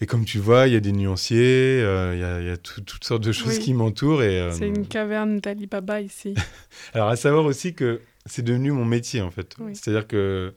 et 0.00 0.06
comme 0.06 0.24
tu 0.24 0.38
vois, 0.38 0.68
il 0.68 0.74
y 0.74 0.76
a 0.76 0.80
des 0.80 0.92
nuanciers, 0.92 1.82
euh, 1.82 2.40
il 2.42 2.46
y 2.46 2.50
a, 2.50 2.56
toutes 2.56 3.04
sortes 3.04 3.24
de 3.24 3.32
choses 3.32 3.58
qui 3.58 3.74
m'entourent. 3.74 4.20
Euh, 4.20 4.52
c'est 4.52 4.68
une 4.68 4.86
caverne 4.86 5.40
d'Alibaba 5.40 6.00
ici. 6.00 6.34
Alors, 6.94 7.08
à 7.08 7.16
savoir 7.16 7.44
aussi 7.46 7.74
que 7.74 8.00
c'est 8.26 8.42
devenu 8.42 8.70
mon 8.70 8.84
métier, 8.84 9.22
en 9.22 9.30
fait. 9.30 9.56
C'est-à-dire 9.72 10.06
que 10.06 10.54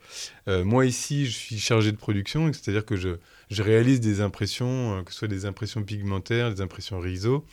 moi, 0.48 0.86
ici, 0.86 1.26
je 1.26 1.32
suis 1.32 1.60
chargé 1.60 1.92
de 1.92 1.98
production, 1.98 2.52
c'est-à-dire 2.54 2.86
que 2.86 2.96
je, 2.96 3.10
je, 3.50 3.64
réalise 3.64 4.00
des 4.00 4.22
impressions, 4.22 5.04
que 5.04 5.12
ce 5.12 5.20
soit 5.20 5.28
des 5.28 5.46
impressions 5.46 5.82
pigmentaires, 5.82 6.54
des 6.54 6.62
impressions 6.62 7.00
riso. 7.00 7.46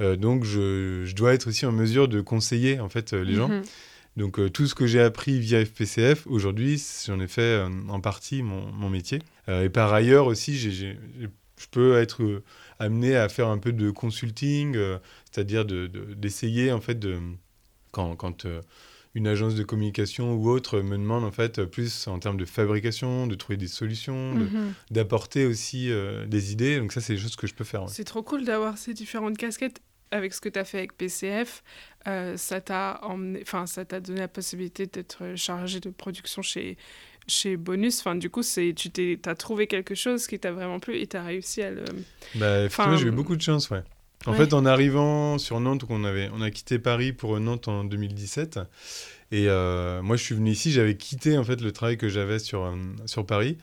donc, 0.00 0.44
je, 0.44 1.02
je, 1.04 1.14
dois 1.14 1.34
être 1.34 1.48
aussi 1.48 1.66
en 1.66 1.72
mesure 1.72 2.08
de 2.08 2.22
conseiller, 2.22 2.80
en 2.80 2.88
fait, 2.88 3.12
les 3.12 3.34
gens. 3.34 3.50
Donc 4.18 4.40
euh, 4.40 4.50
tout 4.50 4.66
ce 4.66 4.74
que 4.74 4.88
j'ai 4.88 5.00
appris 5.00 5.38
via 5.38 5.64
FPCF, 5.64 6.26
aujourd'hui, 6.26 6.82
j'en 7.06 7.20
ai 7.20 7.28
fait 7.28 7.40
euh, 7.40 7.68
en 7.88 8.00
partie 8.00 8.42
mon, 8.42 8.90
métier. 8.90 9.22
Euh, 9.48 9.62
et 9.62 9.68
par 9.68 9.94
ailleurs 9.94 10.26
aussi, 10.26 10.58
je 10.58 10.96
peux 11.70 11.96
être 11.98 12.42
amené 12.80 13.14
à 13.14 13.28
faire 13.28 13.46
un 13.46 13.58
peu 13.58 13.72
de 13.72 13.90
consulting, 13.90 14.76
c'est-à-dire 15.30 15.64
d'essayer 15.64 16.72
en 16.72 16.80
fait 16.80 16.98
de 16.98 17.18
quand, 17.92 18.16
quand 18.16 18.44
une 19.14 19.28
agence 19.28 19.54
de 19.54 19.62
communication 19.62 20.34
ou 20.34 20.48
autre 20.48 20.80
me 20.80 20.96
demande 20.96 21.24
en 21.24 21.32
fait 21.32 21.64
plus 21.64 22.08
en 22.08 22.18
termes 22.18 22.36
de 22.36 22.44
fabrication, 22.44 23.28
de 23.28 23.36
trouver 23.36 23.56
des 23.56 23.68
solutions, 23.68 24.34
mhm. 24.34 24.72
d'apporter 24.90 25.46
aussi 25.46 25.90
des 26.26 26.52
idées. 26.52 26.78
Donc 26.78 26.92
ça, 26.92 27.00
c'est 27.00 27.14
des 27.14 27.20
choses 27.20 27.36
que 27.36 27.46
je 27.46 27.54
peux 27.54 27.64
faire. 27.64 27.88
C'est 27.88 28.04
trop 28.04 28.22
cool 28.22 28.44
d'avoir 28.44 28.78
ces 28.78 28.94
différentes 28.94 29.36
casquettes 29.36 29.80
avec 30.10 30.32
ce 30.32 30.40
que 30.40 30.48
tu 30.48 30.58
as 30.58 30.64
fait 30.64 30.78
avec 30.78 30.96
PCF, 30.96 31.62
euh, 32.06 32.36
ça 32.36 32.60
t'a 32.60 33.00
enfin 33.02 33.66
ça 33.66 33.84
t'a 33.84 34.00
donné 34.00 34.20
la 34.20 34.28
possibilité 34.28 34.86
d'être 34.86 35.34
chargé 35.36 35.80
de 35.80 35.90
production 35.90 36.42
chez 36.42 36.76
chez 37.26 37.56
Bonus. 37.56 38.00
Enfin, 38.00 38.14
du 38.16 38.30
coup, 38.30 38.42
c'est 38.42 38.72
tu 38.74 38.90
t'es 38.90 39.20
as 39.26 39.34
trouvé 39.34 39.66
quelque 39.66 39.94
chose 39.94 40.26
qui 40.26 40.38
t'a 40.38 40.50
vraiment 40.50 40.80
plu 40.80 40.96
et 40.96 41.06
tu 41.06 41.16
as 41.16 41.22
réussi 41.22 41.62
à 41.62 41.70
le. 41.70 41.84
Bah, 42.34 42.64
effectivement, 42.64 42.96
j'ai 42.96 43.08
eu 43.08 43.12
beaucoup 43.12 43.36
de 43.36 43.42
chance, 43.42 43.70
ouais. 43.70 43.82
En 44.26 44.34
fait, 44.34 44.52
en 44.52 44.66
arrivant 44.66 45.38
sur 45.38 45.60
Nantes, 45.60 45.84
on 45.88 46.04
avait 46.04 46.28
on 46.34 46.40
a 46.40 46.50
quitté 46.50 46.78
Paris 46.78 47.12
pour 47.12 47.38
Nantes 47.38 47.68
en 47.68 47.84
2017. 47.84 48.58
Et 49.30 49.48
euh, 49.48 50.02
moi, 50.02 50.16
je 50.16 50.24
suis 50.24 50.34
venu 50.34 50.50
ici, 50.50 50.72
j'avais 50.72 50.96
quitté 50.96 51.36
en 51.36 51.44
fait 51.44 51.60
le 51.60 51.70
travail 51.72 51.98
que 51.98 52.08
j'avais 52.08 52.38
sur, 52.38 52.64
euh, 52.64 52.76
sur 53.06 53.26
Paris. 53.26 53.58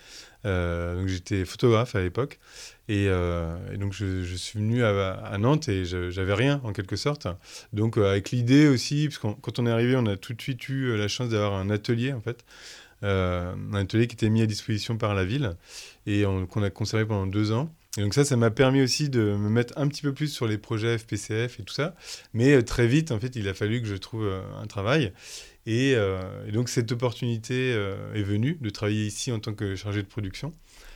Donc 0.45 1.07
j'étais 1.07 1.43
photographe 1.43 1.95
à 1.95 2.01
l'époque. 2.01 2.39
Euh, 2.89 3.73
et, 3.73 3.77
donc, 3.77 3.93
je, 3.93 4.35
suis 4.35 4.59
venu 4.59 4.83
à, 4.83 5.37
Nantes 5.37 5.69
et 5.69 5.85
j'avais 5.85 6.33
rien, 6.33 6.61
en 6.63 6.73
quelque 6.73 6.95
sorte. 6.95 7.27
Donc, 7.73 7.97
euh, 7.97 8.09
avec 8.09 8.31
l'idée 8.31 8.67
aussi, 8.67 9.07
parce 9.07 9.17
quand 9.17 9.59
on 9.59 9.65
est 9.65 9.71
arrivé, 9.71 9.95
on 9.95 10.05
a 10.05 10.17
tout 10.17 10.33
de 10.33 10.41
suite 10.41 10.67
eu 10.69 10.89
euh, 10.89 10.97
la 10.97 11.07
chance 11.07 11.29
d'avoir 11.29 11.53
un 11.53 11.69
atelier, 11.69 12.13
en 12.13 12.21
fait. 12.21 12.45
un 13.01 13.73
atelier 13.73 14.07
qui 14.07 14.15
était 14.15 14.29
mis 14.29 14.41
à 14.41 14.45
disposition 14.45 14.97
par 14.97 15.13
la 15.13 15.25
ville 15.25 15.55
et 16.07 16.23
qu'on 16.49 16.63
a 16.63 16.69
conservé 16.69 17.05
pendant 17.05 17.27
deux 17.27 17.51
ans. 17.51 17.69
Et 17.97 18.01
donc 18.01 18.13
ça, 18.13 18.25
ça 18.25 18.35
m'a 18.35 18.51
permis 18.51 18.81
aussi 18.81 19.09
de 19.09 19.21
me 19.21 19.49
mettre 19.49 19.73
un 19.77 19.87
petit 19.87 20.01
peu 20.01 20.11
plus 20.11 20.27
sur 20.27 20.47
les 20.47 20.57
projets 20.57 20.97
FPCF 20.97 21.59
et 21.59 21.63
tout 21.63 21.73
ça. 21.73 21.95
Mais 22.33 22.61
très 22.63 22.87
vite, 22.87 23.11
en 23.11 23.19
fait, 23.19 23.35
il 23.35 23.47
a 23.47 23.53
fallu 23.53 23.81
que 23.81 23.87
je 23.87 23.95
trouve 23.95 24.27
un 24.61 24.65
travail. 24.65 25.13
Et, 25.65 25.91
et, 25.93 26.51
donc 26.51 26.69
cette 26.69 26.91
opportunité 26.91 27.71
est 28.13 28.23
venue 28.23 28.57
de 28.61 28.69
travailler 28.69 29.05
ici 29.05 29.31
en 29.31 29.39
tant 29.39 29.53
que 29.53 29.75
chargé 29.75 30.03
de 30.03 30.07
production, 30.07 30.53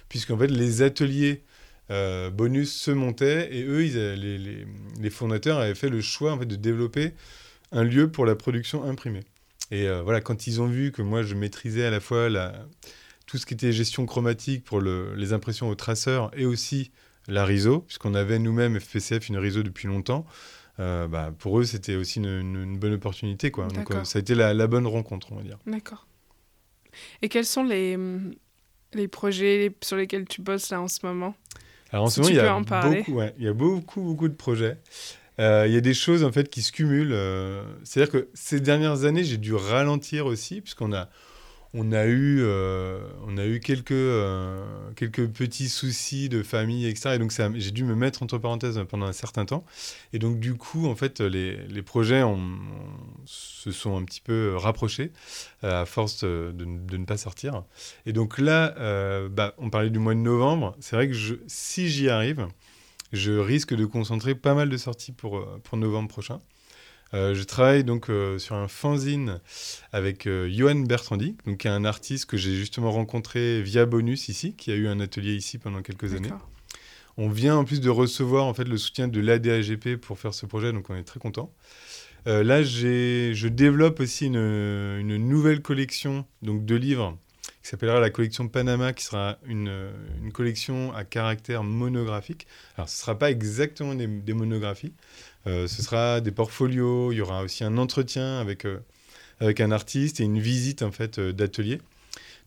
puisqu'en 0.10 0.38
fait, 0.38 0.48
les 0.48 0.82
ateliers 0.84 1.44
euh, 1.92 2.30
bonus 2.30 2.72
se 2.72 2.92
montait 2.92 3.50
et 3.56 3.64
eux, 3.64 3.82
les, 3.82 5.10
fondateurs 5.10 5.58
avaient 5.58 5.74
fait 5.74 5.90
le 5.90 6.02
choix 6.02 6.34
en 6.34 6.40
fait, 6.40 6.46
de 6.46 6.56
développer 6.56 7.14
un 7.72 7.84
lieu 7.84 8.12
pour 8.12 8.26
la 8.26 8.36
production 8.36 8.84
imprimée. 8.84 9.24
Et 9.72 9.88
euh, 9.88 10.04
voilà, 10.04 10.22
quand 10.22 10.46
ils 10.46 10.62
ont 10.62 10.68
vu 10.68 10.92
que 10.92 11.02
moi 11.02 11.24
je 11.24 11.34
maîtrisais 11.34 11.86
à 11.86 11.90
la 11.90 12.00
fois 12.00 12.30
tout 13.26 13.38
ce 13.38 13.46
qui 13.46 13.56
était 13.56 13.72
gestion 13.72 14.06
chromatique 14.06 14.64
pour 14.64 14.82
le, 14.82 15.16
les 15.16 15.34
impressions 15.34 15.70
au 15.70 15.76
traceur 15.76 16.32
et 16.38 16.46
aussi 16.46 16.92
la 17.28 17.44
RISO, 17.44 17.80
puisqu'on 17.80 18.14
avait 18.14 18.40
nous-mêmes 18.40 18.80
FPCF 18.80 19.30
une 19.30 19.38
RISO 19.38 19.64
depuis 19.64 19.88
longtemps, 19.88 20.26
euh, 20.80 21.08
bah, 21.08 21.34
pour 21.38 21.60
eux 21.60 21.66
c'était 21.66 21.96
aussi 21.96 22.20
une, 22.20 22.78
bonne 22.78 22.94
opportunité. 22.94 23.52
Quoi. 23.52 23.68
Donc 23.68 23.94
ça 24.06 24.20
a 24.20 24.22
été 24.22 24.36
la, 24.36 24.54
la, 24.54 24.68
bonne 24.68 24.88
rencontre, 24.88 25.32
on 25.32 25.36
va 25.36 25.44
dire. 25.44 25.58
D'accord. 25.66 26.08
Et 27.22 27.30
quels 27.30 27.46
sont 27.46 27.64
les, 27.64 27.98
les 28.94 29.08
projets 29.08 29.76
sur 29.82 29.98
lesquels 29.98 30.26
tu 30.26 30.42
bosses 30.42 30.70
là 30.70 30.82
en 30.82 30.88
ce 30.88 31.06
moment? 31.06 31.36
Alors 31.92 32.06
en 32.06 32.10
ce 32.10 32.22
moment, 32.22 32.30
il 32.30 32.36
y, 32.36 32.40
a 32.40 32.54
beaucoup, 32.54 33.22
il 33.38 33.44
y 33.44 33.48
a 33.48 33.54
beaucoup, 33.54 34.02
beaucoup 34.02 34.28
de 34.28 34.34
projets. 34.34 34.78
Euh, 35.40 35.66
il 35.68 35.74
y 35.74 35.78
a 35.78 35.82
des 35.82 35.94
choses 35.94 36.24
en 36.24 36.32
fait 36.32 36.50
qui 36.50 36.62
se 36.62 36.72
cumulent. 36.72 37.14
Euh, 37.14 37.64
c'est-à-dire 37.84 38.12
que 38.12 38.30
ces 38.34 38.60
dernières 38.60 39.06
années, 39.06 39.24
j'ai 39.24 39.38
dû 39.38 39.56
ralentir 39.56 40.26
aussi, 40.26 40.62
puisqu'on 40.62 40.94
a, 40.94 41.10
on 41.74 41.92
a 41.92 42.06
eu, 42.06 42.40
euh, 42.42 43.00
on 43.28 43.38
a 43.38 43.46
eu 43.46 43.60
quelques, 43.60 43.92
euh, 43.92 44.92
quelques 44.96 45.28
petits 45.28 45.70
soucis 45.70 46.28
de 46.28 46.42
famille, 46.42 46.88
etc. 46.88 47.12
Et 47.16 47.20
donc, 47.20 47.32
j'ai 47.56 47.72
dû 47.72 47.84
me 47.84 47.96
mettre 47.96 48.24
entre 48.24 48.40
parenthèses 48.40 48.82
pendant 48.90 49.06
un 49.06 49.14
certain 49.14 49.46
temps. 49.46 49.64
Et 50.12 50.20
donc, 50.20 50.40
du 50.40 50.56
coup, 50.56 50.88
en 50.88 50.96
fait, 50.96 51.20
les, 51.20 51.58
les 51.68 51.82
projets 51.84 52.24
se 53.26 53.72
sont 53.72 53.98
un 53.98 54.04
petit 54.04 54.22
peu 54.22 54.56
rapprochés 54.56 55.12
euh, 55.64 55.84
à 55.84 55.86
force 55.86 56.24
de, 56.24 56.52
de, 56.54 56.98
ne 56.98 57.06
pas 57.06 57.18
sortir. 57.18 57.64
Et 58.08 58.14
donc 58.14 58.40
là, 58.40 58.74
bah, 59.30 59.54
on 59.58 59.70
parlait 59.70 59.92
du 59.92 60.00
mois 60.00 60.16
de 60.16 60.20
novembre. 60.20 60.76
C'est 60.80 60.96
vrai 60.96 61.08
que 61.08 61.16
si 61.48 61.90
j'y 61.90 62.10
arrive, 62.10 62.48
je 63.14 63.32
risque 63.34 63.76
de 63.76 63.86
concentrer 63.86 64.34
pas 64.34 64.56
mal 64.56 64.70
de 64.70 64.78
sorties 64.78 65.12
pour, 65.12 65.46
pour 65.62 65.78
novembre 65.78 66.10
prochain. 66.10 66.40
Euh, 67.14 67.34
je 67.34 67.44
travaille 67.44 67.84
donc 67.84 68.10
euh, 68.10 68.38
sur 68.38 68.56
un 68.56 68.68
fanzine 68.68 69.40
avec 69.92 70.28
euh, 70.28 70.48
Johan 70.52 70.76
Bertrandi, 70.76 71.36
donc, 71.46 71.58
qui 71.58 71.68
est 71.68 71.72
un 71.72 71.86
artiste 71.86 72.26
que 72.28 72.38
j'ai 72.38 72.56
justement 72.56 72.92
rencontré 72.92 73.62
via 73.62 73.86
Bonus 73.86 74.30
ici, 74.30 74.54
qui 74.54 74.72
a 74.72 74.76
eu 74.76 74.88
un 74.88 75.00
atelier 75.00 75.34
ici 75.34 75.58
pendant 75.58 75.82
quelques 75.82 76.14
années. 76.14 76.30
On 77.18 77.30
vient 77.30 77.58
en 77.58 77.66
plus 77.66 77.82
de 77.82 77.90
recevoir 77.90 78.46
en 78.46 78.54
fait 78.54 78.66
le 78.66 78.78
soutien 78.78 79.08
de 79.08 79.20
l'ADAGP 79.20 79.96
pour 79.96 80.20
faire 80.20 80.34
ce 80.34 80.46
projet, 80.46 80.72
donc 80.72 80.90
on 80.90 80.96
est 80.96 81.04
très 81.04 81.20
content. 81.20 81.52
là, 82.26 82.64
je 82.64 83.48
développe 83.48 84.00
aussi 84.00 84.28
une, 84.28 84.36
une, 84.38 85.18
nouvelle 85.18 85.62
collection 85.62 86.26
donc 86.44 86.64
de 86.66 86.76
livres 86.76 87.18
qui 87.62 87.70
s'appellera 87.70 88.00
la 88.00 88.10
collection 88.10 88.48
Panama, 88.48 88.94
qui 88.94 89.04
sera 89.04 89.38
une, 89.46 89.92
une, 90.24 90.32
collection 90.32 90.94
à 90.94 91.04
caractère 91.04 91.64
monographique. 91.64 92.48
Alors, 92.78 92.88
ce 92.88 92.96
ne 92.96 93.02
sera 93.02 93.20
pas 93.20 93.32
exactement 93.32 93.96
des 93.96 94.34
monographies, 94.34 94.94
ce 95.46 95.68
sera 95.68 96.22
des 96.22 96.32
portfolios, 96.32 97.12
il 97.12 97.18
y 97.18 97.22
aura 97.22 97.44
aussi 97.44 97.64
un 97.64 97.78
entretien 97.78 98.40
avec, 98.40 98.66
euh, 98.66 98.80
avec 99.40 99.62
un 99.62 99.72
artiste 99.72 100.20
et 100.20 100.24
une 100.24 100.40
visite 100.40 100.82
en 100.82 100.92
fait 100.92 101.20
euh, 101.20 101.32
d'atelier. 101.32 101.80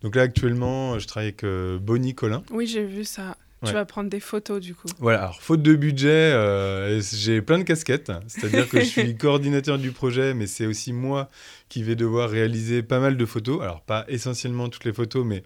Donc 0.02 0.16
là 0.16 0.22
actuellement, 0.22 0.98
je 0.98 1.06
travaille 1.06 1.28
avec 1.38 1.44
Bonnie 1.80 2.14
Collin. 2.14 2.42
Oui, 2.50 2.66
j'ai 2.66 2.84
vu 2.84 3.04
ça. 3.04 3.36
Tu 3.64 3.72
vas 3.72 3.84
prendre 3.84 4.10
des 4.10 4.20
photos 4.20 4.60
du 4.60 4.74
coup. 4.74 4.88
Voilà, 4.98 5.22
alors 5.22 5.40
faute 5.40 5.62
de 5.62 5.74
budget, 5.74 6.08
euh, 6.08 7.00
j'ai 7.00 7.40
plein 7.42 7.58
de 7.58 7.62
casquettes. 7.62 8.10
C'est-à-dire 8.26 8.68
que 8.68 8.80
je 8.80 8.84
suis 8.84 9.16
coordinateur 9.16 9.78
du 9.78 9.92
projet, 9.92 10.34
mais 10.34 10.46
c'est 10.46 10.66
aussi 10.66 10.92
moi 10.92 11.30
qui 11.68 11.82
vais 11.82 11.94
devoir 11.94 12.28
réaliser 12.28 12.82
pas 12.82 12.98
mal 12.98 13.16
de 13.16 13.24
photos. 13.24 13.62
Alors 13.62 13.80
pas 13.82 14.04
essentiellement 14.08 14.68
toutes 14.68 14.84
les 14.84 14.92
photos, 14.92 15.24
mais 15.24 15.44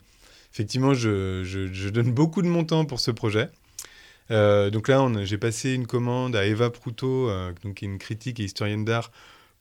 effectivement, 0.53 0.95
je, 0.95 1.43
je, 1.45 1.89
donne 1.91 2.11
beaucoup 2.11 2.41
de 2.41 2.49
mon 2.49 2.65
temps 2.65 2.87
pour 2.87 3.01
ce 3.01 3.11
projet. 3.11 3.49
Euh, 4.31 4.71
donc 4.71 4.89
là, 4.89 5.07
j'ai 5.25 5.39
passé 5.39 5.73
une 5.73 5.87
commande 5.87 6.37
à 6.37 6.47
Eva 6.47 6.71
Proutot, 6.71 7.29
euh, 7.29 7.53
donc, 7.63 7.77
qui 7.77 7.85
est 7.85 7.89
une 7.89 7.99
critique 7.99 8.41
et 8.41 8.45
historienne 8.45 8.85
d'art, 8.85 9.11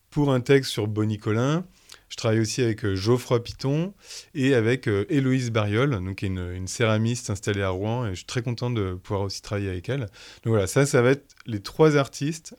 pour 0.09 0.33
un 0.33 0.41
texte 0.41 0.71
sur 0.71 0.87
Bonnie 0.87 1.17
Collin. 1.17 1.65
Je 2.09 2.17
travaille 2.17 2.39
aussi 2.39 2.61
avec 2.61 2.85
euh, 2.85 2.95
Geoffroy 2.95 3.43
Piton 3.43 3.93
et 4.33 4.53
avec 4.53 4.87
euh, 4.87 5.05
Héloïse 5.09 5.51
Bariol, 5.51 5.91
donc 5.91 6.17
qui 6.17 6.25
est 6.25 6.29
une, 6.29 6.67
céramiste 6.67 7.29
installée 7.29 7.63
à 7.63 7.69
Rouen, 7.69 8.05
et 8.05 8.09
je 8.11 8.15
suis 8.15 8.25
très 8.25 8.41
content 8.41 8.69
de 8.69 8.93
pouvoir 8.93 9.23
aussi 9.23 9.41
travailler 9.41 9.69
avec 9.69 9.89
elle. 9.89 10.01
Donc 10.01 10.51
voilà, 10.51 10.67
ça, 10.67 10.85
ça 10.85 11.01
va 11.01 11.11
être 11.11 11.35
les 11.45 11.59
trois 11.59 11.97
artistes 11.97 12.55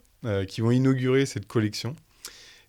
qui 0.48 0.60
vont 0.60 0.72
inaugurer 0.72 1.24
cette 1.24 1.46
collection 1.46 1.94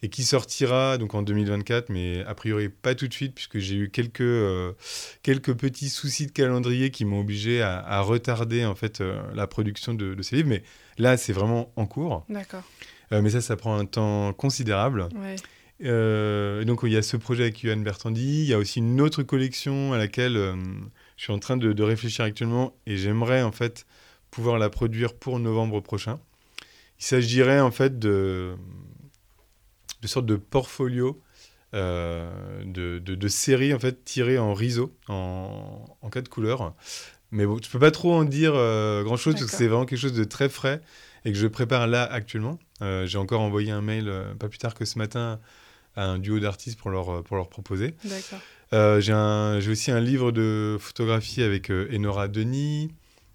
et 0.04 0.10
qui 0.10 0.24
sortira 0.24 0.98
donc 0.98 1.16
en 1.16 1.24
2024, 1.24 1.90
mais 1.90 2.24
a 2.26 2.36
priori 2.36 2.70
pas 2.70 2.96
tout 2.96 3.08
de 3.08 3.14
suite, 3.14 3.34
puisque 3.34 3.58
j'ai 3.58 3.76
eu 3.76 3.90
quelques, 3.90 4.76
quelques 5.24 5.56
petits 5.56 5.90
soucis 5.90 6.28
de 6.28 6.32
calendrier 6.32 6.92
qui 6.92 7.04
m'ont 7.04 7.20
obligé 7.20 7.62
à, 7.62 8.02
retarder 8.02 8.66
en 8.66 8.76
fait 8.76 9.02
la 9.34 9.48
production 9.48 9.94
de, 9.94 10.14
de, 10.14 10.22
ces 10.22 10.36
livres. 10.36 10.50
Mais 10.50 10.64
là, 10.98 11.18
c'est 11.18 11.34
vraiment 11.34 11.72
en 11.76 11.88
cours. 11.88 12.26
D'accord. 12.30 12.64
mais 13.12 13.32
ça, 13.32 13.42
ça 13.42 13.56
prend 13.56 13.76
un 13.76 13.86
temps 13.86 14.34
considérable. 14.34 15.10
Ouais. 15.16 15.36
Euh, 15.84 16.64
donc 16.64 16.80
il 16.84 16.92
y 16.92 16.98
a 16.98 17.04
ce 17.04 17.18
projet 17.18 17.44
avec 17.44 17.62
Yohann 17.62 17.84
Bertandi, 17.84 18.42
il 18.42 18.48
y 18.48 18.54
a 18.54 18.58
aussi 18.58 18.80
une 18.80 19.00
autre 19.00 19.22
collection 19.22 19.94
à 19.94 19.98
laquelle 19.98 20.36
euh, 20.36 20.56
je 21.18 21.24
suis 21.24 21.34
en 21.34 21.38
train 21.38 21.56
de, 21.56 21.84
réfléchir 21.84 22.26
actuellement 22.26 22.76
et 22.88 22.98
j'aimerais 22.98 23.44
en 23.44 23.52
fait 23.52 23.86
pouvoir 24.32 24.58
la 24.58 24.70
produire 24.70 25.14
pour 25.14 25.40
novembre 25.40 25.80
prochain. 25.82 26.20
Il 27.00 27.06
s'agirait 27.06 27.60
en 27.60 27.70
fait 27.70 28.00
de, 28.00 28.56
de 30.02 30.08
sortes 30.08 30.26
de 30.26 30.36
portfolio 30.36 31.22
euh, 31.74 32.64
de, 32.64 33.00
de, 33.00 33.28
séries 33.28 33.74
en 33.74 33.80
fait 33.80 34.04
tirées 34.06 34.38
en 34.38 34.54
riso, 34.54 34.96
en, 35.08 35.86
en 36.02 36.10
quatre 36.10 36.30
couleurs. 36.30 36.74
Mais 37.32 37.46
bon, 37.46 37.60
je 37.62 37.70
peux 37.70 37.80
pas 37.80 37.92
trop 37.92 38.14
en 38.14 38.24
dire 38.24 38.54
grand 39.04 39.18
chose 39.18 39.34
parce 39.34 39.46
que 39.46 39.52
c'est 39.52 39.68
vraiment 39.68 39.86
quelque 39.86 40.00
chose 40.00 40.14
de 40.14 40.24
très 40.24 40.48
frais 40.48 40.82
et 41.26 41.34
que 41.34 41.38
je 41.38 41.46
prépare 41.48 41.88
là 41.88 42.04
actuellement. 42.04 42.58
J'ai 42.80 43.18
encore 43.18 43.42
envoyé 43.42 43.72
un 43.72 43.82
mail 43.82 44.10
pas 44.40 44.48
plus 44.48 44.60
tard 44.60 44.76
que 44.76 44.86
ce 44.86 44.98
matin 44.98 45.40
un 45.98 46.20
duo 46.20 46.40
d'artistes 46.40 46.80
pour 46.80 46.90
leur, 46.90 47.24
pour 47.24 47.36
leur 47.36 47.50
proposer. 47.50 47.96
D'accord. 48.06 48.40
Euh, 48.74 49.00
j'ai 49.60 49.72
aussi 49.72 49.92
un 49.92 50.00
livre 50.00 50.32
de 50.32 50.78
photographie 50.80 51.42
avec 51.42 51.72
euh, 51.72 51.90
Enora 51.94 52.28
Denis, 52.28 52.92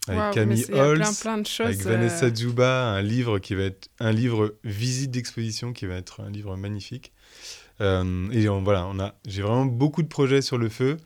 avec 0.08 0.34
Camille 0.34 0.66
Holz, 0.72 1.26
avec 1.60 1.80
Vanessa 1.82 2.26
euh. 2.26 2.34
Zuba, 2.34 2.90
un 2.90 3.02
livre 3.02 3.38
qui 3.38 3.54
va 3.54 3.64
être 3.64 3.88
un 4.00 4.12
livre 4.12 4.56
visite 4.64 5.10
d'exposition 5.10 5.72
qui 5.72 5.86
va 5.86 5.94
être 5.94 6.20
un 6.20 6.30
livre 6.30 6.56
magnifique. 6.56 7.12
et 7.80 8.46
voilà, 8.46 8.86
on 8.86 8.98
a, 8.98 9.14
j'ai 9.26 9.42
vraiment 9.42 9.66
beaucoup 9.66 10.02
de 10.02 10.08
projets 10.08 10.42
sur 10.42 10.58
le 10.58 10.68
feu. 10.68 10.96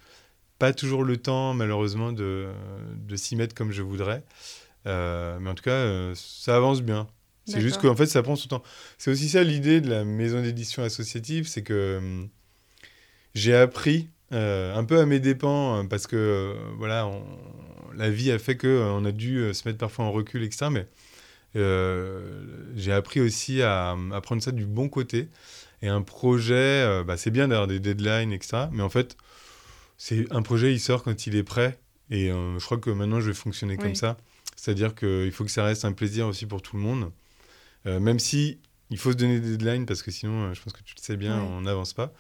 Pas 0.59 0.72
toujours 0.72 1.05
le 1.05 1.18
temps, 1.18 1.53
malheureusement, 1.53 2.12
de, 2.12 2.49
de 2.94 3.16
s'y 3.16 3.36
mettre 3.36 3.55
comme 3.55 3.72
je 3.72 3.82
voudrais. 3.82 4.24
mais 4.84 5.49
en 5.49 5.55
tout 5.55 5.64
cas, 5.64 6.12
ça 6.14 6.57
avance 6.57 6.82
bien. 6.82 7.07
C'est 7.47 7.61
juste 7.61 7.80
qu'en 7.80 7.94
fait, 7.94 8.07
ça 8.07 8.22
prend 8.22 8.34
son 8.34 8.49
temps. 8.49 8.62
C'est 8.99 9.11
aussi 9.11 9.28
ça 9.28 9.42
l'idée 9.42 9.80
de 9.80 9.88
la 9.88 10.05
maison 10.05 10.42
d'édition 10.42 10.82
associative, 10.82 11.47
c'est 11.47 11.62
que 11.62 11.99
hum, 11.99 12.28
j'ai 13.34 13.55
appris 13.55 14.09
euh, 14.32 14.74
un 14.74 14.84
peu 14.84 14.99
à 14.99 15.07
mes 15.07 15.20
dépens, 15.20 15.78
euh, 15.78 15.84
parce 15.84 16.07
que 16.07 16.16
euh, 16.16 16.55
voilà, 16.78 17.09
la 17.97 18.11
vie 18.11 18.30
a 18.30 18.38
fait 18.38 18.57
qu'on 18.57 19.05
a 19.05 19.12
dû 19.12 19.53
se 19.53 19.66
mettre 19.66 19.78
parfois 19.78 20.05
en 20.05 20.12
recul, 20.12 20.42
etc. 20.42 20.66
Mais 20.70 20.86
j'ai 22.76 22.92
appris 22.92 23.20
aussi 23.20 23.62
à, 23.62 23.97
à, 24.12 24.20
prendre 24.20 24.42
ça 24.42 24.53
du 24.53 24.66
bon 24.66 24.88
côté. 24.88 25.28
Et 25.82 25.88
un 25.88 26.03
projet, 26.03 27.03
bah, 27.05 27.16
c'est 27.16 27.30
bien 27.30 27.49
d'avoir 27.49 27.66
des 27.66 27.80
deadlines, 27.80 28.32
etc. 28.32 28.66
Mais 28.72 28.82
en 28.82 28.88
fait, 28.88 29.16
c'est 29.99 30.30
un 30.32 30.42
projet, 30.42 30.72
il 30.72 30.80
sort 30.80 31.03
quand 31.03 31.26
il 31.26 31.36
est 31.36 31.42
prêt. 31.42 31.78
Et 32.11 32.28
je 32.28 32.64
crois 32.64 32.78
que 32.78 32.90
maintenant, 32.90 33.20
je 33.20 33.28
vais 33.28 33.34
fonctionner 33.34 33.76
comme 33.76 33.94
ça. 33.94 34.16
C'est-à-dire 34.57 34.94
qu'il 34.94 35.30
faut 35.32 35.44
que 35.44 35.51
ça 35.51 35.64
reste 35.64 35.84
un 35.84 35.92
plaisir 35.92 36.26
aussi 36.26 36.47
pour 36.47 36.62
tout 36.62 36.76
le 36.76 36.82
monde. 36.82 37.11
Euh, 37.86 38.01
même 38.01 38.18
si 38.18 38.59
il 38.91 38.99
faut 38.99 39.12
se 39.12 39.16
donner 39.16 39.41
des 39.41 39.57
deadlines 39.57 39.84
parce 39.87 40.03
que 40.03 40.11
sinon, 40.11 40.45
euh, 40.45 40.55
je 40.55 40.62
pense 40.62 40.72
que 40.72 40.82
tu 40.82 40.95
le 40.97 41.03
sais 41.03 41.16
bien, 41.16 41.41
on 41.41 41.62
n'avance 41.62 41.93
pas. 41.93 42.12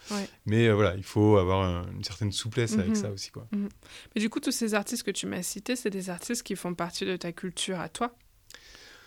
Mais 0.46 0.66
euh, 0.66 0.74
voilà, 0.74 0.94
il 0.96 1.04
faut 1.04 1.36
avoir 1.36 1.88
une 1.88 2.02
certaine 2.02 2.32
souplesse 2.32 2.74
avec 2.74 2.88
mhm. 2.88 2.94
ça 2.96 3.10
aussi. 3.10 3.30
Quoi. 3.30 3.46
Mhm. 3.52 3.68
Mais 4.14 4.20
du 4.20 4.28
coup, 4.28 4.40
tous 4.40 4.50
ces 4.50 4.74
artistes 4.74 5.04
que 5.04 5.12
tu 5.12 5.26
m'as 5.26 5.42
cités, 5.42 5.76
c'est 5.76 5.90
des 5.90 6.10
artistes 6.10 6.42
qui 6.42 6.56
font 6.56 6.74
partie 6.74 7.04
de 7.04 7.16
ta 7.16 7.32
culture 7.32 7.78
à 7.78 7.88
toi? 7.88 8.16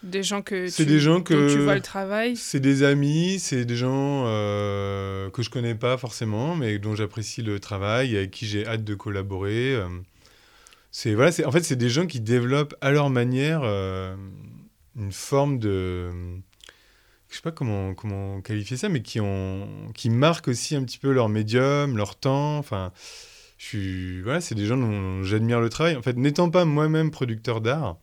Des 0.02 0.24
gens 0.24 0.42
que 0.42 0.74
tu, 0.74 0.86
des 0.86 1.02
gens 1.02 1.22
que 1.22 1.54
tu 1.54 1.60
vois 1.60 1.76
le 1.76 1.82
travail? 1.82 2.38
C'est 2.38 2.62
des 2.62 2.84
amis, 2.84 3.38
c'est 3.38 3.66
des 3.66 3.76
gens 3.76 4.24
que 4.24 5.42
je 5.42 5.50
connais 5.50 5.76
pas 5.76 5.98
forcément, 5.98 6.56
mais 6.56 6.80
dont 6.80 6.96
j'apprécie 6.96 7.42
le 7.42 7.60
travail, 7.60 8.16
avec 8.16 8.32
qui 8.32 8.46
j'ai 8.46 8.66
hâte 8.66 8.86
de 8.86 8.96
collaborer. 8.96 9.78
c'est 10.92 11.14
voilà, 11.14 11.32
en 11.46 11.52
fait, 11.52 11.64
c'est 11.64 11.76
des 11.76 11.90
gens 11.90 12.08
qui 12.08 12.22
développent 12.22 12.76
à 12.80 12.92
leur 12.92 13.10
manière 13.10 13.64
une 14.96 15.12
forme 15.12 15.60
de 15.60 16.40
je 17.30 17.36
sais 17.36 17.42
pas 17.42 17.52
comment, 17.52 17.94
comment 17.94 18.42
qualifier 18.42 18.76
ça, 18.76 18.90
mais 18.90 19.02
qui, 19.02 19.20
ont, 19.20 19.92
qui 19.94 20.10
marquent 20.10 20.48
aussi 20.48 20.76
un 20.76 20.84
petit 20.84 20.98
peu 20.98 21.12
leur 21.12 21.30
médium, 21.30 21.96
leur 21.96 22.16
temps. 22.16 22.58
Enfin, 22.58 22.92
je 23.58 23.66
suis, 23.66 24.22
voilà, 24.22 24.42
c'est 24.42 24.56
des 24.56 24.66
gens 24.66 24.78
dont 24.78 25.24
j'admire 25.24 25.62
le 25.62 25.70
travail. 25.70 25.96
En 25.96 26.02
fait, 26.02 26.18
n'étant 26.18 26.50
pas 26.50 26.66
moi-même 26.66 27.12
producteur 27.12 27.62
d'art, 27.62 27.98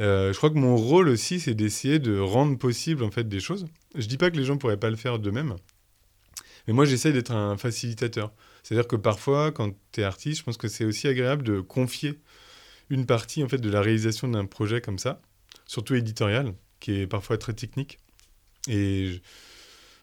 euh, 0.00 0.32
je 0.32 0.36
crois 0.38 0.50
que 0.50 0.58
mon 0.58 0.76
rôle 0.76 1.08
aussi, 1.08 1.40
c'est 1.40 1.54
d'essayer 1.54 1.98
de 1.98 2.18
rendre 2.18 2.58
possible 2.58 3.04
en 3.04 3.10
fait 3.10 3.28
des 3.28 3.40
choses. 3.40 3.66
Je 3.94 4.06
dis 4.06 4.16
pas 4.16 4.30
que 4.30 4.36
les 4.36 4.44
gens 4.44 4.56
pourraient 4.56 4.78
pas 4.78 4.90
le 4.90 4.96
faire 4.96 5.18
d'eux-mêmes, 5.18 5.56
mais 6.66 6.72
moi, 6.72 6.84
j'essaie 6.86 7.12
d'être 7.12 7.32
un 7.32 7.56
facilitateur. 7.58 8.32
C'est-à-dire 8.62 8.86
que 8.86 8.96
parfois, 8.96 9.52
quand 9.52 9.74
tu 9.92 10.00
es 10.00 10.04
artiste, 10.04 10.38
je 10.38 10.44
pense 10.44 10.56
que 10.56 10.68
c'est 10.68 10.84
aussi 10.84 11.08
agréable 11.08 11.42
de 11.42 11.60
confier 11.60 12.20
une 12.88 13.04
partie 13.04 13.42
en 13.44 13.48
fait 13.48 13.58
de 13.58 13.70
la 13.70 13.80
réalisation 13.82 14.28
d'un 14.28 14.46
projet 14.46 14.80
comme 14.80 14.98
ça, 14.98 15.20
surtout 15.66 15.94
éditorial, 15.94 16.54
qui 16.80 17.00
est 17.00 17.06
parfois 17.06 17.36
très 17.36 17.52
technique 17.52 17.98
et 18.68 19.20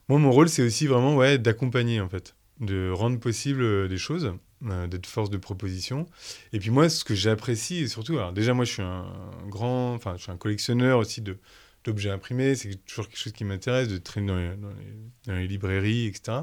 moi, 0.09 0.17
mon 0.17 0.31
rôle, 0.31 0.49
c'est 0.49 0.63
aussi 0.63 0.87
vraiment 0.87 1.15
ouais, 1.15 1.37
d'accompagner, 1.37 2.01
en 2.01 2.09
fait, 2.09 2.35
de 2.59 2.89
rendre 2.91 3.19
possible 3.19 3.61
euh, 3.61 3.87
des 3.87 3.97
choses, 3.99 4.33
euh, 4.65 4.87
d'être 4.87 5.05
force 5.05 5.29
de 5.29 5.37
proposition. 5.37 6.07
Et 6.51 6.59
puis 6.59 6.71
moi, 6.71 6.89
ce 6.89 7.03
que 7.03 7.13
j'apprécie, 7.13 7.87
surtout, 7.87 8.13
alors 8.17 8.33
déjà, 8.33 8.55
moi, 8.55 8.65
je 8.65 8.71
suis 8.71 8.81
un 8.81 9.05
grand, 9.47 9.93
enfin, 9.93 10.15
je 10.17 10.23
suis 10.23 10.31
un 10.31 10.37
collectionneur 10.37 10.97
aussi 10.97 11.21
de 11.21 11.37
d'objets 11.85 12.09
imprimés, 12.09 12.55
c'est 12.55 12.75
toujours 12.85 13.07
quelque 13.07 13.17
chose 13.17 13.31
qui 13.31 13.45
m'intéresse, 13.45 13.87
de 13.87 13.97
traîner 13.97 14.27
dans 14.27 14.35
les, 14.35 14.49
dans, 15.27 15.33
les, 15.33 15.47
librairies, 15.47 16.07
etc. 16.07 16.39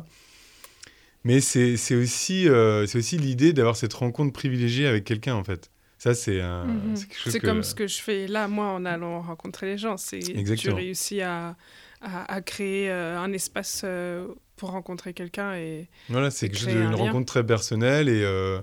Mais 1.25 1.41
c'est 1.43 1.95
aussi, 1.95 2.49
euh, 2.49 2.87
aussi 2.95 3.19
l'idée 3.19 3.53
d'avoir 3.53 3.77
cette 3.77 3.93
rencontre 3.93 4.33
privilégiée 4.33 4.87
avec 4.87 5.05
quelqu'un, 5.05 5.35
en 5.35 5.45
fait. 5.45 5.71
Ça, 5.99 6.14
c'est 6.14 6.41
mhm. 6.41 6.95
quelque 6.95 7.19
chose 7.19 7.33
C'est 7.35 7.41
comme 7.41 7.62
ce 7.62 7.75
que 7.75 7.87
je 7.87 8.01
fais 8.01 8.27
là, 8.27 8.49
moi, 8.49 8.69
en 8.69 8.87
allant 8.87 9.21
rencontrer 9.21 9.67
les 9.67 9.77
gens. 9.77 9.99
C'est 9.99 10.21
tu 10.21 10.71
réussis 10.71 11.21
à 11.21 11.55
à, 12.01 12.41
créer 12.41 12.91
euh, 12.91 13.19
un 13.19 13.33
espace 13.33 13.83
euh, 13.85 14.27
pour 14.57 14.71
rencontrer 14.71 15.15
quelqu'un. 15.15 15.55
Et, 15.55 15.89
voilà, 16.09 16.31
c'est 16.31 16.47
une 16.65 16.95
rencontre 16.95 17.27
très 17.27 17.45
personnelle 17.45 18.09
et. 18.09 18.23
Euh, 18.25 18.61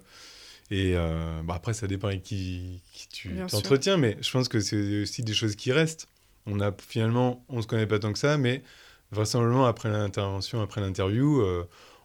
et 0.71 0.95
bah 1.43 1.53
après, 1.53 1.73
ça 1.73 1.85
dépend 1.85 2.07
avec 2.07 2.23
qui, 2.23 2.81
qui 2.93 3.07
tu 3.07 3.29
t'entretiens, 3.47 3.95
mais 3.95 4.17
je 4.21 4.31
pense 4.31 4.47
que 4.47 4.59
c'est 4.59 5.03
aussi 5.03 5.21
des 5.21 5.33
choses 5.33 5.55
qui 5.55 5.71
restent. 5.71 6.07
On 6.47 6.59
a 6.61 6.71
finalement, 6.89 7.45
on 7.47 7.61
se 7.61 7.67
connaît 7.67 7.85
pas 7.85 7.99
tant 7.99 8.11
que 8.11 8.17
ça, 8.17 8.39
mais 8.39 8.63
vraisemblablement 9.11 9.67
après 9.67 9.91
l'intervention, 9.91 10.63
après 10.63 10.81
l'interview, 10.81 11.45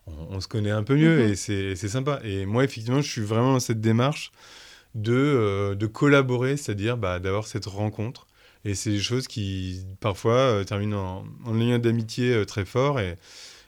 on, 0.07 0.41
se 0.43 0.49
connaît 0.49 0.73
un 0.73 0.83
peu 0.83 0.97
mieux 0.97 1.25
mhm. 1.25 1.33
et 1.33 1.35
c'est 1.35 1.89
sympa. 1.89 2.21
Et 2.25 2.45
moi, 2.45 2.63
effectivement, 2.63 3.01
je 3.01 3.11
suis 3.11 3.23
vraiment 3.23 3.55
dans 3.55 3.61
cette 3.61 3.81
démarche 3.81 4.33
de, 4.95 5.75
de 5.75 5.87
collaborer, 5.87 6.59
c'est-à-dire 6.59 6.99
bah, 6.99 7.21
d'avoir 7.21 7.47
cette 7.47 7.67
rencontre 7.67 8.28
et 8.65 8.75
c'est 8.75 8.91
des 8.91 9.01
choses 9.01 9.29
qui, 9.29 9.85
parfois, 10.01 10.37
euh, 10.37 10.65
terminent 10.65 11.25
en, 11.45 11.53
lien 11.53 11.79
d'amitié 11.79 12.33
euh, 12.33 12.45
très 12.45 12.65
fort. 12.65 13.01
Et, 13.01 13.17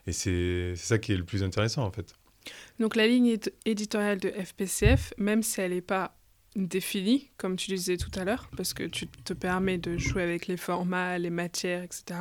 et 0.06 0.12
c'est 0.12 0.74
ça 0.76 0.98
qui 0.98 1.12
est 1.12 1.16
le 1.16 1.24
plus 1.24 1.42
intéressant, 1.42 1.84
en 1.84 1.92
fait. 1.92 2.14
Donc, 2.78 2.96
la 2.96 3.06
ligne 3.06 3.36
éditoriale 3.64 4.18
de 4.18 4.30
FPCF, 4.30 5.12
même 5.18 5.42
si 5.42 5.60
elle 5.60 5.72
n'est 5.72 5.80
pas 5.80 6.16
définie, 6.56 7.30
comme 7.36 7.54
tu 7.54 7.70
disais 7.70 7.96
tout 7.96 8.10
à 8.18 8.24
l'heure, 8.24 8.50
parce 8.56 8.74
que 8.74 8.82
tu 8.82 9.06
te 9.06 9.32
permets 9.32 9.78
de 9.78 9.96
jouer 9.96 10.22
avec 10.22 10.48
les 10.48 10.56
formats, 10.56 11.16
les 11.18 11.30
matières, 11.30 11.84
etc. 11.84 12.18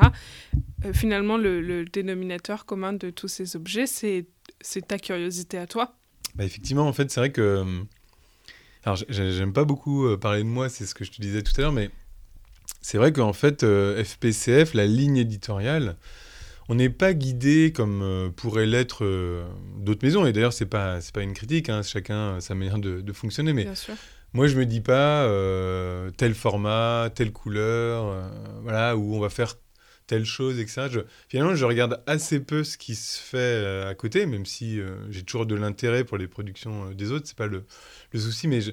Euh, 0.86 0.94
finalement, 0.94 1.38
le, 1.38 1.62
le, 1.62 1.86
dénominateur 1.86 2.66
commun 2.66 2.94
de 2.94 3.10
tous 3.10 3.28
ces 3.28 3.56
objets, 3.56 3.88
c'est 3.88 4.28
ta 4.88 5.00
curiosité 5.00 5.58
à 5.58 5.66
toi. 5.66 5.96
Bah 6.36 6.46
effectivement, 6.46 6.88
en 6.88 6.94
fait, 6.94 7.10
c'est 7.10 7.20
vrai 7.20 7.32
que... 7.32 7.66
Alors, 8.84 8.98
j'aime 9.10 9.52
pas 9.52 9.66
beaucoup 9.66 10.16
parler 10.18 10.44
de 10.44 10.48
moi, 10.48 10.70
c'est 10.70 10.86
ce 10.86 10.96
que 10.96 11.04
je 11.04 11.12
te 11.12 11.22
disais 11.22 11.42
tout 11.42 11.52
à 11.58 11.62
l'heure, 11.62 11.74
mais 11.74 11.90
c'est 12.82 12.98
vrai 12.98 13.12
qu'en 13.12 13.34
fait, 13.34 13.62
FPCF, 13.62 14.70
euh, 14.70 14.78
la 14.78 14.86
ligne 14.86 15.18
éditoriale, 15.18 15.98
on 16.70 16.76
n'est 16.76 16.90
pas 16.90 17.14
guidé 17.14 17.74
comme 17.76 18.02
euh, 18.04 18.30
pourraient 18.30 18.68
l'être 18.68 19.04
euh, 19.04 19.44
d'autres 19.78 20.06
maisons. 20.06 20.26
Et 20.26 20.32
d'ailleurs, 20.32 20.54
c'est 20.54 20.68
pas 20.68 21.02
c'est 21.02 21.14
pas 21.14 21.24
une 21.24 21.34
critique. 21.34 21.68
Hein, 21.68 21.82
chacun 21.82 22.36
a 22.36 22.42
sa 22.42 22.54
manière 22.54 22.78
de, 22.78 23.02
de 23.02 23.14
fonctionner. 23.14 23.54
Mais 23.54 23.68
moi, 24.34 24.48
je 24.48 24.56
me 24.56 24.66
dis 24.68 24.80
pas 24.80 25.24
euh, 25.24 26.12
tel 26.12 26.36
format, 26.36 27.10
telle 27.14 27.32
couleur, 27.32 28.16
voilà, 28.62 28.96
où 28.96 29.16
on 29.16 29.20
va 29.20 29.30
faire 29.30 29.56
telle 30.06 30.26
chose, 30.26 30.60
etc. 30.60 30.88
Je, 30.92 31.00
finalement, 31.28 31.56
je 31.56 31.66
regarde 31.66 32.04
assez 32.06 32.40
peu 32.40 32.64
ce 32.64 32.78
qui 32.78 32.94
se 32.94 33.20
fait 33.20 33.84
à 33.88 33.96
côté, 33.96 34.28
même 34.28 34.46
si 34.46 34.80
j'ai 35.10 35.24
toujours 35.24 35.48
de 35.48 35.56
l'intérêt 35.56 36.04
pour 36.04 36.18
les 36.18 36.28
productions 36.28 36.92
des 36.92 37.12
autres. 37.12 37.26
C'est 37.28 37.38
pas 37.38 37.48
le, 37.48 37.66
le 38.12 38.20
souci, 38.20 38.48
mais 38.48 38.62
je 38.62 38.72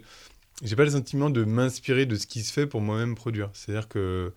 j'ai 0.63 0.77
pas 0.77 0.85
le 0.85 0.91
sentiment 0.91 1.31
de 1.31 1.45
m'inspirer 1.45 2.07
de 2.07 2.17
ce 2.17 2.27
qui 2.27 2.43
se 2.43 2.53
fait 2.53 2.67
pour 2.67 2.81
moi-même 2.81 3.15
produire. 3.15 3.51
C'est-à-dire 3.53 3.89
que 3.89 4.33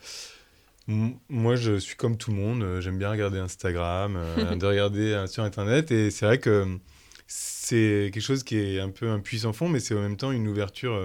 moi, 1.29 1.55
je 1.55 1.77
suis 1.77 1.95
comme 1.95 2.17
tout 2.17 2.31
le 2.31 2.37
monde. 2.37 2.63
Euh, 2.63 2.81
j'aime 2.81 2.97
bien 2.97 3.11
regarder 3.11 3.37
Instagram, 3.37 4.15
euh, 4.17 4.55
de 4.55 4.65
regarder 4.65 5.13
euh, 5.13 5.27
sur 5.27 5.43
Internet. 5.43 5.91
Et 5.91 6.09
c'est 6.09 6.25
vrai 6.25 6.39
que 6.39 6.79
c'est 7.27 8.09
quelque 8.11 8.23
chose 8.23 8.43
qui 8.43 8.57
est 8.57 8.79
un 8.79 8.89
peu 8.89 9.09
un 9.09 9.19
puissant 9.19 9.53
fond, 9.53 9.69
mais 9.69 9.79
c'est 9.79 9.93
en 9.93 10.01
même 10.01 10.17
temps 10.17 10.31
une 10.31 10.47
ouverture 10.47 10.99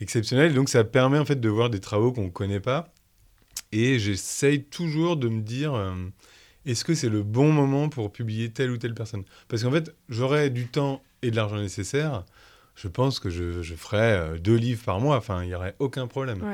exceptionnelle. 0.00 0.52
Donc, 0.52 0.68
ça 0.68 0.84
permet 0.84 1.18
en 1.18 1.24
fait 1.24 1.40
de 1.40 1.48
voir 1.48 1.70
des 1.70 1.80
travaux 1.80 2.12
qu'on 2.12 2.24
ne 2.24 2.30
connaît 2.30 2.60
pas. 2.60 2.92
Et 3.72 3.98
j'essaye 3.98 4.62
toujours 4.64 5.16
de 5.16 5.28
me 5.28 5.40
dire 5.40 5.74
est-ce 6.66 6.84
que 6.84 6.94
c'est 6.94 7.08
le 7.08 7.22
bon 7.22 7.50
moment 7.50 7.88
pour 7.88 8.12
publier 8.12 8.50
telle 8.50 8.70
ou 8.70 8.76
telle 8.76 8.94
personne? 8.94 9.24
Parce 9.48 9.62
qu'en 9.62 9.72
fait, 9.72 9.94
j'aurais 10.10 10.50
du 10.50 10.68
temps 10.68 11.02
et 11.22 11.30
de 11.30 11.36
l'argent 11.36 11.56
nécessaire 11.56 12.24
je 12.76 12.88
pense 12.88 13.20
que 13.20 13.30
je, 13.30 13.62
je 13.62 13.74
ferais 13.74 14.18
euh, 14.18 14.38
deux 14.38 14.54
livres 14.54 14.84
par 14.84 15.00
mois. 15.00 15.16
Enfin, 15.16 15.42
il 15.42 15.48
n'y 15.48 15.54
aurait 15.54 15.74
aucun 15.78 16.06
problème. 16.06 16.44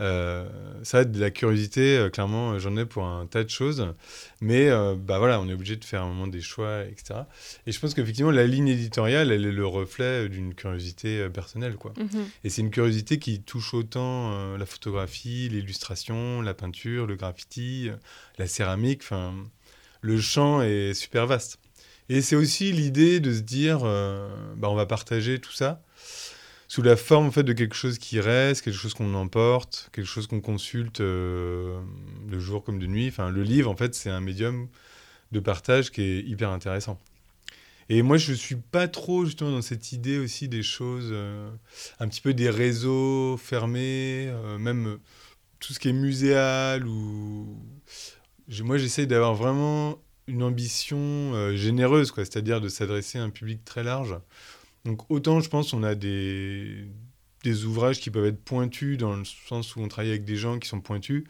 Euh, 0.00 0.48
ça, 0.84 1.04
de 1.04 1.20
la 1.20 1.32
curiosité, 1.32 1.98
euh, 1.98 2.10
clairement, 2.10 2.60
j'en 2.60 2.76
ai 2.76 2.86
pour 2.86 3.04
un 3.04 3.26
tas 3.26 3.42
de 3.42 3.50
choses. 3.50 3.92
Mais 4.40 4.70
bah 4.96 5.18
voilà, 5.18 5.40
on 5.40 5.48
est 5.48 5.52
obligé 5.52 5.76
de 5.76 5.84
faire 5.84 6.02
un 6.02 6.08
moment 6.08 6.28
des 6.28 6.40
choix, 6.40 6.84
etc. 6.84 7.20
Et 7.66 7.72
je 7.72 7.80
pense 7.80 7.94
qu'effectivement, 7.94 8.30
la 8.30 8.46
ligne 8.46 8.68
éditoriale, 8.68 9.32
elle 9.32 9.44
est 9.44 9.52
le 9.52 9.66
reflet 9.66 10.28
d'une 10.28 10.54
curiosité 10.54 11.28
personnelle. 11.30 11.76
Quoi. 11.76 11.92
Mhm. 11.96 12.26
Et 12.44 12.50
c'est 12.50 12.60
une 12.60 12.70
curiosité 12.70 13.18
qui 13.18 13.42
touche 13.42 13.74
autant 13.74 14.56
la 14.56 14.66
photographie, 14.66 15.48
l'illustration, 15.48 16.40
la 16.40 16.54
peinture, 16.54 17.06
le 17.06 17.16
graffiti, 17.16 17.90
la 18.38 18.46
céramique. 18.46 19.00
Enfin, 19.02 19.34
le 20.02 20.20
champ 20.20 20.60
est 20.62 20.92
super 20.94 21.26
vaste. 21.26 21.58
Et 22.08 22.20
c'est 22.20 22.36
aussi 22.36 22.72
l'idée 22.72 23.20
de 23.20 23.32
se 23.32 23.40
dire, 23.40 23.80
euh, 23.84 24.28
bah, 24.56 24.68
on 24.68 24.74
va 24.74 24.86
partager 24.86 25.38
tout 25.38 25.52
ça 25.52 25.82
sous 26.68 26.82
la 26.82 26.96
forme 26.96 27.26
en 27.26 27.30
fait 27.30 27.44
de 27.44 27.52
quelque 27.52 27.74
chose 27.74 27.98
qui 27.98 28.20
reste, 28.20 28.62
quelque 28.62 28.76
chose 28.76 28.94
qu'on 28.94 29.14
emporte, 29.14 29.90
quelque 29.92 30.06
chose 30.06 30.26
qu'on 30.26 30.40
consulte 30.40 31.00
euh, 31.00 31.80
de 32.26 32.38
jour 32.38 32.64
comme 32.64 32.78
de 32.78 32.86
nuit. 32.86 33.08
Enfin, 33.08 33.30
le 33.30 33.42
livre, 33.42 33.70
en 33.70 33.76
fait, 33.76 33.94
c'est 33.94 34.10
un 34.10 34.20
médium 34.20 34.68
de 35.32 35.40
partage 35.40 35.90
qui 35.90 36.02
est 36.02 36.20
hyper 36.20 36.50
intéressant. 36.50 36.98
Et 37.88 38.02
moi, 38.02 38.16
je 38.16 38.32
suis 38.32 38.56
pas 38.56 38.88
trop 38.88 39.24
justement 39.26 39.50
dans 39.50 39.62
cette 39.62 39.92
idée 39.92 40.18
aussi 40.18 40.48
des 40.48 40.62
choses, 40.62 41.10
euh, 41.12 41.50
un 42.00 42.08
petit 42.08 42.22
peu 42.22 42.34
des 42.34 42.50
réseaux 42.50 43.36
fermés, 43.36 44.32
même 44.58 44.98
tout 45.60 45.74
ce 45.74 45.78
qui 45.78 45.88
est 45.90 45.92
muséal 45.92 46.86
ou 46.86 47.58
moi, 48.62 48.76
j'essaye 48.76 49.06
d'avoir 49.06 49.34
vraiment 49.34 49.98
une 50.26 50.42
ambition 50.42 50.98
euh, 50.98 51.56
généreuse, 51.56 52.10
quoi, 52.10 52.24
c'est-à-dire 52.24 52.60
de 52.60 52.68
s'adresser 52.68 53.18
à 53.18 53.24
un 53.24 53.30
public 53.30 53.64
très 53.64 53.82
large. 53.82 54.16
Donc 54.84 55.10
autant 55.10 55.40
je 55.40 55.48
pense 55.48 55.72
on 55.72 55.82
a 55.82 55.94
des, 55.94 56.86
des 57.42 57.64
ouvrages 57.64 58.00
qui 58.00 58.10
peuvent 58.10 58.26
être 58.26 58.42
pointus 58.42 58.98
dans 58.98 59.16
le 59.16 59.24
sens 59.24 59.76
où 59.76 59.80
on 59.80 59.88
travaille 59.88 60.10
avec 60.10 60.24
des 60.24 60.36
gens 60.36 60.58
qui 60.58 60.68
sont 60.68 60.80
pointus, 60.80 61.24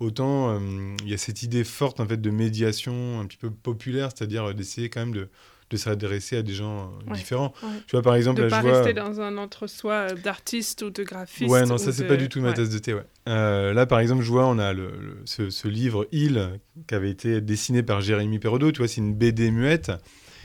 autant 0.00 0.50
euh, 0.50 0.96
il 1.02 1.08
y 1.08 1.14
a 1.14 1.18
cette 1.18 1.42
idée 1.42 1.64
forte 1.64 2.00
en 2.00 2.06
fait 2.06 2.20
de 2.20 2.30
médiation 2.30 3.20
un 3.20 3.26
petit 3.26 3.36
peu 3.36 3.50
populaire, 3.50 4.10
c'est-à-dire 4.14 4.54
d'essayer 4.54 4.88
quand 4.88 5.00
même 5.00 5.14
de, 5.14 5.28
de 5.74 5.78
s'adresser 5.78 6.36
à 6.36 6.42
des 6.42 6.54
gens 6.54 6.92
euh, 7.08 7.14
différents. 7.14 7.52
Tu 7.86 7.92
vois, 7.92 8.02
par 8.02 8.14
exemple, 8.14 8.42
de 8.42 8.48
pas 8.48 8.60
rester 8.60 8.92
dans 8.92 9.20
un 9.20 9.36
entre-soi 9.36 9.92
euh, 9.92 10.14
d'artiste 10.14 10.82
ou 10.82 10.90
de 10.90 11.02
graphiste. 11.02 11.50
Ouais, 11.50 11.66
non, 11.66 11.78
ça, 11.78 11.92
c'est 11.92 12.06
pas 12.06 12.16
du 12.16 12.28
tout 12.28 12.40
ma 12.40 12.52
tasse 12.52 12.70
de 12.70 12.78
thé, 12.78 12.94
ouais. 12.94 13.04
Euh, 13.28 13.72
là, 13.72 13.86
par 13.86 13.98
exemple, 13.98 14.22
je 14.22 14.30
vois, 14.30 14.46
on 14.46 14.58
a 14.58 14.72
le, 14.72 14.92
ce, 15.24 15.68
livre 15.68 16.06
Il, 16.12 16.60
qui 16.86 16.94
avait 16.94 17.10
été 17.10 17.40
dessiné 17.40 17.82
par 17.82 18.00
Jérémy 18.00 18.38
Perraudot, 18.38 18.70
tu 18.70 18.78
vois, 18.78 18.88
c'est 18.88 19.00
une 19.00 19.14
BD 19.14 19.50
muette. 19.50 19.90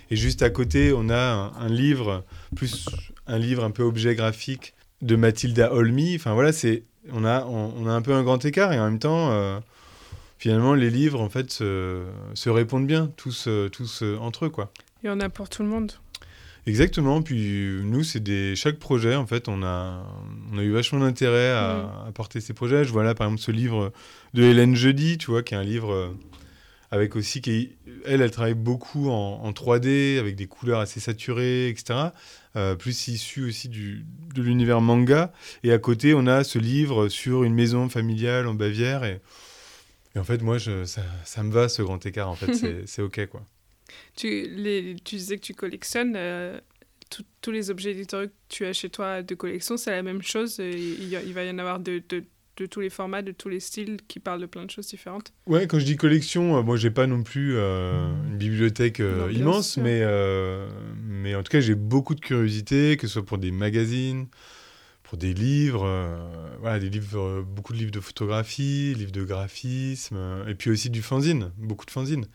Et 0.10 0.16
juste 0.16 0.42
à 0.42 0.50
côté, 0.50 0.94
on 0.96 1.10
a 1.10 1.54
un, 1.60 1.70
livre, 1.70 2.26
plus 2.56 2.88
un 3.28 3.38
livre 3.38 3.64
un 3.64 3.72
peu 3.72 3.84
objet 3.84 4.16
graphique 4.16 4.74
de 5.04 5.16
Mathilda 5.16 5.72
Olmy. 5.74 6.16
Enfin, 6.16 6.34
voilà, 6.34 6.52
c'est, 6.52 6.86
on, 7.12 7.24
a, 7.24 7.46
on, 7.46 7.86
a 7.86 7.92
un 7.92 8.02
peu 8.02 8.14
un 8.14 8.24
grand 8.24 8.44
écart 8.44 8.74
et 8.74 8.80
en 8.80 8.86
même 8.86 8.98
temps, 8.98 9.62
finalement, 10.40 10.74
les 10.74 10.90
livres, 10.90 11.22
en 11.22 11.30
fait, 11.30 11.52
se, 11.52 12.06
se 12.34 12.50
répondent 12.50 12.88
bien, 12.88 13.12
tous, 13.18 13.48
tous 13.72 14.04
entre 14.20 14.46
eux, 14.46 14.50
quoi. 14.50 14.72
Il 15.04 15.08
y 15.08 15.10
en 15.10 15.20
a 15.20 15.30
pour 15.30 15.50
tout 15.50 15.64
le 15.64 15.70
monde. 15.70 15.92
Exactement. 16.66 17.22
Puis 17.22 17.80
nous, 17.84 18.04
c'est 18.04 18.20
des 18.20 18.56
chaque 18.56 18.78
projet 18.78 19.16
en 19.16 19.26
fait, 19.26 19.48
on 19.48 19.64
a 19.64 20.06
on 20.52 20.58
a 20.58 20.64
eu 20.64 20.72
vachement 20.72 21.00
d'intérêt 21.00 21.50
à, 21.50 22.08
mm. 22.08 22.14
porter 22.14 22.42
ces 22.42 22.54
projets. 22.54 22.84
Je 22.84 22.92
vois 22.92 23.04
là 23.04 23.16
par 23.16 23.28
exemple 23.28 23.42
ce 23.42 23.52
livre 23.52 23.92
de 24.34 24.44
Hélène 24.44 24.76
Jeudi, 24.76 25.18
tu 25.18 25.32
vois, 25.32 25.42
qui 25.42 25.54
est 25.54 25.58
un 25.58 25.64
livre 25.64 25.92
euh, 25.92 26.10
avec 26.92 27.16
aussi 27.16 27.42
qui 27.42 27.72
elle 28.06 28.22
elle 28.22 28.32
travaille 28.32 28.54
beaucoup 28.54 29.10
en, 29.10 29.52
3D 29.52 30.20
avec 30.20 30.36
des 30.36 30.48
couleurs 30.48 30.80
assez 30.80 31.00
saturées, 31.00 31.70
etc. 31.70 32.10
Euh, 32.56 32.76
plus 32.76 33.08
issu 33.08 33.48
aussi 33.48 33.70
du, 33.70 34.06
de 34.34 34.42
l'univers 34.42 34.82
manga. 34.82 35.32
Et 35.64 35.72
à 35.72 35.80
côté, 35.80 36.14
on 36.14 36.28
a 36.28 36.44
ce 36.44 36.60
livre 36.60 37.08
sur 37.10 37.44
une 37.44 37.54
maison 37.54 37.90
familiale 37.90 38.48
en 38.48 38.54
Bavière 38.54 39.04
et, 39.04 39.22
et 40.16 40.20
en 40.20 40.24
fait, 40.24 40.42
moi, 40.42 40.58
je, 40.58 40.86
ça, 40.86 41.04
ça, 41.24 41.44
me 41.44 41.52
va 41.52 41.70
ce 41.70 41.84
grand 41.84 42.04
écart. 42.06 42.30
En 42.30 42.36
fait, 42.36 42.54
c'est 42.86 43.02
ok 43.02 43.28
quoi. 43.28 43.42
Tu, 44.16 44.48
les, 44.50 44.96
tu 45.04 45.16
disais 45.16 45.38
que 45.38 45.44
tu 45.44 45.54
collectionnes. 45.54 46.14
Euh, 46.16 46.60
tous 47.42 47.52
les 47.52 47.72
objets 47.72 47.92
éditoriaux 47.92 48.28
que 48.28 48.34
tu 48.50 48.66
as 48.66 48.74
chez 48.74 48.90
toi 48.90 49.24
de 49.24 49.34
collection, 49.34 49.78
c'est 49.78 49.92
la 49.92 50.04
même 50.04 50.22
chose. 50.22 50.58
Euh, 50.60 50.72
il, 50.72 51.12
il, 51.12 51.34
va 51.34 51.44
y 51.44 51.50
en 51.50 51.58
avoir 51.58 51.80
de, 51.80 52.04
de, 52.08 52.24
de, 52.58 52.66
tous 52.68 52.82
les 52.82 52.92
formats, 52.92 53.24
de 53.24 53.32
tous 53.32 53.50
les 53.50 53.60
styles 53.60 53.98
qui 54.08 54.20
parlent 54.20 54.42
de 54.42 54.46
plein 54.46 54.64
de 54.64 54.70
choses 54.70 54.88
différentes? 54.88 55.34
Ouais, 55.48 55.66
quand 55.66 55.80
je 55.80 55.86
dis 55.86 55.96
collection, 55.96 56.58
euh, 56.58 56.62
moi, 56.62 56.78
j'ai 56.78 56.92
pas 56.92 57.08
non 57.08 57.24
plus 57.24 57.58
une 57.58 58.38
bibliothèque 58.38 59.02
immense, 59.32 59.78
mais, 59.78 60.04
mais 61.04 61.34
en 61.34 61.42
tout 61.42 61.50
cas, 61.50 61.62
j'ai 61.62 61.76
beaucoup 61.76 62.14
de 62.14 62.22
curiosité, 62.22 62.96
que 62.98 63.08
ce 63.08 63.14
soit 63.14 63.26
pour 63.26 63.40
des 63.40 63.52
magazines, 63.52 64.28
pour 65.02 65.18
des 65.18 65.34
livres, 65.34 65.90
voilà, 66.60 66.78
des 66.78 66.92
livres, 66.92 67.42
beaucoup 67.42 67.74
de 67.74 67.80
livres 67.80 67.92
de 67.92 68.00
photographie, 68.00 68.94
livres 68.94 69.12
de 69.12 69.24
graphisme, 69.24 70.44
et 70.48 70.54
puis 70.54 70.70
aussi 70.70 70.92
du 70.92 71.02
fanzine, 71.02 71.52
beaucoup 71.58 71.88
de 71.88 71.92
fanzine. 71.92 72.28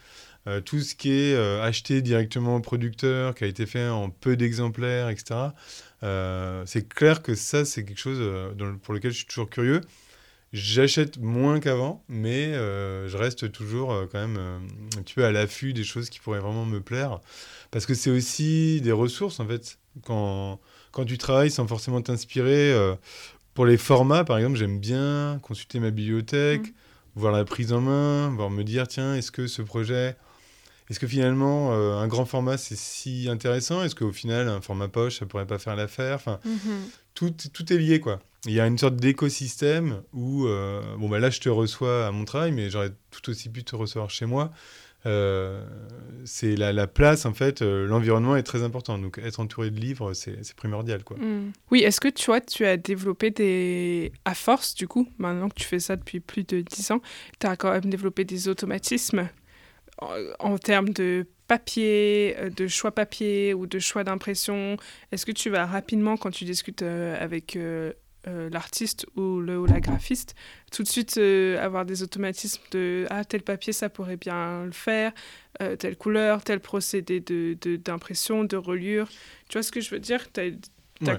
Euh, 0.47 0.61
tout 0.61 0.81
ce 0.81 0.95
qui 0.95 1.11
est 1.11 1.35
euh, 1.35 1.63
acheté 1.63 2.03
directement 2.03 2.57
au 2.57 2.61
producteur, 2.61 3.35
qui 3.35 3.45
a 3.45 3.47
été 3.47 3.65
fait 3.65 3.89
en 3.89 4.11
peu 4.11 4.37
d'exemplaires, 4.37 5.09
etc. 5.09 5.41
Euh, 6.03 6.63
c'est 6.67 6.87
clair 6.87 7.23
que 7.23 7.35
ça, 7.35 7.65
c'est 7.65 7.85
quelque 7.85 8.01
chose 8.01 8.21
pour 8.83 8.95
lequel 8.95 9.13
je 9.13 9.19
suis 9.19 9.27
toujours 9.27 9.49
curieux. 9.49 9.81
J'achète 10.53 11.19
moins 11.19 11.59
qu'avant, 11.59 12.05
mais 12.09 12.53
je 12.53 13.17
reste 13.17 13.51
toujours 13.51 14.07
quand 14.13 14.21
même 14.21 14.39
un 14.97 15.03
petit 15.03 15.15
peu 15.15 15.25
à 15.25 15.33
l'affût 15.33 15.73
des 15.73 15.83
choses 15.83 16.11
qui 16.11 16.21
pourraient 16.21 16.41
vraiment 16.41 16.65
me 16.65 16.81
plaire. 16.81 17.21
Parce 17.73 17.87
que 17.87 17.95
c'est 17.95 18.11
aussi 18.11 18.81
des 18.81 18.93
ressources, 18.93 19.41
en 19.41 19.49
fait. 19.49 19.79
Quand, 20.03 20.61
quand 20.93 21.05
tu 21.05 21.19
travailles 21.19 21.51
sans 21.51 21.67
forcément 21.67 22.03
t'inspirer, 22.03 22.73
pour 23.55 23.67
les 23.67 23.77
formats, 23.77 24.23
par 24.23 24.37
exemple, 24.39 24.57
j'aime 24.57 24.79
bien 24.79 25.41
consulter 25.43 25.81
ma 25.81 25.91
bibliothèque, 25.91 26.69
mmh. 26.69 26.73
voir 27.17 27.33
la 27.33 27.45
prise 27.45 27.73
en 27.73 27.81
main, 27.81 28.31
voir 28.31 28.51
me 28.51 28.63
dire, 28.63 28.87
tiens, 28.87 29.17
est-ce 29.17 29.33
que 29.33 29.49
ce 29.49 29.61
projet 29.61 30.15
est-ce 30.91 31.01
que 31.01 31.07
finalement, 31.07 31.73
euh, 31.73 31.97
un 31.97 32.07
grand 32.09 32.27
format, 32.27 32.59
c'est 32.59 32.77
si 32.77 33.27
intéressant? 33.31 33.83
Est-ce 33.83 33.95
qu'au 33.95 34.13
final, 34.13 34.49
un 34.49 34.61
format 34.61 34.89
poche, 34.89 35.19
ça 35.19 35.27
pourrait 35.27 35.47
pas 35.47 35.59
faire 35.59 35.77
l'affaire? 35.77 36.17
Enfin, 36.17 36.41
mhm. 36.45 36.83
tout, 37.15 37.35
tout 37.53 37.73
est 37.73 37.79
lié, 37.79 38.01
quoi. 38.01 38.21
Il 38.47 38.53
y 38.53 38.61
a 38.61 38.67
une 38.67 38.77
sorte 38.77 38.97
d'écosystème 38.97 40.03
où, 40.13 40.47
euh, 40.47 40.83
bon, 40.99 41.09
bah 41.09 41.19
là, 41.19 41.31
je 41.31 41.41
te 41.41 41.49
reçois 41.49 42.07
à 42.07 42.11
mon 42.11 42.27
travail, 42.27 42.53
mais 42.53 42.69
j'aurais 42.69 42.93
tout 43.11 43.31
aussi 43.31 43.49
pu 43.49 43.65
te 43.65 43.75
recevoir 43.75 44.11
chez 44.11 44.27
moi. 44.27 44.53
Euh, 45.07 45.67
c'est 46.27 46.55
la, 46.55 46.75
la, 46.75 46.87
place, 46.87 47.25
en 47.25 47.33
fait, 47.33 47.63
l'environnement 47.63 48.37
est 48.37 48.43
très 48.43 48.63
important. 48.63 48.99
Donc, 48.99 49.17
être 49.17 49.41
entouré 49.41 49.71
de 49.71 49.81
livres, 49.81 50.13
c'est 50.13 50.55
primordial, 50.55 51.03
quoi. 51.03 51.17
Mm. 51.17 51.53
Oui, 51.71 51.81
est-ce 51.81 52.01
que 52.01 52.09
tu 52.09 52.27
vois, 52.27 52.43
tu 52.43 52.67
as 52.67 52.77
développé 52.77 53.31
des... 53.31 54.13
À 54.27 54.35
force, 54.35 54.75
du 54.75 54.87
coup, 54.87 55.09
maintenant 55.17 55.49
que 55.49 55.55
tu 55.55 55.65
fais 55.65 55.79
ça 55.79 55.97
depuis 55.97 56.21
plus 56.21 56.45
de 56.45 56.61
10 56.61 56.91
ans, 56.91 57.01
tu 57.41 57.47
as 57.47 57.57
quand 57.57 57.71
même 57.71 57.87
développé 57.87 58.27
des 58.27 58.49
automatismes? 58.49 59.31
En, 59.99 60.59
termes 60.59 60.91
de 60.91 61.27
papier, 61.47 62.37
euh, 62.39 62.51
de 62.51 62.67
choix 62.67 62.93
papier 62.93 63.55
ou 63.55 63.67
de 63.67 63.79
choix 63.79 64.05
d'impression 64.05 64.77
Est-ce 65.13 65.27
que 65.27 65.33
tu 65.33 65.51
vas 65.51 65.67
rapidement, 65.67 66.17
quand 66.17 66.31
tu 66.31 66.45
discutes 66.45 66.83
euh, 66.83 67.17
avec 67.23 67.57
euh, 67.57 67.93
l'artiste 68.27 69.07
ou 69.17 69.41
le 69.41 69.59
ou 69.59 69.67
la 69.67 69.81
graphiste, 69.81 70.35
tout 70.73 70.83
de 70.83 70.89
suite 70.89 71.19
avoir 71.19 71.85
des 71.85 72.03
automatismes 72.03 72.63
de 72.71 73.07
ah 73.11 73.23
tel 73.23 73.43
papier 73.43 73.75
ça 73.75 73.91
pourrait 73.91 74.17
bien 74.17 74.65
le 74.65 74.73
faire, 74.73 75.13
telle 75.79 75.97
couleur, 75.99 76.43
tel 76.43 76.61
procédé 76.61 77.21
de 77.21 77.55
d'impression, 77.77 78.43
de, 78.45 78.57
reliure? 78.57 79.09
Tu 79.51 79.59
vois 79.59 79.63
ce 79.63 79.71
que 79.71 79.83
je 79.83 79.91
veux 79.91 80.01
dire? 80.01 80.27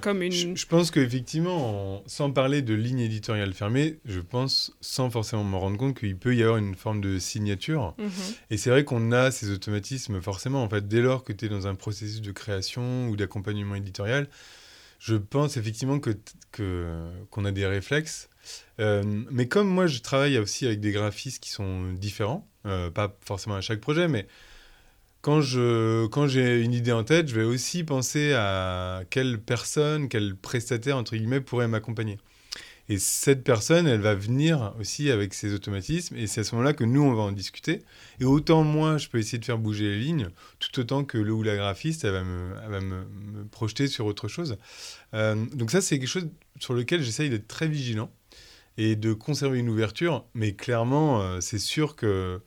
Comme 0.00 0.22
une... 0.22 0.56
Je, 0.56 0.66
pense 0.66 0.90
qu'effectivement, 0.90 2.02
sans 2.06 2.30
parler 2.30 2.62
de 2.62 2.74
ligne 2.74 3.00
éditoriale 3.00 3.52
fermée, 3.52 3.98
je 4.04 4.20
pense, 4.20 4.76
sans 4.80 5.10
forcément 5.10 5.44
me 5.44 5.56
rendre 5.56 5.76
compte, 5.76 5.98
qu'il 5.98 6.16
peut 6.16 6.34
y 6.34 6.42
avoir 6.42 6.58
une 6.58 6.74
forme 6.74 7.00
de 7.00 7.18
signature. 7.18 7.94
Mhm. 7.98 8.10
Et 8.50 8.56
c'est 8.56 8.70
vrai 8.70 8.84
qu'on 8.84 9.12
a 9.12 9.30
ces 9.30 9.50
automatismes 9.50 10.20
forcément. 10.20 10.62
En 10.62 10.68
fait, 10.68 10.86
dès 10.88 11.00
lors 11.00 11.24
que 11.24 11.32
tu 11.32 11.46
es 11.46 11.48
dans 11.48 11.66
un 11.66 11.74
processus 11.74 12.20
de 12.20 12.32
création 12.32 13.08
ou 13.08 13.16
d'accompagnement 13.16 13.74
éditorial, 13.74 14.28
je 14.98 15.16
pense 15.16 15.56
effectivement 15.56 16.00
que 16.00 16.16
qu'on 17.30 17.44
a 17.44 17.52
des 17.52 17.66
réflexes. 17.66 18.28
Euh, 18.80 19.02
mais 19.30 19.48
comme 19.48 19.68
moi, 19.68 19.86
je 19.86 20.00
travaille 20.00 20.38
aussi 20.38 20.66
avec 20.66 20.80
des 20.80 20.92
graphistes 20.92 21.42
qui 21.42 21.50
sont 21.50 21.92
différents, 21.92 22.48
euh, 22.66 22.90
pas 22.90 23.16
forcément 23.20 23.56
à 23.56 23.60
chaque 23.60 23.80
projet, 23.80 24.08
mais 24.08 24.26
quand 25.26 25.40
je 25.40 26.06
quand 26.06 26.28
j'ai 26.28 26.60
une 26.60 26.72
idée 26.72 26.92
en 26.92 27.02
tête, 27.02 27.26
je 27.26 27.34
vais 27.34 27.42
aussi 27.42 27.82
penser 27.82 28.32
à 28.34 29.02
quelle 29.10 29.40
personne, 29.40 30.08
quel 30.08 30.36
prestataire 30.36 30.96
entre 30.96 31.16
guillemets 31.16 31.40
pourrait 31.40 31.66
m'accompagner. 31.66 32.18
Et 32.88 32.98
cette 33.00 33.42
personne, 33.42 33.88
elle 33.88 34.02
va 34.02 34.14
venir 34.14 34.72
aussi 34.78 35.10
avec 35.10 35.34
ses 35.34 35.52
automatismes, 35.52 36.14
et 36.16 36.28
c'est 36.28 36.42
à 36.42 36.44
ce 36.44 36.54
moment-là 36.54 36.74
que 36.74 36.84
nous, 36.84 37.02
on 37.02 37.12
va 37.12 37.22
en 37.22 37.32
discuter. 37.32 37.82
Et 38.20 38.24
autant 38.24 38.62
moi, 38.62 38.98
je 38.98 39.08
peux 39.08 39.18
essayer 39.18 39.38
de 39.38 39.44
faire 39.44 39.58
bouger 39.58 39.88
les 39.88 39.98
lignes, 39.98 40.28
tout 40.60 40.78
autant 40.78 41.02
que 41.02 41.18
le 41.18 41.32
ou 41.32 41.42
la 41.42 41.56
graphiste, 41.56 42.04
elle 42.04 42.12
va 42.12 42.22
me, 42.22 42.54
va 42.54 42.80
me, 42.80 43.04
projeter 43.50 43.88
sur 43.88 44.06
autre 44.06 44.28
chose. 44.28 44.56
Euh, 45.14 45.34
donc 45.54 45.72
ça, 45.72 45.80
c'est 45.80 45.98
quelque 45.98 46.08
chose 46.08 46.28
sur 46.60 46.72
lequel 46.72 47.02
j'essaye 47.02 47.30
d'être 47.30 47.48
très 47.48 47.66
vigilant 47.66 48.12
et 48.78 48.94
de 48.94 49.12
conserver 49.12 49.58
une 49.58 49.70
ouverture. 49.70 50.24
Mais 50.34 50.52
clairement, 50.52 51.20
euh, 51.20 51.40
c'est 51.40 51.58
sûr 51.58 51.96
que 51.96 52.40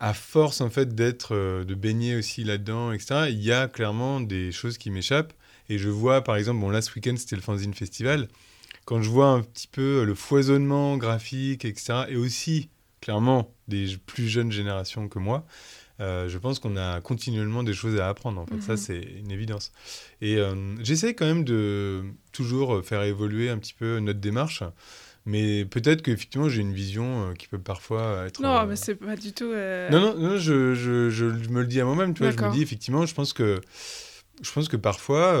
à 0.00 0.14
force 0.14 0.60
en 0.60 0.70
fait 0.70 0.94
d'être, 0.94 1.34
euh, 1.34 1.64
de 1.64 1.74
baigner 1.74 2.16
aussi 2.16 2.44
là-dedans, 2.44 2.92
etc., 2.92 3.26
il 3.28 3.42
y 3.42 3.52
a 3.52 3.68
clairement 3.68 4.20
des 4.20 4.52
choses 4.52 4.78
qui 4.78 4.90
m'échappent. 4.90 5.32
Et 5.68 5.78
je 5.78 5.88
vois, 5.88 6.22
par 6.22 6.36
exemple, 6.36 6.60
bon 6.60 6.70
là 6.70 6.82
ce 6.82 6.92
week-end 6.94 7.14
c'était 7.16 7.36
le 7.36 7.42
Fanzine 7.42 7.74
Festival 7.74 8.28
quand 8.84 9.02
je 9.02 9.10
vois 9.10 9.28
un 9.28 9.40
petit 9.40 9.66
peu 9.66 10.04
le 10.04 10.14
foisonnement 10.14 10.96
graphique, 10.96 11.64
etc., 11.64 12.04
et 12.08 12.16
aussi 12.16 12.68
clairement 13.00 13.54
des 13.68 13.96
plus 14.06 14.28
jeunes 14.28 14.52
générations 14.52 15.08
que 15.08 15.18
moi, 15.18 15.46
euh, 16.00 16.28
je 16.28 16.38
pense 16.38 16.58
qu'on 16.58 16.76
a 16.76 17.00
continuellement 17.00 17.62
des 17.62 17.74
choses 17.74 17.98
à 18.00 18.08
apprendre. 18.08 18.40
En 18.40 18.46
fait, 18.46 18.60
ça 18.60 18.72
mhm. 18.72 18.78
c'est 18.78 19.00
une 19.00 19.30
évidence. 19.30 19.72
Et 20.20 20.36
euh, 20.36 20.54
j'essaie 20.82 21.14
quand 21.14 21.26
même 21.26 21.44
de 21.44 22.02
toujours 22.32 22.84
faire 22.84 23.02
évoluer 23.02 23.48
un 23.48 23.58
petit 23.58 23.74
peu 23.74 23.98
notre 24.00 24.20
démarche. 24.20 24.62
Mais 25.26 25.64
peut-être 25.64 26.02
qu'effectivement, 26.02 26.48
j'ai 26.50 26.60
une 26.60 26.74
vision 26.74 27.30
euh, 27.30 27.32
qui 27.32 27.48
peut 27.48 27.58
parfois 27.58 28.24
être. 28.26 28.42
Non, 28.42 28.66
mais 28.66 28.76
c'est 28.76 28.94
pas 28.94 29.16
du 29.16 29.32
tout. 29.32 29.52
Non, 29.52 30.00
non, 30.00 30.14
non 30.18 30.36
je, 30.36 30.74
je, 30.74 31.08
je, 31.08 31.24
me 31.24 31.60
le 31.60 31.66
dis 31.66 31.80
à 31.80 31.84
moi-même. 31.84 32.14
Tu 32.14 32.22
vois, 32.22 32.32
je 32.32 32.36
me 32.36 32.52
dis 32.52 32.62
effectivement, 32.62 33.06
je 33.06 33.14
pense 33.14 33.32
que, 33.32 33.60
je 34.42 34.52
pense 34.52 34.68
que 34.68 34.76
parfois, 34.76 35.34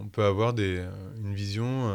on 0.00 0.06
peut 0.06 0.24
avoir 0.24 0.52
des, 0.54 0.84
une 1.24 1.34
vision 1.34 1.90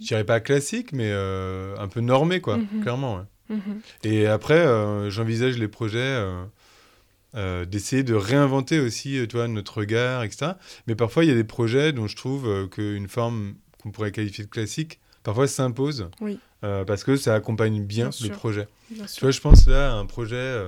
je 0.00 0.08
dirais 0.08 0.24
pas 0.24 0.40
classique, 0.40 0.92
mais 0.92 1.10
euh, 1.10 1.76
un 1.78 1.88
peu 1.88 2.00
normé, 2.00 2.40
quoi, 2.40 2.58
mhm. 2.58 2.82
clairement. 2.82 3.24
Mhm. 3.48 3.80
Et 4.04 4.26
après, 4.26 4.58
euh, 4.58 5.10
j'envisage 5.10 5.58
les 5.58 5.68
projets 5.68 6.22
euh, 7.34 7.64
d'essayer 7.64 8.02
de 8.02 8.14
réinventer 8.14 8.80
aussi, 8.80 9.24
tu 9.28 9.36
vois, 9.36 9.48
notre 9.48 9.78
regard, 9.78 10.24
etc. 10.24 10.52
Mais 10.86 10.94
parfois, 10.94 11.24
il 11.24 11.28
y 11.28 11.32
a 11.32 11.36
des 11.36 11.44
projets 11.44 11.92
dont 11.92 12.06
je 12.06 12.16
trouve 12.16 12.68
qu'une 12.70 13.08
forme 13.08 13.54
qu'on 13.82 13.90
pourrait 13.90 14.12
qualifier 14.12 14.44
de 14.44 14.50
classique, 14.50 15.00
parfois 15.24 15.48
s'impose, 15.48 16.08
oui. 16.20 16.38
parce 16.60 17.02
que 17.02 17.16
ça 17.16 17.34
accompagne 17.34 17.84
bien, 17.84 18.10
le 18.22 18.28
projet. 18.28 18.68
tu 18.88 19.20
vois, 19.20 19.32
je 19.32 19.40
pense 19.40 19.66
là 19.66 19.92
à 19.92 19.94
un 19.94 20.06
projet 20.06 20.62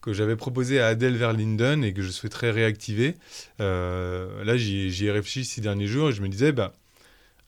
que 0.00 0.14
j'avais 0.14 0.36
proposé 0.36 0.80
à 0.80 0.86
Adèle 0.86 1.16
Verlinden 1.16 1.84
et 1.84 1.92
que 1.92 2.00
je 2.00 2.10
souhaiterais 2.10 2.50
réactiver. 2.50 3.16
là, 3.58 4.56
j'y 4.56 5.06
ai 5.06 5.10
réfléchi 5.10 5.44
ces 5.44 5.60
derniers 5.60 5.86
jours 5.86 6.08
et 6.08 6.12
je 6.12 6.22
me 6.22 6.28
disais, 6.28 6.52
bah, 6.52 6.72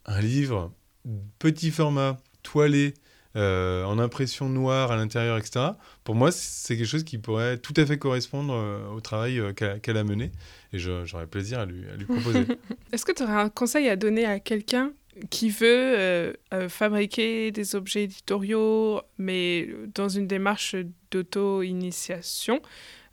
un 0.05 0.21
livre, 0.21 0.73
petit 1.39 1.71
format, 1.71 2.19
toilé, 2.43 2.95
euh, 3.35 3.85
en 3.85 3.99
impression 3.99 4.51
noire 4.51 4.93
à 4.93 4.97
l'intérieur, 4.97 5.39
etc. 5.39 5.71
Pour 6.05 6.15
moi, 6.15 6.31
c'est 6.31 6.77
quelque 6.77 6.87
chose 6.87 7.05
qui 7.05 7.17
pourrait 7.17 7.57
tout 7.57 7.73
à 7.79 7.87
fait 7.87 7.97
correspondre 7.97 8.53
euh, 8.55 8.87
au 8.91 9.01
travail 9.01 9.39
euh, 9.41 9.53
qu'elle 9.53 9.97
a 9.97 10.05
mené. 10.05 10.33
Et 10.75 10.79
j'aurais 10.79 11.27
plaisir 11.27 11.61
à 11.61 11.65
lui, 11.65 11.85
à 11.89 11.97
lui 11.97 12.05
proposer. 12.05 12.45
Est-ce 12.93 13.07
que 13.07 13.13
tu 13.13 13.23
aurais 13.23 13.41
un 13.41 13.49
conseil 13.49 13.89
à 13.89 13.97
donner 13.97 14.27
à 14.27 14.39
quelqu'un 14.39 14.93
qui 15.31 15.51
veut 15.51 16.35
fabriquer 16.69 17.51
des 17.51 17.75
objets 17.75 18.05
éditoriaux, 18.05 19.03
mais 19.19 19.69
dans 19.95 20.09
une 20.09 20.27
démarche 20.27 20.75
d'auto-initiation 21.11 22.61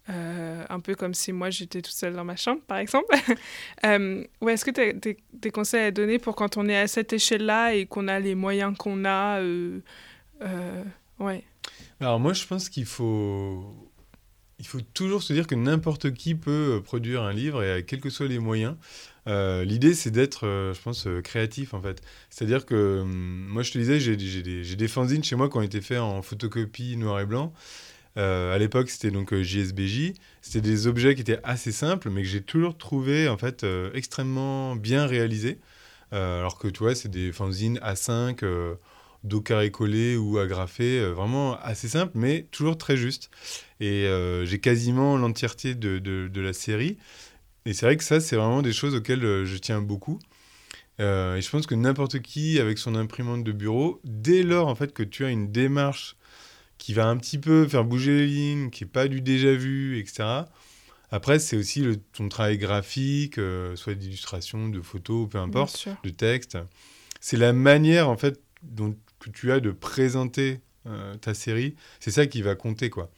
euh, 0.10 0.64
un 0.70 0.80
peu 0.80 0.96
comme 0.96 1.14
si 1.14 1.32
moi 1.32 1.50
j'étais 1.50 1.82
toute 1.82 1.94
seule 1.94 2.14
dans 2.14 2.24
ma 2.24 2.36
chambre, 2.36 2.62
par 2.68 2.78
exemple. 2.80 3.16
euh, 3.86 4.24
est-ce 4.48 4.66
que 4.66 4.72
tu 4.72 4.82
as 4.82 4.94
des, 4.94 5.52
conseils 5.52 5.86
à 5.86 5.92
donner 5.92 6.18
pour 6.18 6.36
quand 6.36 6.58
on 6.58 6.68
est 6.68 6.78
à 6.78 6.88
cette 6.88 7.14
échelle-là 7.14 7.76
et 7.76 7.86
qu'on 7.86 8.08
a 8.08 8.20
les 8.20 8.36
moyens 8.36 8.76
qu'on 8.78 9.06
a 9.06 9.40
euh, 9.40 9.80
euh, 10.42 10.84
ouais. 11.20 11.44
Alors 12.00 12.20
moi 12.20 12.34
je 12.34 12.46
pense 12.46 12.70
qu'il 12.70 12.86
faut, 12.86 13.64
il 14.58 14.66
faut 14.66 14.82
toujours 14.94 15.22
se 15.22 15.34
dire 15.34 15.46
que 15.46 15.56
n'importe 15.56 16.12
qui 16.14 16.34
peut 16.34 16.82
produire 16.84 17.22
un 17.22 17.34
livre 17.34 17.64
et 17.64 17.86
quels 17.86 18.02
que 18.02 18.10
soient 18.10 18.28
les 18.28 18.40
moyens. 18.40 18.76
L'idée 19.64 19.94
c'est 19.94 20.12
d'être, 20.12 20.46
je 20.74 20.82
pense, 20.82 21.08
créatif 21.24 21.74
en 21.74 21.82
fait. 21.82 22.02
C'est-à-dire 22.30 22.66
que 22.66 23.02
hum, 23.02 23.46
moi 23.48 23.64
je 23.64 23.72
te 23.72 23.78
disais, 23.78 24.00
j'ai 24.00 24.16
des, 24.16 24.76
des 24.76 24.88
fanzines 24.88 25.24
chez 25.24 25.36
moi 25.36 25.50
qui 25.50 25.58
ont 25.58 25.62
été 25.62 25.82
faits 25.82 26.00
en 26.00 26.22
photocopie 26.22 26.98
noir 26.98 27.20
et 27.20 27.26
blanc. 27.26 27.54
Euh, 28.18 28.54
à 28.54 28.58
l'époque, 28.58 28.90
c'était 28.90 29.12
donc 29.12 29.34
JSBJ. 29.34 30.00
Euh, 30.00 30.14
c'était 30.42 30.62
des 30.62 30.88
objets 30.88 31.16
qui 31.16 31.22
étaient 31.22 31.40
assez 31.44 31.72
simples, 31.72 32.10
mais 32.10 32.22
que 32.22 32.28
j'ai 32.28 32.42
toujours 32.42 32.78
trouvé 32.78 33.30
en 33.30 33.38
fait 33.38 33.64
euh, 33.64 33.92
extrêmement 33.94 34.76
bien 34.76 35.06
réalisés. 35.06 35.60
alors 36.12 36.58
que 36.58 36.68
tu 36.68 36.80
vois, 36.80 36.96
c'est 36.96 37.10
des 37.10 37.32
fanzines 37.32 37.78
A5, 37.80 38.44
dos 39.24 39.42
carré 39.42 39.70
collé 39.72 40.18
ou 40.18 40.40
agrafé, 40.40 41.02
vraiment 41.12 41.60
assez 41.62 41.88
simples, 41.88 42.14
mais 42.16 42.48
toujours 42.52 42.78
très 42.78 42.98
justes. 42.98 43.30
Et 43.80 44.08
j'ai 44.44 44.60
quasiment 44.60 45.18
l'entièreté 45.18 45.76
de, 45.76 46.42
la 46.42 46.54
série. 46.54 46.98
Et 47.66 47.74
c'est 47.74 47.86
vrai 47.86 47.98
que 47.98 48.04
ça, 48.04 48.20
c'est 48.20 48.36
vraiment 48.36 48.62
des 48.62 48.74
choses 48.74 48.96
auxquelles 48.96 49.46
je 49.46 49.58
tiens 49.58 49.82
beaucoup. 49.82 50.20
et 51.00 51.04
je 51.04 51.50
pense 51.50 51.68
que 51.68 51.76
n'importe 51.76 52.20
qui, 52.20 52.60
avec 52.60 52.78
son 52.78 52.96
imprimante 52.96 53.44
de 53.44 53.52
bureau, 53.52 54.00
dès 54.04 54.44
lors 54.44 54.68
en 54.68 54.76
fait 54.76 54.94
que 54.94 55.04
tu 55.04 55.26
as 55.26 55.30
une 55.30 55.52
démarche 55.52 56.16
qui 56.80 56.94
va 56.94 57.08
un 57.08 57.18
petit 57.18 57.38
peu 57.38 57.68
faire 57.68 57.84
bouger 57.84 58.18
les 58.18 58.28
lignes, 58.28 58.70
qui 58.72 58.84
n'est 58.84 58.90
pas 58.90 59.08
du 59.08 59.22
déjà 59.22 59.54
vu, 59.54 60.00
etc. 60.00 60.46
Après, 61.12 61.38
c'est 61.38 61.58
aussi 61.58 61.82
le, 61.82 61.98
ton 61.98 62.30
travail 62.30 62.58
graphique, 62.58 63.38
euh, 63.38 63.76
soit 63.76 63.94
d'illustration, 63.94 64.70
de 64.70 64.82
photos, 64.82 65.28
peu 65.30 65.38
importe, 65.38 65.88
de 66.04 66.10
texte. 66.10 66.58
C'est 67.20 67.38
la 67.38 67.54
manière, 67.54 68.10
en 68.10 68.18
fait, 68.18 68.42
dont, 68.64 68.96
que 69.20 69.30
tu 69.30 69.52
as 69.52 69.60
de 69.60 69.72
présenter 69.72 70.62
euh, 70.88 71.16
ta 71.16 71.34
série. 71.34 71.76
C'est 72.00 72.12
ça 72.12 72.28
qui 72.28 72.42
va 72.42 72.56
compter, 72.56 72.90
quoi. 72.90 73.12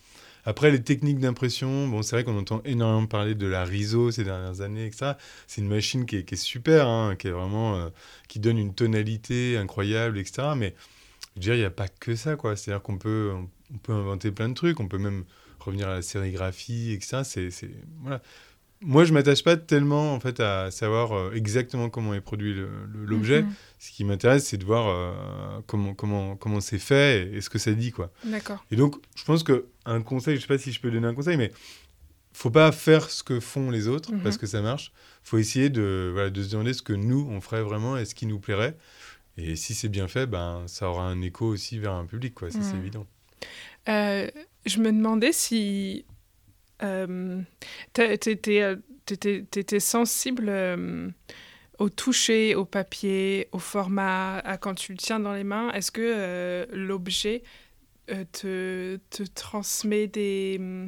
Après, 0.45 0.71
les 0.71 0.81
techniques 0.81 1.19
d'impression, 1.19 1.87
bon, 1.87 2.01
c'est 2.01 2.15
vrai 2.15 2.23
qu'on 2.23 2.37
entend 2.37 2.61
énormément 2.65 3.07
parler 3.07 3.35
de 3.35 3.47
la 3.47 3.63
RISO 3.63 4.11
ces 4.11 4.23
dernières 4.23 4.61
années, 4.61 4.85
etc. 4.85 5.13
C'est 5.47 5.61
une 5.61 5.67
machine 5.67 6.05
qui 6.05 6.17
est, 6.17 6.35
super, 6.35 6.87
hein, 6.87 7.15
qui 7.15 7.27
est 7.27 7.31
vraiment, 7.31 7.75
euh, 7.75 7.89
qui 8.27 8.39
donne 8.39 8.57
une 8.57 8.73
tonalité 8.73 9.57
incroyable, 9.57 10.17
etc. 10.17 10.49
Mais 10.55 10.75
dire, 11.35 11.53
il 11.55 11.59
n'y 11.59 11.65
a 11.65 11.71
pas 11.71 11.87
que 11.87 12.15
ça, 12.15 12.35
quoi. 12.35 12.55
C'est-à-dire 12.55 12.81
qu'on 12.81 12.97
peut, 12.97 13.33
on 13.73 13.77
peut 13.77 13.93
inventer 13.93 14.31
plein 14.31 14.49
de 14.49 14.53
trucs, 14.53 14.79
on 14.79 14.87
peut 14.87 14.97
même 14.97 15.25
revenir 15.59 15.87
à 15.87 15.95
la 15.95 16.01
sérigraphie, 16.01 16.91
etc. 16.91 17.21
C'est, 17.23 17.49
voilà. 18.01 18.21
Moi, 18.81 19.05
je 19.05 19.13
m'attache 19.13 19.43
pas 19.43 19.57
tellement 19.57 20.13
en 20.13 20.19
fait 20.19 20.39
à 20.39 20.71
savoir 20.71 21.13
euh, 21.13 21.31
exactement 21.33 21.89
comment 21.89 22.13
est 22.13 22.21
produit 22.21 22.55
l'objet. 22.93 23.43
Mhm. 23.43 23.53
Ce 23.79 23.91
qui 23.91 24.03
m'intéresse, 24.03 24.45
c'est 24.45 24.57
de 24.57 24.65
voir 24.65 24.87
euh, 24.87 25.59
comment 25.67 25.93
comment 25.93 26.35
comment 26.35 26.61
c'est 26.61 26.79
fait 26.79 27.31
et, 27.33 27.41
ce 27.41 27.49
que 27.49 27.59
ça 27.59 27.73
dit, 27.73 27.91
quoi. 27.91 28.11
D'accord. 28.23 28.65
Et 28.71 28.75
donc, 28.75 28.95
je 29.15 29.23
pense 29.23 29.43
que 29.43 29.67
un 29.85 30.01
conseil, 30.01 30.37
je 30.37 30.41
sais 30.41 30.47
pas 30.47 30.57
si 30.57 30.71
je 30.71 30.81
peux 30.81 30.89
donner 30.89 31.07
un 31.07 31.13
conseil, 31.13 31.37
mais 31.37 31.51
faut 32.33 32.49
pas 32.49 32.71
faire 32.71 33.09
ce 33.09 33.23
que 33.23 33.39
font 33.39 33.69
les 33.69 33.87
autres 33.87 34.11
parce 34.23 34.35
mhm. 34.35 34.41
que 34.41 34.47
ça 34.47 34.61
marche. 34.61 34.91
Faut 35.23 35.37
essayer 35.37 35.69
de 35.69 36.09
voilà, 36.13 36.29
de 36.29 36.41
se 36.41 36.49
demander 36.51 36.73
ce 36.73 36.81
que 36.81 36.93
nous 36.93 37.27
on 37.29 37.41
ferait 37.41 37.61
vraiment 37.61 37.97
et 37.97 38.05
ce 38.05 38.15
qui 38.15 38.25
nous 38.25 38.39
plairait. 38.39 38.75
Et 39.37 39.55
si 39.55 39.73
c'est 39.73 39.89
bien 39.89 40.07
fait, 40.07 40.27
ben, 40.27 40.63
ça 40.67 40.89
aura 40.89 41.05
un 41.05 41.21
écho 41.21 41.45
aussi 41.45 41.79
vers 41.79 41.93
un 41.93 42.05
public, 42.05 42.33
quoi, 42.33 42.51
ça 42.51 42.59
c'est 42.61 42.77
évident. 42.77 43.05
Euh, 43.89 44.29
je 44.65 44.79
me 44.79 44.91
demandais 44.91 45.31
si 45.31 46.05
euh, 46.83 47.41
euh, 47.99 49.79
sensible 49.79 50.45
euh, 50.49 51.09
au 51.79 51.89
toucher, 51.89 52.55
au 52.55 52.65
papier, 52.65 53.47
au 53.51 53.59
format, 53.59 54.39
à 54.39 54.57
quand 54.57 54.75
tu 54.75 54.91
le 54.91 54.97
tiens 54.97 55.19
dans 55.19 55.33
les 55.33 55.43
mains. 55.43 55.71
Est-ce 55.71 55.91
que 55.91 56.67
l'objet 56.73 57.43
te, 58.07 58.99
transmet 59.33 60.07
des, 60.07 60.79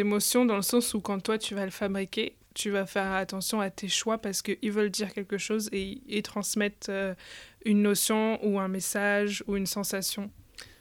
émotions 0.00 0.44
dans 0.44 0.56
le 0.56 0.62
sens 0.62 0.94
où 0.94 1.00
quand 1.00 1.20
toi 1.20 1.38
tu 1.38 1.54
vas 1.54 1.64
le 1.64 1.70
fabriquer, 1.70 2.38
tu 2.58 2.70
vas 2.70 2.86
faire 2.86 3.12
attention 3.12 3.60
à 3.60 3.70
tes 3.70 3.88
choix 3.88 4.18
parce 4.18 4.42
qu'ils 4.42 4.72
veulent 4.72 4.90
dire 4.90 5.14
quelque 5.14 5.38
chose 5.38 5.68
et, 5.72 6.02
et 6.08 6.22
transmettre 6.22 6.88
euh, 6.90 7.14
une 7.64 7.82
notion 7.82 8.44
ou 8.44 8.58
un 8.58 8.66
message 8.66 9.44
ou 9.46 9.56
une 9.56 9.66
sensation? 9.66 10.30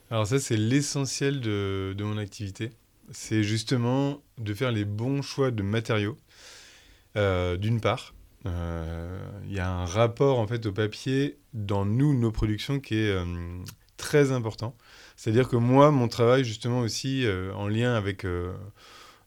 Alors 0.09 0.25
ça, 0.25 0.39
c'est 0.39 0.57
l'essentiel 0.57 1.39
de, 1.39 1.95
mon 1.99 2.17
activité. 2.17 2.71
C'est 3.11 3.43
justement 3.43 4.21
de 4.37 4.53
faire 4.53 4.71
les 4.71 4.85
bons 4.85 5.21
choix 5.21 5.51
de 5.51 5.63
matériaux, 5.63 6.17
euh, 7.15 7.57
d'une 7.57 7.79
part. 7.79 8.13
il 8.45 9.53
y 9.53 9.59
a 9.59 9.69
un 9.69 9.85
rapport 9.85 10.39
en 10.39 10.47
fait 10.47 10.65
au 10.65 10.71
papier 10.71 11.37
dans 11.53 11.85
nous, 11.85 12.17
nos 12.17 12.31
productions, 12.31 12.79
qui 12.79 12.95
est 12.95 13.15
très 13.97 14.31
important. 14.31 14.75
C'est-à-dire 15.15 15.49
que 15.49 15.55
moi, 15.55 15.91
mon 15.91 16.07
travail 16.07 16.45
justement 16.45 16.79
aussi 16.79 17.25
en 17.53 17.67
lien 17.67 17.93
avec 17.93 18.25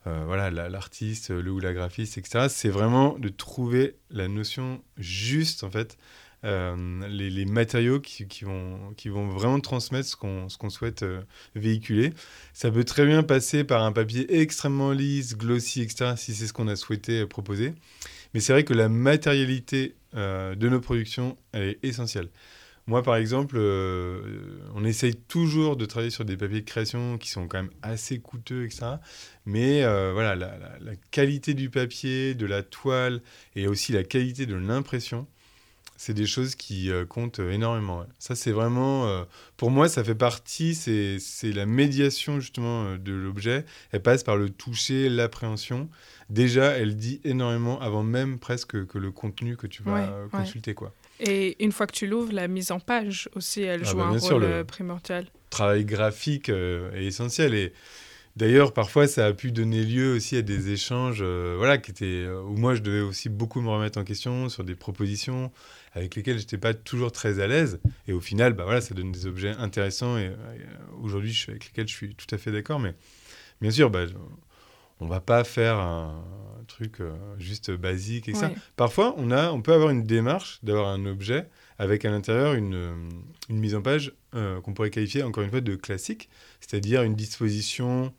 voilà 0.05 0.51
l'artiste, 0.51 1.31
le 1.31 1.51
ou 1.51 1.61
la 1.61 1.75
graphiste, 1.75 2.17
etc. 2.17 2.47
C'est 2.49 2.71
vraiment 2.71 3.19
de 3.19 3.29
trouver 3.29 3.97
la 4.11 4.29
notion 4.29 4.83
juste 4.97 5.65
en 5.65 5.71
fait 5.71 5.99
euh, 6.45 7.07
les, 7.07 7.45
matériaux 7.45 8.01
qui, 8.01 8.25
vont, 8.45 8.95
qui 8.97 9.11
vont 9.11 9.29
vraiment 9.29 9.61
transmettre 9.61 10.09
ce 10.09 10.17
qu'on 10.17 10.47
qu'on 10.59 10.71
souhaite 10.71 11.03
euh, 11.03 11.21
véhiculer. 11.55 12.15
Ça 12.55 12.71
peut 12.71 12.85
très 12.85 13.05
bien 13.05 13.23
passer 13.23 13.63
par 13.63 13.83
un 13.83 13.93
papier 13.93 14.41
extrêmement 14.41 14.93
lisse, 14.93 15.37
glossy, 15.37 15.83
etc., 15.83 16.15
si 16.17 16.35
c'est 16.35 16.47
ce 16.47 16.55
qu'on 16.55 16.69
a 16.69 16.77
souhaité 16.77 17.21
euh, 17.21 17.27
proposer. 17.27 17.75
Mais 18.33 18.41
c'est 18.41 18.55
vrai 18.55 18.65
que 18.65 18.73
la 18.73 18.89
matérialité 18.89 19.97
de 20.13 20.69
nos 20.69 20.81
productions 20.81 21.37
est 21.53 21.79
essentielle. 21.85 22.31
Moi, 22.87 23.03
par 23.03 23.15
exemple, 23.17 23.59
on 23.59 24.85
essaye 24.85 25.15
toujours 25.15 25.77
de 25.77 25.85
travailler 25.85 26.11
sur 26.11 26.25
des 26.25 26.37
papiers 26.37 26.61
de 26.61 26.67
création 26.67 27.19
qui 27.19 27.29
sont 27.29 27.47
quand 27.47 27.59
même 27.59 27.71
assez 27.83 28.19
coûteux, 28.19 28.65
etc. 28.65 28.87
Mais 29.47 29.83
voilà, 30.13 30.35
la, 30.37 30.97
qualité 31.11 31.55
du 31.55 31.71
papier, 31.71 32.35
de 32.35 32.47
la 32.47 32.63
toile 32.63 33.21
et 33.57 33.69
aussi 33.69 33.93
la 33.93 34.05
qualité 34.05 34.47
de 34.47 34.55
l'impression, 34.55 35.27
c'est 36.01 36.15
des 36.15 36.25
choses 36.25 36.55
qui 36.55 36.91
euh, 36.91 37.05
comptent 37.05 37.41
énormément. 37.41 38.07
Ça, 38.19 38.35
c'est 38.35 38.53
vraiment, 38.53 39.07
euh, 39.07 39.25
pour 39.59 39.71
moi, 39.71 39.87
ça 39.87 40.03
fait 40.03 40.15
partie, 40.15 40.75
c'est 40.75 41.19
la 41.53 41.67
médiation 41.67 42.41
justement 42.41 42.85
euh, 42.85 42.97
de 42.97 43.13
l'objet. 43.13 43.67
Elle 43.93 44.01
passe 44.01 44.23
par 44.23 44.39
le 44.39 44.49
toucher, 44.49 45.11
l'appréhension. 45.11 45.91
Déjà, 46.31 46.69
elle 46.71 46.97
dit 46.97 47.21
énormément 47.23 47.79
avant 47.83 48.03
même 48.03 48.39
presque 48.39 48.87
que 48.87 48.97
le 48.97 49.11
contenu 49.11 49.59
que 49.59 49.67
tu 49.67 49.83
vas 49.83 50.27
consulter. 50.33 50.73
Quoi. 50.73 50.95
Et 51.21 51.63
une 51.63 51.71
fois 51.71 51.87
que 51.87 51.93
tu 51.93 52.07
l'ouvres, 52.07 52.33
la 52.33 52.49
mise 52.49 52.73
en 52.73 52.81
page 52.81 53.29
aussi, 53.37 53.61
elle 53.61 53.83
ah 53.85 53.91
joue 53.91 53.99
bah, 53.99 54.05
un 54.05 54.17
rôle 54.17 54.43
le 54.43 54.65
primordial. 54.65 55.27
Travail 55.51 55.85
graphique 55.85 56.49
est 56.49 57.05
essentiel 57.05 57.53
et 57.55 57.75
D'ailleurs, 58.37 58.73
parfois, 58.73 59.09
ça 59.09 59.27
a 59.27 59.33
pu 59.33 59.51
donner 59.51 59.83
lieu 59.85 60.15
aussi 60.15 60.37
à 60.37 60.43
des 60.43 60.71
échanges, 60.71 61.21
voilà, 61.21 61.79
qui 61.79 61.91
étaient 61.91 62.27
où 62.29 62.57
moi 62.57 62.77
je 62.77 62.81
devais 62.81 63.01
aussi 63.01 63.29
beaucoup 63.29 63.61
me 63.61 63.69
remettre 63.69 63.99
en 63.99 64.05
question 64.05 64.49
sur 64.49 64.63
des 64.63 64.77
propositions, 64.77 65.51
avec 65.93 66.15
lesquels 66.15 66.39
j'étais 66.39 66.59
pas 66.59 66.75
toujours 66.75 67.13
très 67.13 67.41
à 67.41 67.47
l'aise. 67.47 67.81
Et 68.07 68.13
au 68.13 68.21
final, 68.21 68.53
bah 68.53 68.65
voilà, 68.65 68.81
ça 68.81 68.95
donne 68.95 69.13
des 69.13 69.27
objets 69.27 69.51
intéressants 69.51 70.19
et, 70.19 70.33
aujourd'hui, 71.03 71.45
avec 71.49 71.67
lesquels 71.67 71.89
je 71.89 71.95
suis 71.95 72.15
tout 72.15 72.33
à 72.35 72.39
fait 72.39 72.53
d'accord. 72.53 72.79
Mais 72.79 72.95
bien 73.61 73.71
sûr, 73.71 73.91
bah, 73.91 74.05
on 75.01 75.07
va 75.07 75.21
pas 75.21 75.45
faire 75.45 75.79
un, 75.79 76.25
truc 76.69 77.01
euh, 77.01 77.13
juste 77.39 77.73
basique 77.73 78.29
et 78.29 78.35
ça. 78.35 78.53
Parfois, 78.77 79.15
on, 79.17 79.33
a, 79.33 79.51
on 79.51 79.61
peut 79.61 79.73
avoir 79.73 79.91
une 79.91 80.05
démarche 80.05 80.61
d'avoir 80.63 80.89
un 80.89 81.05
objet 81.05 81.49
avec 81.79 82.05
à 82.05 82.11
l'intérieur 82.11 82.55
une, 82.55 83.11
une, 83.49 83.59
mise 83.59 83.75
en 83.75 83.83
page 83.83 84.13
euh, 84.37 84.61
qu'on 84.61 84.73
pourrait 84.73 84.91
qualifier 84.91 85.25
encore 85.25 85.43
une 85.43 85.51
fois 85.51 85.61
de 85.61 85.75
classique, 85.75 86.29
c'est-à-dire 86.61 87.03
une 87.03 87.17
disposition, 87.17 88.15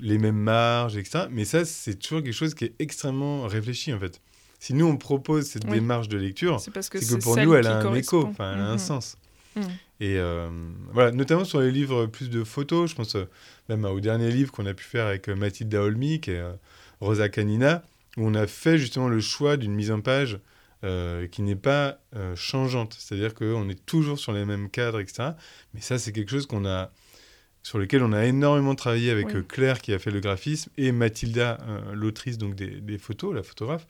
les 0.00 0.18
mêmes 0.18 0.38
marges, 0.38 0.96
etc. 0.96 1.26
Mais 1.30 1.44
ça, 1.44 1.64
c'est 1.64 1.94
toujours 1.94 2.22
quelque 2.22 2.34
chose 2.34 2.54
qui 2.54 2.64
est 2.64 2.74
extrêmement 2.80 3.46
réfléchi 3.46 3.92
en 3.92 4.00
fait 4.00 4.20
si 4.66 4.74
nous 4.74 4.86
on 4.86 4.96
propose 4.96 5.46
cette 5.46 5.64
démarche 5.66 6.08
de 6.08 6.18
lecture, 6.18 6.58
c'est 6.58 6.72
que, 6.72 6.98
que, 6.98 7.22
pour 7.22 7.36
nous 7.36 7.54
elle 7.54 7.68
a 7.68 7.78
un 7.78 7.94
écho, 7.94 8.24
enfin 8.24 8.54
elle 8.54 8.60
a 8.60 8.70
un 8.70 8.78
sens. 8.78 9.16
Mhm. 9.54 9.62
Et 10.00 10.18
euh, 10.18 10.50
voilà, 10.92 11.12
notamment 11.12 11.44
sur 11.44 11.60
les 11.60 11.70
livres 11.70 12.06
plus 12.06 12.30
de 12.30 12.42
photos, 12.42 12.90
je 12.90 12.96
pense 12.96 13.14
euh, 13.14 13.28
même 13.68 13.84
au 13.84 14.00
dernier 14.00 14.32
livre 14.32 14.50
qu'on 14.50 14.66
a 14.66 14.74
pu 14.74 14.82
faire 14.82 15.06
avec 15.06 15.28
euh, 15.28 15.36
Mathilde 15.36 15.72
Olmic 15.76 16.26
et 16.26 16.44
Rosa 17.00 17.28
Canina, 17.28 17.84
où 18.16 18.26
on 18.26 18.34
a 18.34 18.48
fait 18.48 18.76
justement 18.76 19.08
le 19.08 19.20
choix 19.20 19.56
d'une 19.56 19.72
mise 19.72 19.92
en 19.92 20.00
page 20.00 20.40
qui 21.32 21.42
n'est 21.42 21.56
pas 21.56 21.98
changeante. 22.36 22.96
C'est-à-dire 22.96 23.34
qu'on 23.34 23.68
est 23.68 23.86
toujours 23.86 24.20
sur 24.20 24.32
les 24.32 24.44
mêmes 24.44 24.70
cadres, 24.70 25.00
etc. 25.00 25.30
Mais 25.74 25.80
ça, 25.80 25.98
c'est 25.98 26.12
quelque 26.12 26.30
chose 26.30 26.46
qu'on 26.46 26.64
a 26.64 26.92
sur 27.64 27.78
lequel 27.78 28.04
on 28.04 28.12
a 28.12 28.24
énormément 28.24 28.76
travaillé 28.76 29.10
avec 29.10 29.48
Claire 29.48 29.80
qui 29.80 29.92
a 29.92 29.98
fait 29.98 30.12
le 30.12 30.20
graphisme 30.20 30.70
et 30.78 30.92
Mathilda, 30.92 31.58
l'autrice 31.92 32.38
donc 32.38 32.54
des, 32.54 32.80
des, 32.80 32.98
photos, 32.98 33.34
la 33.34 33.42
photographe. 33.42 33.88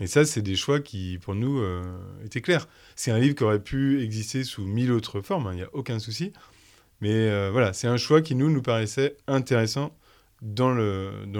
Et 0.00 0.06
ça, 0.08 0.24
c'est 0.24 0.42
des 0.42 0.56
choix 0.56 0.80
qui, 0.80 1.18
pour 1.18 1.34
nous, 1.34 1.60
euh, 1.60 1.82
étaient 2.24 2.40
clairs. 2.40 2.68
C'est 2.96 3.12
un 3.12 3.18
livre 3.18 3.36
qui 3.36 3.44
aurait 3.44 3.62
pu 3.62 4.02
exister 4.02 4.42
sous 4.42 4.64
mille 4.64 4.90
autres 4.90 5.20
formes, 5.20 5.46
hein, 5.46 5.52
il 5.52 5.56
n'y 5.56 5.62
a 5.62 5.70
aucun 5.72 6.00
souci. 6.00 6.32
Mais 7.00 7.12
euh, 7.12 7.50
voilà, 7.52 7.72
c'est 7.72 7.86
un 7.86 7.96
choix 7.96 8.20
qui, 8.20 8.34
nous, 8.34 8.50
nous 8.50 8.62
paraissait 8.62 9.16
intéressant 9.28 9.96
dans 10.42 10.74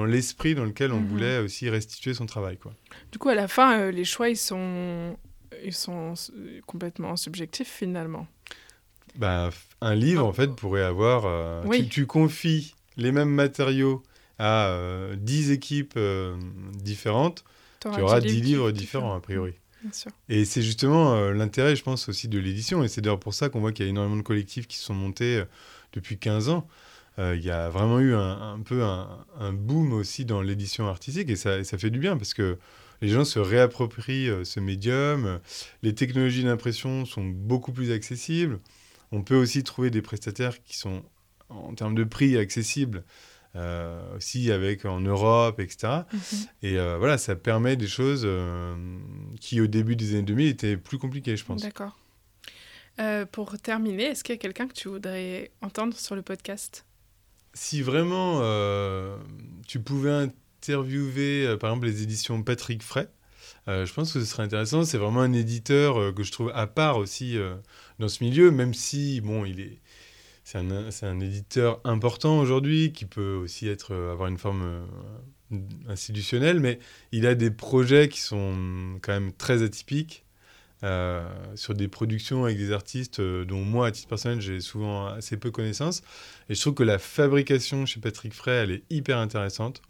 l'esprit 0.07 0.55
dans, 0.55 0.63
dans 0.63 0.69
lequel 0.69 0.93
on 0.93 1.01
mhm. 1.01 1.09
voulait 1.09 1.39
aussi 1.39 1.69
restituer 1.69 2.15
son 2.15 2.27
travail. 2.27 2.57
Quoi. 2.57 2.73
Du 3.11 3.19
coup, 3.19 3.29
à 3.29 3.35
la 3.35 3.49
fin, 3.49 3.81
euh, 3.81 3.91
les 3.91 4.05
choix, 4.05 4.29
ils 4.29 4.37
sont, 4.37 5.17
ils 5.65 5.75
sont 5.75 6.15
complètement 6.67 7.17
subjectifs, 7.17 7.71
finalement. 7.71 8.29
Bah, 9.17 9.51
un 9.81 9.95
livre, 9.97 10.25
en 10.25 10.33
fait, 10.33 10.55
pourrait 10.55 10.83
avoir... 10.83 11.65
Tu, 11.71 11.89
tu, 11.89 12.07
confies 12.07 12.75
les 12.97 13.11
mêmes 13.11 13.31
matériaux 13.31 14.03
à 14.39 14.77
10 15.17 15.51
équipes 15.51 15.99
différentes 16.75 17.45
tu 17.93 18.01
auras 18.01 18.20
10 18.20 18.41
livres 18.41 18.70
différents, 18.70 19.14
a 19.14 19.20
priori. 19.20 19.55
Et 20.28 20.45
c'est 20.45 20.62
justement 20.62 21.14
euh, 21.14 21.32
l'intérêt, 21.32 21.76
je 21.76 21.82
pense, 21.82 22.09
aussi 22.09 22.28
de 22.28 22.39
l'édition. 22.39 22.82
Et 22.82 22.89
c'est 22.89 23.01
d'ailleurs 23.01 23.20
pour 23.20 23.35
ça 23.35 23.49
qu'on 23.49 23.61
voit 23.61 23.72
qu'il 23.72 23.85
y 23.85 23.89
a 23.89 23.91
énormément 23.91 24.16
de 24.16 24.22
collectifs 24.22 24.66
qui 24.66 24.78
sont 24.78 24.95
montés 24.95 25.39
euh, 25.39 25.45
depuis 25.93 26.18
15 26.18 26.49
ans. 26.49 26.66
Euh, 27.18 27.37
il 27.37 27.45
y 27.45 27.51
a 27.51 27.68
vraiment 27.68 28.01
eu 28.01 28.14
un, 28.14 28.59
peu 28.64 28.82
un, 28.82 29.53
boom 29.53 29.93
aussi 29.93 30.24
dans 30.24 30.43
l'édition 30.43 30.89
artistique 30.89 31.30
et 31.30 31.37
ça, 31.37 31.62
ça, 31.62 31.78
fait 31.78 31.91
du 31.91 32.01
bien 32.01 32.16
parce 32.16 32.35
que 32.35 32.59
les 33.03 33.09
gens 33.09 33.24
se 33.24 33.39
réapproprient 33.39 34.30
ce 34.45 34.59
médium. 34.59 35.39
Les 35.82 35.95
technologies 35.95 36.43
d'impression 36.43 37.05
sont 37.05 37.24
beaucoup 37.24 37.72
plus 37.72 37.93
accessibles. 37.93 38.59
On 39.12 39.22
peut 39.22 39.37
aussi 39.37 39.62
trouver 39.62 39.91
des 39.91 40.03
prestataires 40.03 40.61
qui 40.64 40.76
sont, 40.76 41.05
en 41.51 41.74
termes 41.74 41.95
de 41.95 42.03
prix, 42.03 42.37
accessibles 42.37 43.05
euh, 43.57 44.17
aussi 44.17 44.51
avec 44.51 44.85
en 44.85 45.01
Europe, 45.01 45.61
etc. 45.61 46.03
Mhm. 46.13 46.21
Et 46.63 46.77
euh, 46.77 46.99
voilà, 46.99 47.19
ça 47.19 47.37
permet 47.37 47.77
des 47.77 47.87
choses 47.87 48.23
euh, 48.25 48.75
qui 49.41 49.61
au 49.61 49.69
début 49.69 49.95
des 49.95 50.15
années 50.15 50.23
2000 50.23 50.49
étaient 50.49 50.77
plus 50.77 50.99
compliquées, 50.99 51.37
je 51.37 51.45
pense. 51.45 51.63
D'accord. 51.63 51.97
pour 53.31 53.57
terminer, 53.61 54.07
est-ce 54.07 54.25
qu'il 54.25 54.35
y 54.35 54.39
a 54.39 54.41
quelqu'un 54.41 54.67
que 54.67 54.73
tu 54.73 54.89
voudrais 54.89 55.53
entendre 55.63 55.97
sur 55.97 56.17
le 56.17 56.23
podcast? 56.23 56.85
Si 57.53 57.81
vraiment 57.81 58.41
tu 59.69 59.79
pouvais 59.79 60.11
interviewer, 60.11 61.57
par 61.61 61.71
exemple, 61.71 61.87
les 61.87 62.03
éditions 62.03 62.43
Patrick 62.43 62.83
Fray, 62.83 63.07
je 63.69 63.93
pense 63.93 64.13
que 64.13 64.19
ce 64.19 64.27
serait 64.27 64.43
intéressant. 64.43 64.83
C'est 64.83 64.99
vraiment 64.99 65.21
un 65.21 65.33
éditeur 65.33 66.13
que 66.13 66.25
je 66.25 66.33
trouve 66.33 66.51
à 66.57 66.67
part 66.67 66.97
aussi 66.97 67.39
dans 68.01 68.09
ce 68.09 68.25
milieu, 68.25 68.51
même 68.51 68.75
si, 68.75 69.21
bon, 69.21 69.45
il 69.45 69.61
est 69.61 69.79
c'est 70.45 70.59
un, 71.07 71.21
éditeur 71.21 71.81
important 71.85 72.39
aujourd'hui 72.39 72.93
qui 72.93 73.07
peut 73.07 73.35
aussi 73.35 73.67
être, 73.67 73.95
euh, 73.95 74.13
avoir 74.13 74.29
une 74.29 74.37
forme 74.37 74.63
euh, 74.63 75.59
institutionnelle, 75.89 76.61
mais 76.61 76.79
il 77.13 77.27
a 77.27 77.35
des 77.35 77.51
projets 77.51 78.11
qui 78.11 78.21
sont 78.21 78.99
quand 79.01 79.13
même 79.13 79.33
très 79.33 79.63
atypiques 79.63 80.25
euh, 80.83 81.27
sur 81.55 81.73
des 81.73 81.89
productions 81.89 82.45
avec 82.45 82.59
des 82.59 82.73
artistes 82.73 83.23
dont 83.23 83.63
moi, 83.63 83.87
à 83.87 83.91
titre 83.91 84.09
personnel, 84.09 84.43
j'ai 84.43 84.61
souvent 84.61 85.07
assez 85.07 85.39
peu 85.39 85.51
connaissance. 85.51 86.03
Et 86.51 86.55
je 86.55 86.61
trouve 86.61 86.75
que 86.75 86.83
la 86.83 86.99
fabrication 86.99 87.87
chez 87.87 88.01
Patrick 88.01 88.35
Frey, 88.35 88.53
elle 88.53 88.71
est 88.71 88.83
hyper 88.91 89.17
intéressante. 89.17 89.81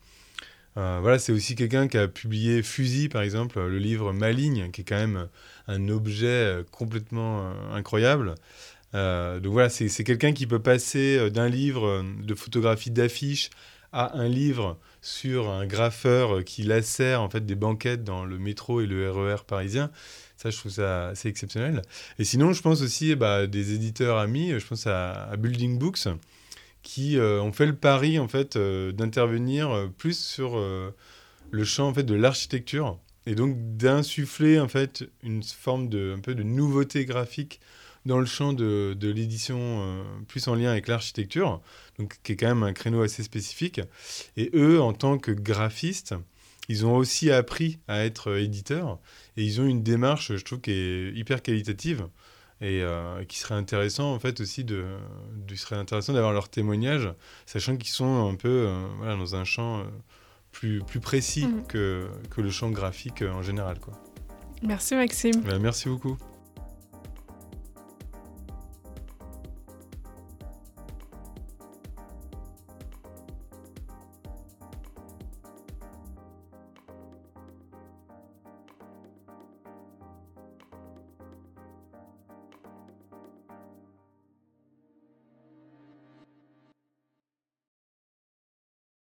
voilà, 0.77 1.19
c'est 1.19 1.33
aussi 1.33 1.57
quelqu'un 1.57 1.89
qui 1.89 1.99
a 1.99 2.07
publié 2.07 2.63
Fusil, 2.63 3.09
par 3.09 3.23
exemple, 3.23 3.59
le 3.61 3.79
livre 3.79 4.13
Maligne, 4.13 4.71
qui 4.71 4.83
est 4.83 4.85
quand 4.85 4.99
même 4.99 5.29
un 5.67 5.89
objet 5.89 6.65
complètement 6.71 7.51
incroyable. 7.73 8.37
Euh, 8.95 9.41
donc 9.41 9.53
voilà, 9.53 9.69
c'est 9.69 10.05
quelqu'un 10.05 10.33
qui 10.33 10.47
peut 10.47 10.61
passer 10.61 11.17
euh, 11.19 11.31
d'un 11.31 11.49
livre 11.49 11.87
euh, 11.87 12.03
de 12.23 12.35
photographie 12.35 12.91
d'affiches 12.91 13.51
à 13.93 14.17
un 14.19 14.29
livre 14.29 14.79
sur 15.03 15.51
un 15.51 15.67
graffeur 15.67 16.45
qui 16.45 16.65
lacère 16.65 17.23
en 17.23 17.29
fait 17.29 17.47
des 17.47 17.55
banquettes 17.55 18.03
dans 18.03 18.25
le 18.25 18.39
métro 18.39 18.81
et 18.81 18.87
le 18.87 19.11
RER 19.11 19.35
e 19.35 19.45
parisien. 19.47 19.91
Ça, 20.37 20.51
je 20.51 20.57
trouve 20.57 20.73
ça 20.73 21.09
assez 21.09 21.29
exceptionnel. 21.29 21.83
Et 22.19 22.25
sinon, 22.25 22.53
je 22.53 22.61
pense 22.61 22.83
aussi 22.83 23.15
bah, 23.15 23.47
des 23.47 23.73
éditeurs 23.73 24.19
amis, 24.19 24.51
je 24.59 24.67
pense 24.67 24.87
à, 24.89 25.37
Building 25.39 25.79
Books, 25.79 26.09
qui 26.83 27.19
ont 27.21 27.53
fait 27.53 27.67
le 27.67 27.77
pari 27.77 28.19
en 28.19 28.27
fait 28.27 28.59
d'intervenir 28.59 29.89
plus 29.97 30.19
sur 30.19 30.59
le 30.59 31.65
champ 31.65 31.87
en 31.87 31.95
fait 31.95 32.03
de 32.03 32.15
l'architecture 32.15 32.99
et 33.27 33.37
donc 33.37 33.57
d'insuffler 33.77 34.59
en 34.59 34.69
fait 34.69 35.05
une 35.23 35.43
forme 35.45 35.89
de 35.89 36.15
un 36.17 36.21
peu 36.21 36.35
de 36.35 36.43
nouveauté 36.43 37.05
graphique 37.05 37.61
dans 38.07 38.19
le 38.19 38.27
champ 38.27 38.53
de, 38.53 38.95
de 38.99 39.11
l'édition 39.11 39.59
euh, 39.59 40.03
plus 40.29 40.47
en 40.49 40.55
lien 40.55 40.71
avec 40.71 40.89
l'architecture, 40.89 41.61
donc 41.99 42.19
qui 42.23 42.33
est 42.33 42.37
quand 42.37 42.49
même 42.49 42.63
un 42.63 42.73
créneau 42.73 43.03
assez 43.03 43.23
spécifique. 43.23 43.81
Et 44.37 44.51
eux, 44.55 44.81
en 44.81 44.93
tant 44.93 45.19
que 45.19 45.31
graphistes, 45.31 46.15
ils 46.69 46.87
ont 46.87 46.97
aussi 46.97 47.31
appris 47.31 47.79
à 47.89 48.05
être 48.05 48.37
éditeurs 48.37 48.99
et 49.37 49.45
ils 49.45 49.61
ont 49.61 49.67
une 49.67 49.83
démarche, 49.83 50.35
je 50.35 50.45
trouve, 50.45 50.61
qui 50.61 50.73
est 50.73 51.13
hyper 51.15 51.43
qualitative 51.43 52.07
et 52.61 52.83
euh, 52.83 53.25
qui 53.25 53.39
serait 53.39 53.55
intéressant 53.57 54.15
en 54.15 54.19
fait 54.19 54.41
aussi 54.41 54.65
de, 54.65 54.85
de 55.37 55.55
serait 55.55 55.77
intéressant 55.77 56.13
d'avoir 56.13 56.33
leur 56.33 56.49
témoignage, 56.49 57.13
sachant 57.47 57.77
qu'ils 57.77 57.93
sont 57.93 58.29
un 58.29 58.35
peu 58.35 58.49
euh, 58.69 58.87
voilà, 58.99 59.17
dans 59.17 59.35
un 59.35 59.45
champ 59.45 59.85
plus, 60.53 60.83
plus 60.83 61.01
précis 61.01 61.47
mmh. 61.47 61.67
que, 61.69 62.09
que 62.31 62.41
le 62.41 62.51
champ 62.51 62.71
graphique 62.71 63.23
en 63.23 63.43
général, 63.43 63.79
quoi. 63.81 63.95
Merci 64.63 64.95
Maxime. 64.95 65.43
Ben, 65.43 65.59
merci 65.59 65.89
beaucoup. 65.89 66.17